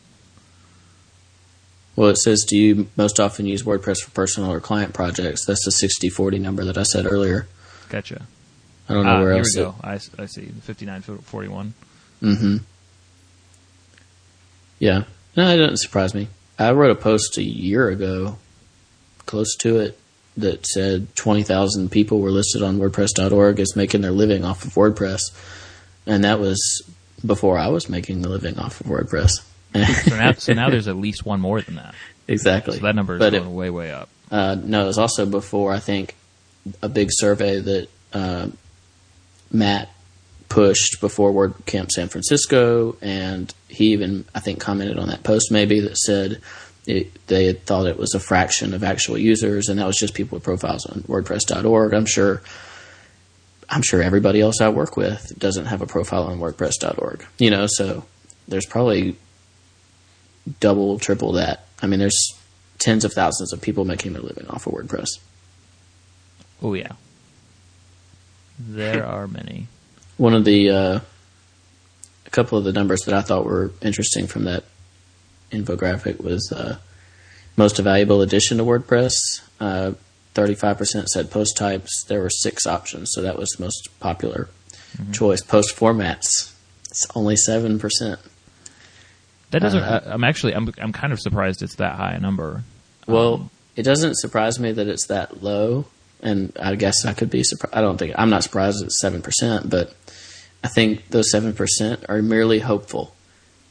[1.97, 5.45] well, it says, do you most often use WordPress for personal or client projects?
[5.47, 5.71] That's the
[6.11, 7.47] 60-40 number that I said earlier.
[7.89, 8.23] Gotcha.
[8.89, 9.57] I don't know Ah, where here else.
[9.57, 9.75] we go.
[9.83, 10.47] I see.
[10.63, 11.73] Fifty nine forty one.
[12.23, 12.57] Mm-hmm.
[14.79, 15.05] Yeah.
[15.37, 16.29] No, it doesn't surprise me.
[16.59, 18.39] I wrote a post a year ago,
[19.27, 19.99] close to it,
[20.37, 25.21] that said 20,000 people were listed on WordPress.org as making their living off of WordPress.
[26.07, 26.83] And that was
[27.25, 29.31] before I was making a living off of WordPress.
[29.75, 31.95] So now, so now there's at least one more than that.
[32.29, 32.77] exactly.
[32.79, 34.09] So that number is But going it- way way up.
[34.31, 36.15] Uh, no, it was also before I think
[36.83, 38.47] a big survey that uh,
[39.51, 39.91] Matt
[40.49, 45.81] pushed before WordCamp San Francisco, and he even I think commented on that post maybe
[45.81, 46.41] that said
[46.87, 50.15] it, they had thought it was a fraction of actual users, and that was just
[50.15, 51.93] people with profiles on WordPress.org.
[51.95, 52.43] I'm sure.
[53.69, 57.25] I'm sure everybody else I work with doesn't have a profile on WordPress.org.
[57.39, 58.05] You know, so
[58.49, 59.17] there's probably
[60.61, 61.67] double, triple that.
[61.81, 62.39] I mean, there's
[62.79, 65.09] tens of thousands of people making their living off of WordPress.
[66.63, 66.93] Oh yeah.
[68.59, 69.69] There are many.
[70.17, 71.01] One of the, uh,
[72.27, 74.65] a couple of the numbers that I thought were interesting from that
[75.51, 76.79] infographic was uh,
[77.57, 79.13] most valuable addition to WordPress.
[79.61, 79.93] Uh,
[80.35, 82.05] 35% said post types.
[82.09, 84.49] There were six options, so that was the most popular
[85.13, 85.41] choice.
[85.43, 86.53] Post formats,
[86.91, 88.19] it's only 7%.
[89.51, 89.83] That doesn't.
[89.83, 90.55] Uh, I'm actually.
[90.55, 90.73] I'm.
[90.79, 92.65] I'm kind of surprised it's that high a number.
[93.07, 95.85] Well, Um, it doesn't surprise me that it's that low,
[96.23, 97.75] and I guess I could be surprised.
[97.75, 99.95] I don't think I'm not surprised it's seven percent, but
[100.65, 103.15] I think those seven percent are merely hopeful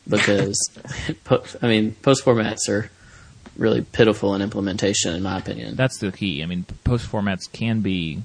[0.07, 0.55] because,
[1.23, 2.91] po- I mean, post formats are
[3.61, 5.75] really pitiful in implementation, in my opinion.
[5.75, 6.41] that's the key.
[6.43, 8.21] I mean, post formats can be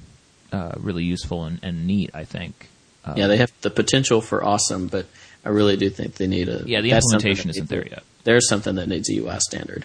[0.50, 2.10] uh, really useful and, and neat.
[2.14, 2.68] I think.
[3.04, 5.06] Uh, yeah, they have the potential for awesome, but
[5.44, 6.64] I really do think they need a.
[6.66, 8.02] Yeah, the implementation isn't there yet.
[8.24, 9.84] There's something that needs a UI standard.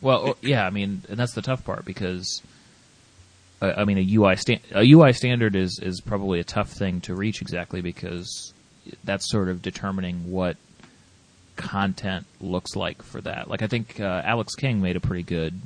[0.00, 0.66] Well, yeah.
[0.66, 2.42] I mean, and that's the tough part because.
[3.62, 7.00] uh, I mean, a UI sta- a UI standard is is probably a tough thing
[7.02, 8.52] to reach exactly because
[9.04, 10.56] that's sort of determining what
[11.58, 13.48] content looks like for that.
[13.50, 15.60] Like I think uh, Alex King made a pretty good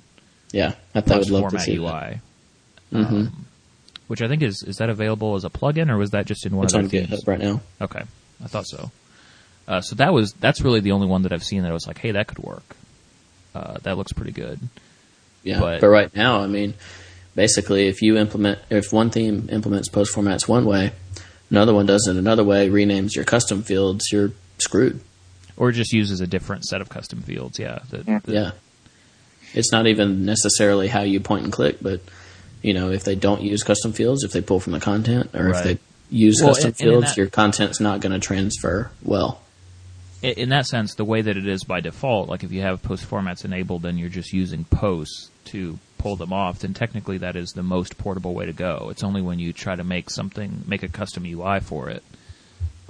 [0.53, 2.21] Yeah, I thought I would love to format see UI.
[2.91, 2.99] that.
[2.99, 3.07] Mhm.
[3.29, 3.47] Um,
[4.09, 6.57] which I think is is that available as a plugin or was that just in
[6.57, 7.23] one It's of on their themes?
[7.23, 7.61] GitHub right now.
[7.81, 8.03] Okay,
[8.45, 8.91] I thought so.
[9.69, 11.87] Uh, so that was that's really the only one that I've seen that I was
[11.87, 12.77] like, hey, that could work.
[13.55, 14.59] Uh, that looks pretty good.
[15.45, 16.75] Yeah, But- but, right now, I mean,
[17.35, 20.93] basically, if you implement, if one theme implements post formats one way,
[21.51, 25.01] another one does it another way, renames your custom fields, you're screwed.
[25.63, 27.57] Or just uses a different set of custom fields.
[27.61, 27.79] Yeah.
[27.91, 28.51] that- that- Yeah,
[29.55, 32.01] it's not even necessarily how you point and click, but
[32.63, 35.51] you know, if they don't use custom fields, if they pull from the content, or
[35.51, 35.57] Right.
[35.57, 35.79] if they
[36.11, 39.41] use Well, custom and- and fields, that- your content's not going to transfer well.
[40.21, 43.09] In that sense, the way that it is by default, like if you have post
[43.09, 46.59] formats enabled, then you're just using posts to pull them off.
[46.59, 48.89] Then technically, that is the most portable way to go.
[48.91, 52.03] It's only when you try to make something, make a custom UI for it,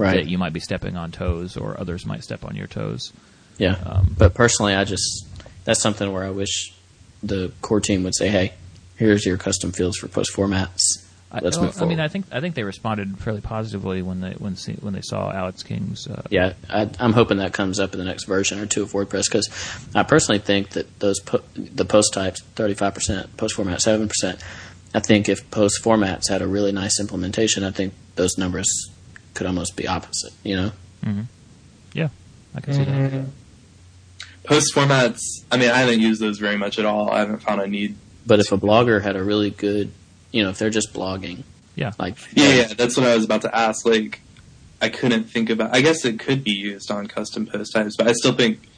[0.02, 0.16] Right.
[0.16, 3.12] that you might be stepping on toes, or others might step on your toes.
[3.58, 3.76] Yeah.
[3.84, 5.26] Um, but personally, I just
[5.64, 6.74] that's something where I wish
[7.22, 8.52] the core team would say, "Hey,
[8.96, 10.80] here's your custom fields for post formats.
[11.40, 14.20] Let's I, move I forward." mean, I think I think they responded fairly positively when
[14.20, 16.06] they when see, when they saw Alex King's.
[16.08, 18.92] Uh, yeah, I, I'm hoping that comes up in the next version or two of
[18.92, 19.48] WordPress because
[19.94, 24.42] I personally think that those po- the post types 35 percent, post format 7 percent.
[24.94, 28.90] I think if post formats had a really nice implementation, I think those numbers
[29.34, 30.32] could almost be opposite.
[30.42, 30.72] You know,
[31.92, 32.08] yeah,
[32.54, 33.26] I can see that.
[34.44, 35.20] Post formats.
[35.50, 37.10] I mean, I haven't used those very much at all.
[37.10, 37.96] I haven't found a need.
[38.26, 39.92] but if a blogger had a really good,
[40.32, 41.44] you know, if they're just blogging,
[41.76, 43.86] Yeah, like Yeah, yeah, that's what I was about to ask.
[43.86, 44.20] Like,
[44.80, 45.74] I couldn't think about.
[45.74, 48.68] I guess it could be used on custom post types, but I still think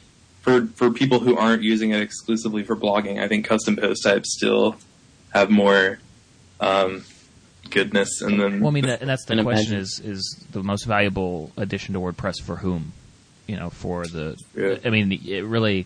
[0.41, 4.33] for for people who aren't using it exclusively for blogging, I think custom post types
[4.33, 4.75] still
[5.33, 5.97] have more
[6.59, 7.03] um,
[7.69, 10.63] goodness, and then Well, I mean, that, and that's the question: imagine- is is the
[10.63, 12.93] most valuable addition to WordPress for whom?
[13.47, 14.37] You know, for the.
[14.55, 14.77] Yeah.
[14.83, 15.85] I mean, it really.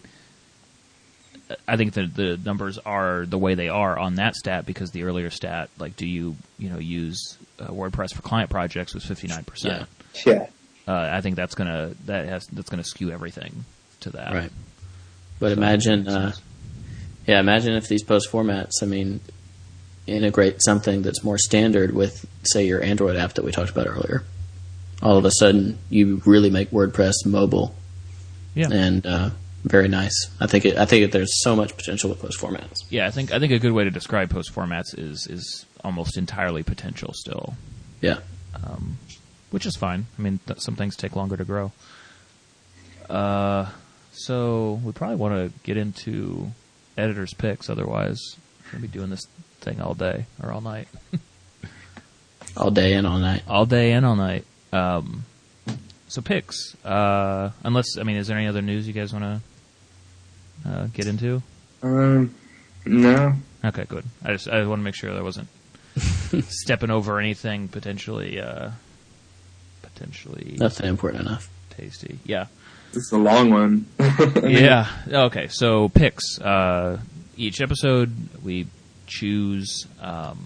[1.68, 5.04] I think that the numbers are the way they are on that stat because the
[5.04, 9.28] earlier stat, like, do you you know use uh, WordPress for client projects was fifty
[9.28, 9.88] nine percent.
[10.26, 10.46] yeah,
[10.88, 13.66] Uh, I think that's gonna that has that's gonna skew everything
[14.02, 14.32] to that.
[14.34, 14.52] Right.
[15.40, 16.34] But So, imagine, uh,
[17.26, 19.20] yeah, imagine if these post formats, I mean,
[20.10, 24.24] integrate something that's more standard with, say, your Android app that we talked about earlier.
[25.02, 27.74] All of a sudden, you really make WordPress mobile
[28.54, 28.68] Yeah.
[28.72, 29.30] and uh,
[29.64, 30.14] very nice.
[30.40, 32.80] I think it, I think it, there's so much potential with post formats.
[32.90, 36.18] Yeah, I think I think a good way to describe post formats is is almost
[36.18, 37.56] entirely potential still.
[38.02, 38.18] Yeah.
[38.56, 38.98] um,
[39.52, 40.06] which is fine.
[40.18, 41.72] I mean, th- some things take longer to grow.
[43.10, 43.70] Uh,
[44.12, 46.52] so we probably want to get into
[46.98, 47.70] editors' picks.
[47.70, 48.20] Otherwise,
[48.66, 49.26] we're gonna be doing this
[49.62, 50.88] thing all day or all night,
[52.58, 53.44] All day and all night.
[53.48, 54.44] all day and all night.
[54.74, 55.24] Um,
[56.08, 56.76] so picks.
[56.84, 59.42] Uh, unless I mean, is there any other news you guys want
[60.66, 61.42] to uh, get into?
[61.84, 62.34] um,
[62.86, 63.34] no,
[63.64, 64.04] Okay, good.
[64.26, 65.48] I just I want to make sure there wasn't
[66.50, 68.72] stepping over anything potentially uh,
[69.82, 71.50] potentially Nothing important enough.
[71.78, 72.20] tasty.
[72.26, 72.48] Yeah.
[72.94, 73.86] this is a long one.
[74.44, 74.88] yeah.
[75.08, 75.48] Okay.
[75.50, 76.40] So picks.
[76.42, 77.00] Uh,
[77.38, 78.12] each episode
[78.44, 78.68] we
[79.10, 80.38] choose, um,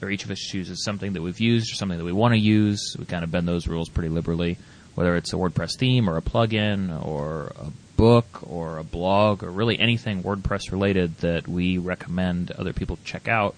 [0.00, 2.40] or each of us chooses something that we've used or something that we want to
[2.40, 2.96] use.
[2.98, 4.56] We kind of bend those rules pretty liberally,
[4.94, 9.50] whether it's a WordPress theme or a plugin or a book or a blog or
[9.50, 13.54] really anything WordPress related that we recommend other people check out,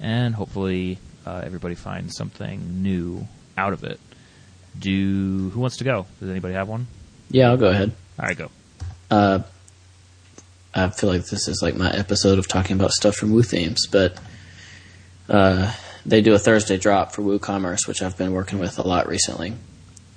[0.00, 3.26] and hopefully uh, everybody finds something new
[3.58, 3.98] out of it.
[4.78, 6.06] Do who wants to go?
[6.20, 6.86] Does anybody have one?
[7.30, 7.92] Yeah, I'll go ahead.
[8.18, 8.50] All right, go.
[9.10, 9.40] Uh,
[10.76, 13.86] I feel like this is like my episode of talking about stuff from Woo Themes,
[13.90, 14.18] but
[15.26, 15.72] uh,
[16.04, 19.54] they do a Thursday drop for WooCommerce, which I've been working with a lot recently,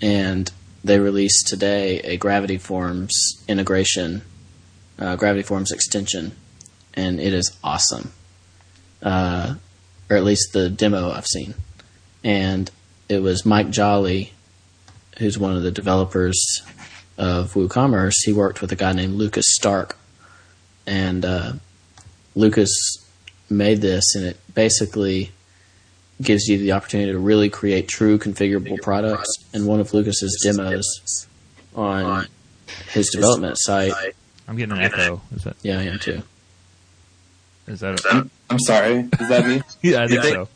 [0.01, 0.51] and
[0.83, 4.21] they released today a Gravity Forms integration,
[4.99, 6.33] uh, Gravity Forms extension,
[6.93, 8.11] and it is awesome,
[9.01, 9.55] uh,
[10.09, 11.53] or at least the demo I've seen,
[12.21, 12.69] and
[13.07, 14.33] it was Mike Jolley,
[15.19, 16.61] who's one of the developers
[17.17, 19.95] of WooCommerce, he worked with a guy named Lucas Stark,
[20.89, 21.51] and uh,
[22.35, 22.71] Lucas
[23.49, 25.31] made this, and it basically
[26.21, 29.29] gives you the opportunity to really create true configurable products.
[29.53, 31.27] And one of Lucas's demos
[31.75, 32.27] on
[32.91, 33.93] his development site,
[34.47, 35.21] I'm getting an echo.
[35.35, 36.21] Is that yeah, I am too.
[37.67, 38.03] is that?
[38.05, 39.07] A, I'm, I'm sorry.
[39.19, 39.61] Is that me?
[39.81, 40.29] yeah, I think Yeah.
[40.31, 40.47] so.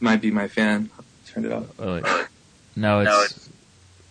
[0.00, 0.90] Might be my fan.
[1.26, 1.64] Turn it off.
[1.78, 2.04] Oh, wait.
[2.74, 3.48] No, No, it's.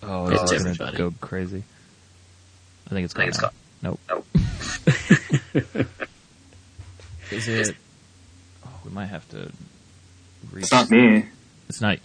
[0.03, 0.97] Oh, It's it's gonna everybody.
[0.97, 1.63] go crazy.
[2.87, 3.27] I think it's gone.
[3.27, 3.49] it's now.
[3.81, 4.25] Nope.
[7.31, 7.75] Is it?
[8.65, 9.51] Oh, we might have to.
[10.51, 10.63] Reach.
[10.63, 11.25] It's not me.
[11.69, 11.97] It's not.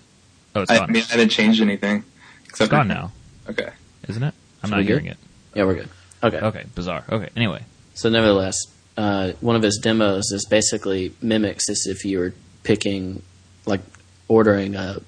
[0.54, 0.92] Oh, it's I, gone.
[0.92, 2.04] mean, I didn't change anything.
[2.42, 3.12] it's Except gone now,
[3.48, 3.68] Okay.
[4.08, 4.34] isn't it?
[4.62, 4.88] I'm So not we good?
[5.02, 5.16] hearing it.
[5.54, 5.88] Yeah, we're good.
[6.22, 6.38] Okay.
[6.38, 7.04] Okay, bizarre.
[7.10, 7.62] Okay, anyway.
[7.94, 8.56] So, nevertheless,
[8.96, 13.22] uh, one of his demos is basically mimics as if you were picking,
[13.66, 13.80] like,
[14.28, 15.00] ordering a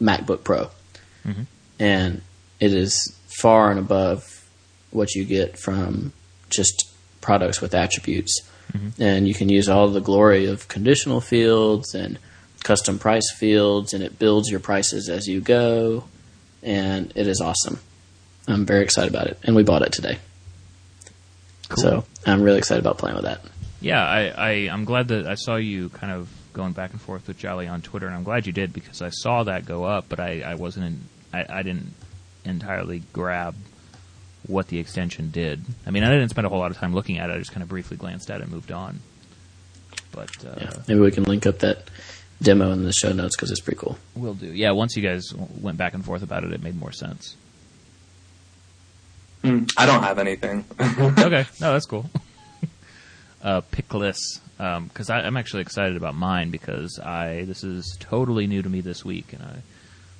[0.00, 0.70] MacBook Pro.
[1.26, 1.46] Mhm.
[1.80, 2.22] And
[2.60, 4.24] it is far and above
[4.90, 6.12] what you get from
[6.50, 8.40] just products with attributes.
[8.72, 9.02] Mm-hmm.
[9.02, 12.18] And you can use all the glory of conditional fields and
[12.64, 16.04] custom price fields, and it builds your prices as you go.
[16.62, 17.80] And it is awesome.
[18.46, 19.38] I'm very excited about it.
[19.44, 20.18] And we bought it today.
[21.68, 21.82] Cool.
[21.82, 23.42] So I'm really excited about playing with that.
[23.80, 27.28] Yeah, I, I I'm glad that I saw you kind of going back and forth
[27.28, 30.06] with Jolley on Twitter, and I'm glad you did because I saw that go up,
[30.08, 31.00] but I, I wasn't in,
[31.32, 31.94] I, I didn't
[32.44, 33.54] entirely grab
[34.48, 35.64] what the extension did.
[35.86, 37.34] I mean, I didn't spend a whole lot of time looking at it.
[37.34, 39.00] I just kind of briefly glanced at it and moved on.
[40.10, 41.84] But uh, Yeah, maybe we can link up that
[42.42, 43.98] demo in the show notes because it's pretty cool.
[44.16, 44.46] we'll do.
[44.46, 47.36] Yeah, once you guys went back and forth about it, it made more sense.
[49.42, 50.64] Hmm, I don't have anything.
[50.80, 52.10] okay, no, that's cool.
[53.42, 54.18] uh, pickless,
[54.56, 58.80] because I I'm actually excited about mine because I this is totally new to me
[58.80, 59.56] this week, and I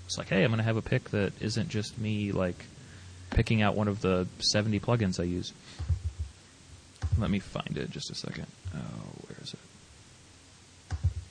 [0.05, 2.64] was like, hey, I'm going to have a pick that isn't just me like
[3.30, 5.52] picking out one of the 70 plugins I use.
[7.18, 8.46] Let me find it just a second.
[8.74, 8.78] Oh,
[9.26, 9.59] where is it?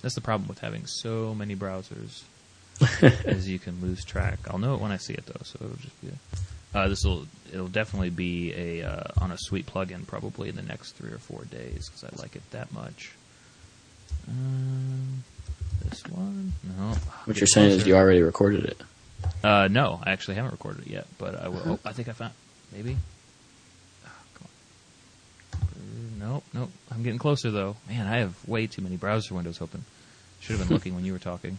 [0.01, 2.23] That's the problem with having so many browsers,
[3.25, 4.39] is you can lose track.
[4.49, 6.09] I'll know it when I see it though, so it'll just be.
[6.73, 10.55] A, uh, this will it'll definitely be a uh, on a sweet plugin probably in
[10.55, 13.13] the next three or four days because I like it that much.
[14.27, 15.23] Um,
[15.85, 16.95] this one, no.
[17.25, 18.81] What you're saying is you already recorded it.
[19.43, 21.61] Uh, no, I actually haven't recorded it yet, but I will.
[21.65, 22.33] Oh, I think I found
[22.71, 22.95] maybe.
[24.05, 24.47] Oh, come
[25.53, 25.59] on.
[25.59, 26.69] Uh, Nope, nope.
[26.91, 27.75] I'm getting closer though.
[27.87, 29.85] Man, I have way too many browser windows open.
[30.41, 31.57] Should have been looking when you were talking.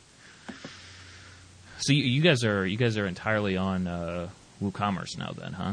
[1.79, 4.29] So you, you guys are you guys are entirely on uh,
[4.63, 5.73] WooCommerce now, then, huh?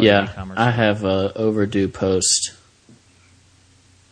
[0.00, 0.26] Yeah,
[0.56, 2.52] I have a overdue post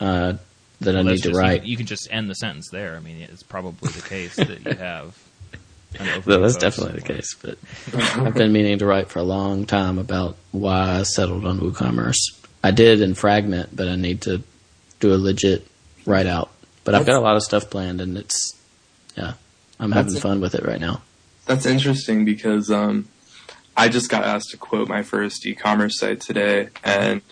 [0.00, 0.34] uh,
[0.80, 1.64] that I need to write.
[1.64, 2.96] You, you can just end the sentence there.
[2.96, 5.16] I mean, it's probably the case that you have.
[5.98, 7.34] An that's definitely the case.
[7.34, 7.58] But
[7.94, 12.16] I've been meaning to write for a long time about why I settled on WooCommerce.
[12.62, 14.42] I did in Fragment, but I need to
[15.00, 15.66] do a legit
[16.04, 16.50] write out.
[16.84, 18.56] But I've got a lot of stuff planned, and it's
[19.16, 19.34] yeah,
[19.80, 21.02] I'm having fun with it right now.
[21.46, 23.08] That's interesting because um,
[23.76, 27.22] I just got asked to quote my first e-commerce site today, and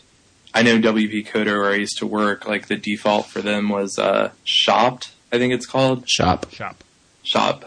[0.52, 2.46] I know WP Coder where I used to work.
[2.46, 6.48] Like the default for them was uh, Shopped, I think it's called Shopp.
[6.52, 6.84] Shopp.
[7.24, 7.64] Shopp.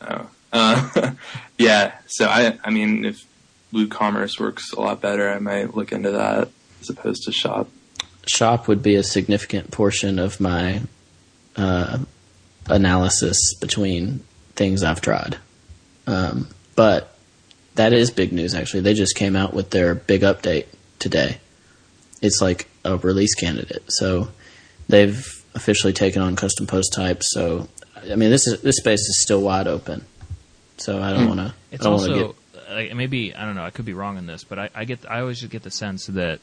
[0.00, 1.12] Oh, uh,
[1.58, 1.94] yeah.
[2.06, 3.26] So I, I mean, if
[3.72, 6.48] WooCommerce works a lot better, I might look into that
[6.80, 7.68] as opposed to Shopp.
[8.26, 10.82] Shopp would be a significant portion of my
[11.56, 11.98] uh,
[12.66, 14.20] analysis between
[14.54, 15.38] things I've tried.
[16.06, 17.16] Um, but
[17.74, 18.80] that is big news, actually.
[18.80, 20.66] They just came out with their big update
[20.98, 21.38] today.
[22.20, 23.84] It's like a release candidate.
[23.88, 24.28] So
[24.88, 27.28] they've officially taken on custom post types.
[27.30, 27.68] So,
[28.10, 30.04] I mean, this is this space is still wide open.
[30.78, 31.28] So I don't hmm.
[31.28, 31.54] want to.
[31.70, 33.64] It's I don't want to also get like, maybe I don't know.
[33.64, 35.70] I could be wrong in this, but I, I get I always just get the
[35.70, 36.40] sense that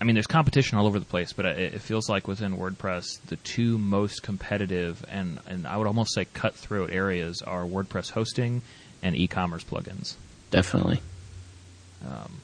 [0.00, 3.04] I mean, there's competition all over the place, but it, it feels like within WordPress,
[3.26, 8.62] the two most competitive and and I would almost say cutthroat areas are WordPress hosting
[9.02, 10.14] and e-commerce plugins.
[10.50, 11.00] definitely.
[12.04, 12.40] Um,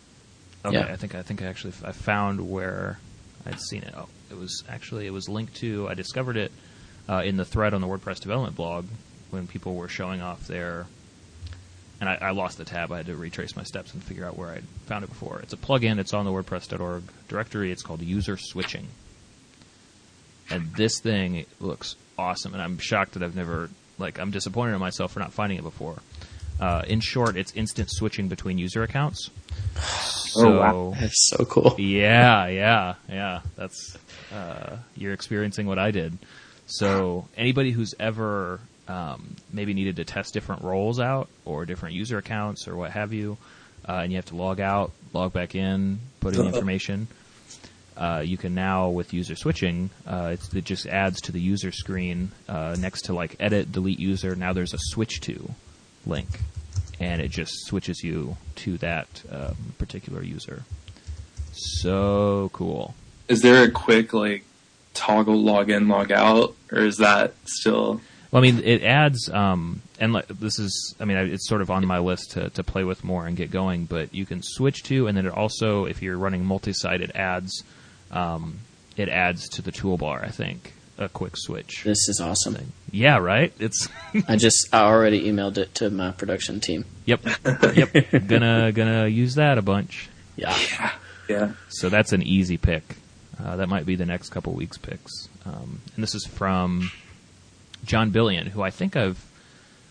[0.64, 0.92] okay, Yeah.
[0.92, 3.00] I think I think I actually I found where
[3.44, 3.94] I'd seen it.
[3.96, 5.88] Oh, it was actually it was linked to.
[5.88, 6.52] I discovered it
[7.08, 8.86] uh, in the thread on the WordPress development blog
[9.30, 10.86] when people were showing off their.
[12.00, 12.92] And I, I lost the tab.
[12.92, 15.40] I had to retrace my steps and figure out where I'd found it before.
[15.42, 15.98] It's a plugin.
[15.98, 17.72] It's on the WordPress.org directory.
[17.72, 18.86] It's called User Switching,
[20.50, 22.52] and this thing looks awesome.
[22.54, 23.68] And I'm shocked that I've never
[23.98, 25.98] like I'm disappointed in myself for not finding it before.
[26.60, 29.30] Uh, in short, it's instant switching between user accounts.
[29.76, 30.94] So, Oh, wow.
[31.00, 31.74] That's so cool.
[31.78, 33.40] yeah, yeah, yeah.
[33.56, 33.96] That's
[34.32, 36.18] uh, you're experiencing what I did.
[36.68, 42.18] So anybody who's ever um, maybe needed to test different roles out or different user
[42.18, 43.38] accounts or what have you,
[43.88, 47.08] uh, and you have to log out, log back in, put in information.
[47.96, 51.72] Uh, you can now with user switching, uh, it's, it just adds to the user
[51.72, 54.36] screen uh, next to like edit, delete user.
[54.36, 55.50] Now there's a switch to
[56.06, 56.28] link,
[57.00, 60.62] and it just switches you to that um, particular user.
[61.52, 62.94] So cool.
[63.26, 64.44] Is there a quick like
[64.94, 68.00] toggle log in, log out, or is that still?
[68.30, 71.70] Well, I mean, it adds, um, and like, this is, I mean, it's sort of
[71.70, 73.86] on my list to, to play with more and get going.
[73.86, 77.64] But you can switch to, and then it also, if you're running multi-site, it adds,
[78.10, 78.58] um,
[78.96, 80.22] it adds to the toolbar.
[80.22, 81.84] I think a quick switch.
[81.84, 82.54] This is awesome.
[82.54, 82.72] thing.
[82.90, 83.52] Yeah, right.
[83.58, 83.88] It's
[84.28, 86.84] I just I already emailed it to my production team.
[87.06, 87.24] yep,
[87.74, 87.92] yep.
[88.26, 90.08] Gonna gonna use that a bunch.
[90.36, 90.92] Yeah.
[91.28, 91.52] Yeah.
[91.68, 92.96] So that's an easy pick.
[93.42, 95.28] Uh, that might be the next couple weeks picks.
[95.46, 96.90] Um, and this is from
[97.84, 99.24] John Billion, who I think I've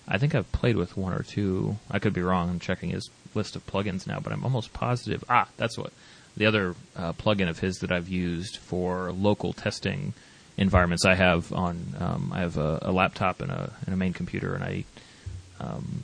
[0.08, 1.78] I think I've played with one or two.
[1.92, 2.50] I could be wrong.
[2.50, 5.24] I'm checking his list of plugins now, but I'm almost positive.
[5.30, 5.92] Ah, that's what
[6.38, 10.14] the other uh, plugin of his that I've used for local testing
[10.58, 11.06] environments.
[11.06, 14.56] I have on um, I have a, a laptop and a and a main computer,
[14.56, 14.84] and I
[15.60, 16.04] um,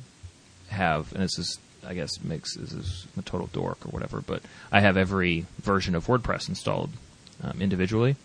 [0.70, 4.41] have and this is I guess makes this is a total dork or whatever, but
[4.72, 6.90] I have every version of WordPress installed
[7.42, 8.16] um, individually.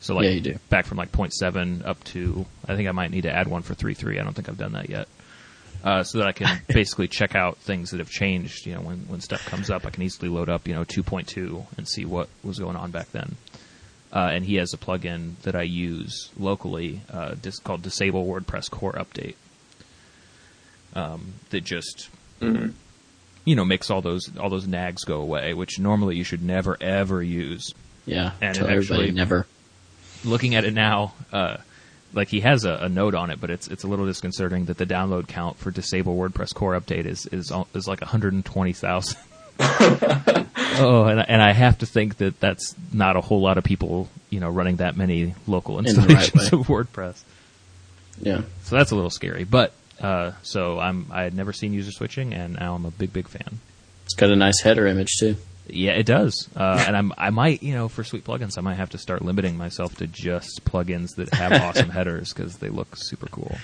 [0.00, 0.58] So like Yeah, you do.
[0.70, 3.74] back from like 0.7 up to I think I might need to add one for
[3.74, 4.20] 3.3.
[4.20, 5.08] I don't think I've done that yet.
[5.84, 8.66] Uh, so that I can basically check out things that have changed.
[8.66, 11.66] You know, when when stuff comes up, I can easily load up you know 2.2
[11.76, 13.36] and see what was going on back then.
[14.12, 18.70] Uh, and he has a plugin that I use locally, uh, dis- called Disable WordPress
[18.70, 19.34] Core Update.
[20.94, 22.08] Um, that just
[22.40, 22.72] Mhm.
[23.44, 26.76] you know makes all those all those nags go away, which normally you should never
[26.80, 27.72] ever use.
[28.08, 28.32] Yeah.
[28.40, 29.46] And tell everybody never.
[30.24, 31.58] Looking at it now, uh,
[32.12, 34.78] like he has a, a note on it, but it's it's a little disconcerting that
[34.78, 39.18] the download count for Disable WordPress Core Update is is is like 120,000.
[39.60, 44.08] oh, and and I have to think that that's not a whole lot of people,
[44.30, 47.22] you know, running that many local the right installations of WordPress.
[48.20, 48.42] Yeah.
[48.62, 49.44] So that's a little scary.
[49.44, 53.12] But uh, so I'm I had never seen user switching, and now I'm a big
[53.12, 53.60] big fan.
[54.04, 55.36] It's got a nice header image too.
[55.68, 56.48] Yeah, it does.
[56.56, 59.22] Uh, and I'm I might you know for sweet plugins I might have to start
[59.22, 63.56] limiting myself to just plugins that have awesome headers because they look super cool.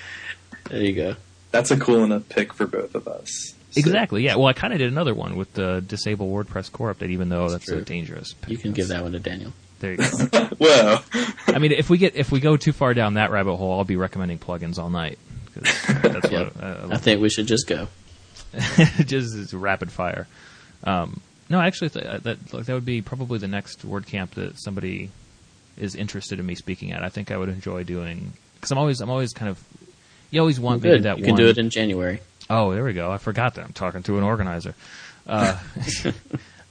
[0.70, 1.16] There you go.
[1.51, 3.31] That's a cool enough pick for both of us.
[3.70, 4.22] So- Exactly.
[4.24, 4.36] Yeah.
[4.36, 7.48] Well, I kind of did another one with the disable WordPress core update, even though
[7.48, 8.32] that's, a dangerous.
[8.35, 8.51] Pick.
[8.51, 9.52] You can give that one to Daniel.
[9.81, 10.05] There you go.
[10.59, 10.98] Whoa.
[11.48, 13.85] I mean, if we get if we go too far down that rabbit hole, I'll
[13.85, 15.18] be recommending plugins all night.
[15.55, 16.55] 'cause That's Yep.
[16.56, 17.89] what uh, I think we should just go.
[19.05, 20.26] just it's rapid fire.
[20.85, 21.20] Um,
[21.51, 25.11] no, actually, th- uh, that look, that would be probably the next WordCamp that somebody
[25.77, 27.03] is interested in me speaking at.
[27.03, 29.62] I think I would enjoy doing because I'm always I'm always kind of
[30.31, 31.03] you always want Good.
[31.05, 31.41] that You can one.
[31.43, 32.21] do it in January.
[32.51, 33.11] Oh, there we go.
[33.11, 34.75] I forgot that I'm talking to an organizer.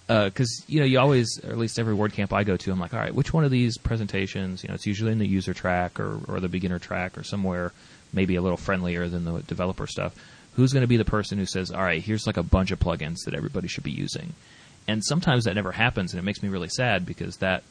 [0.06, 2.94] Because you know, you always, or at least every WordCamp I go to, I'm like,
[2.94, 4.62] all right, which one of these presentations?
[4.62, 7.72] You know, it's usually in the user track or or the beginner track or somewhere
[8.12, 10.14] maybe a little friendlier than the developer stuff.
[10.56, 12.80] Who's going to be the person who says, all right, here's like a bunch of
[12.80, 14.34] plugins that everybody should be using?
[14.88, 17.64] And sometimes that never happens, and it makes me really sad because that,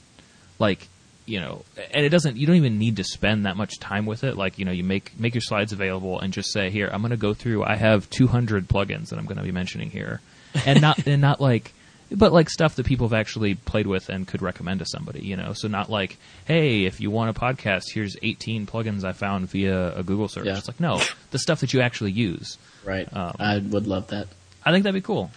[0.58, 0.88] like,
[1.26, 2.36] you know, and it doesn't.
[2.36, 4.36] You don't even need to spend that much time with it.
[4.36, 7.10] Like, you know, you make make your slides available and just say, here, I'm going
[7.10, 7.64] to go through.
[7.64, 10.20] I have 200 plugins that I'm going to be mentioning here,
[10.66, 11.72] and not and not like,
[12.10, 15.24] but like stuff that people have actually played with and could recommend to somebody.
[15.24, 16.16] You know, so not like,
[16.46, 20.46] hey, if you want a podcast, here's 18 plugins I found via a Google search.
[20.46, 20.58] Yeah.
[20.58, 22.58] It's like no, the stuff that you actually use.
[22.84, 23.08] Right.
[23.14, 24.26] Um, I would love that.
[24.64, 25.30] I think that'd be cool.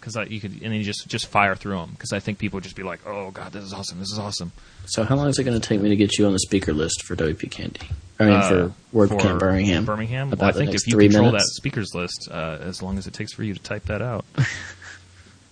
[0.00, 1.90] Because you could, and then you just just fire through them.
[1.90, 3.98] Because I think people would just be like, "Oh God, this is awesome!
[3.98, 4.52] This is awesome."
[4.86, 6.72] So how long is it going to take me to get you on the speaker
[6.72, 7.80] list for WP Candy?
[8.18, 9.84] I mean, Uh, for WordCamp Birmingham.
[9.84, 10.32] Birmingham.
[10.32, 11.44] About Well, I think if you control minutes.
[11.44, 14.24] that speakers list, uh, as long as it takes for you to type that out.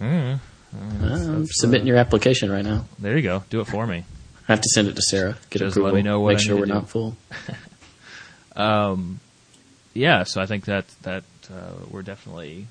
[0.00, 0.38] Mm,
[1.02, 2.84] I'm submitting your application right now.
[2.98, 3.42] there you go.
[3.50, 4.04] Do it for me.
[4.48, 5.36] I have to send it to Sarah.
[5.50, 5.84] Get Just approval.
[5.92, 6.72] let me know Make sure we're do.
[6.74, 7.16] not full.
[9.94, 10.24] Yeah.
[10.24, 12.66] So I think that that uh, we're definitely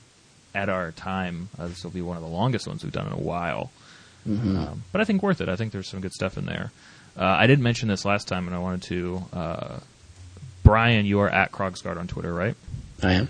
[0.57, 1.49] at our time.
[1.59, 3.71] Uh, this will be one of the longest ones we've done in a while.
[4.27, 4.57] Mm-hmm.
[4.57, 5.47] Um, but I think worth it.
[5.49, 6.71] I think there's some good stuff in there.
[7.15, 9.23] Uh, I didn't mention this last time, and I wanted to.
[9.31, 9.79] Uh,
[10.63, 12.55] Brian, you are at Krogsgard on Twitter, right?
[13.01, 13.29] I am.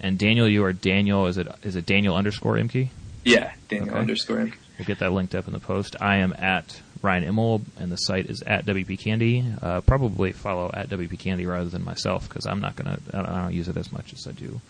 [0.00, 1.26] And Daniel, you are Daniel.
[1.26, 2.88] Is it is it Daniel underscore Imke?
[3.24, 3.98] Yeah, Daniel Okay.
[3.98, 4.38] underscore.
[4.40, 4.52] M.
[4.78, 5.96] We'll get that linked up in the post.
[6.00, 9.44] I am at Ryan Imel, and the site is at WP Candy.
[9.60, 12.98] Uh, probably follow at WP Candy rather than myself because I'm not gonna.
[13.12, 14.60] I don't, I don't use it as much as I do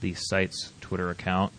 [0.00, 1.52] the site's Twitter account.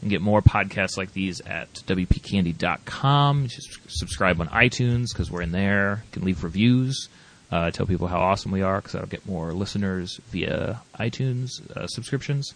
[0.00, 3.46] And get more podcasts like these at WPCandy.com.
[3.48, 6.02] Just subscribe on iTunes because we're in there.
[6.06, 7.08] You can leave reviews.
[7.50, 11.86] Uh, tell people how awesome we are because that'll get more listeners via iTunes uh,
[11.86, 12.52] subscriptions.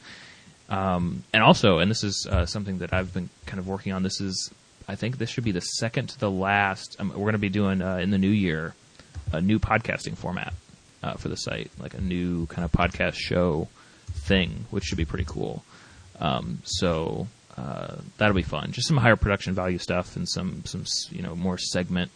[0.69, 4.03] Um, and also, and this is uh, something that I've been kind of working on.
[4.03, 4.51] This is,
[4.87, 6.97] I think, this should be the second to the last.
[6.99, 8.75] Um, we're going to be doing uh, in the new year
[9.33, 10.53] a new podcasting format
[11.03, 13.69] uh, for the site, like a new kind of podcast show
[14.29, 15.65] thing, which should be pretty cool.
[16.21, 17.27] Um, so
[17.57, 18.73] uh, that'll be fun.
[18.73, 22.11] Just some higher production value stuff and some some you know more segment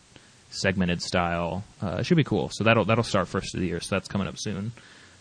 [0.50, 1.64] segmented style.
[1.82, 2.50] Uh, it should be cool.
[2.50, 3.80] So that'll that'll start first of the year.
[3.80, 4.72] So that's coming up soon.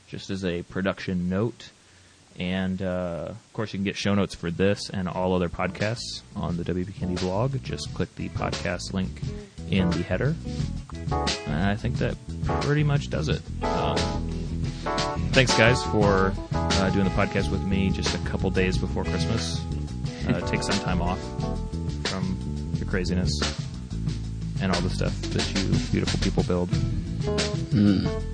[0.08, 1.70] Just as a production note.
[2.40, 6.22] And uh, of course, you can get show notes for this and all other podcasts
[6.36, 7.62] on the WP Candy blog.
[7.64, 9.22] Just click the podcast link
[9.70, 10.36] in the header.
[11.48, 12.16] And I think that
[12.62, 13.42] pretty much does it.
[13.64, 13.98] Um,
[15.32, 19.62] thanks, guys, for uh, doing the podcast with me just a couple days before Christmas.
[20.28, 21.20] Uh, take some time off
[22.10, 23.32] from your craziness
[24.62, 26.70] and all the stuff that you beautiful people build.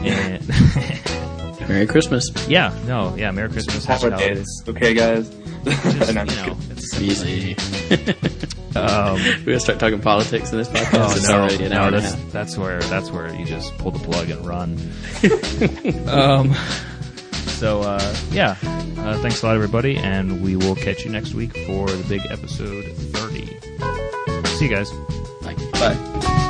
[0.00, 0.42] And
[1.68, 2.30] Merry Christmas.
[2.48, 4.46] yeah, no, yeah, Merry Christmas, Happy Holidays.
[4.64, 4.64] Holidays.
[4.68, 5.28] Okay, guys.
[5.66, 7.56] Just, No, you know, it's Easy.
[8.76, 11.08] um, We're gonna start talking politics in this podcast.
[11.08, 12.32] Oh it's no, already an no, hour and a that's half.
[12.32, 14.78] that's where that's where you just pull the plug and run.
[16.08, 16.54] um,
[17.58, 18.56] so uh, yeah,
[18.98, 22.22] uh, thanks a lot, everybody, and we will catch you next week for the big
[22.30, 23.46] episode thirty.
[24.56, 24.92] See you guys.
[25.42, 26.42] Like, Bye.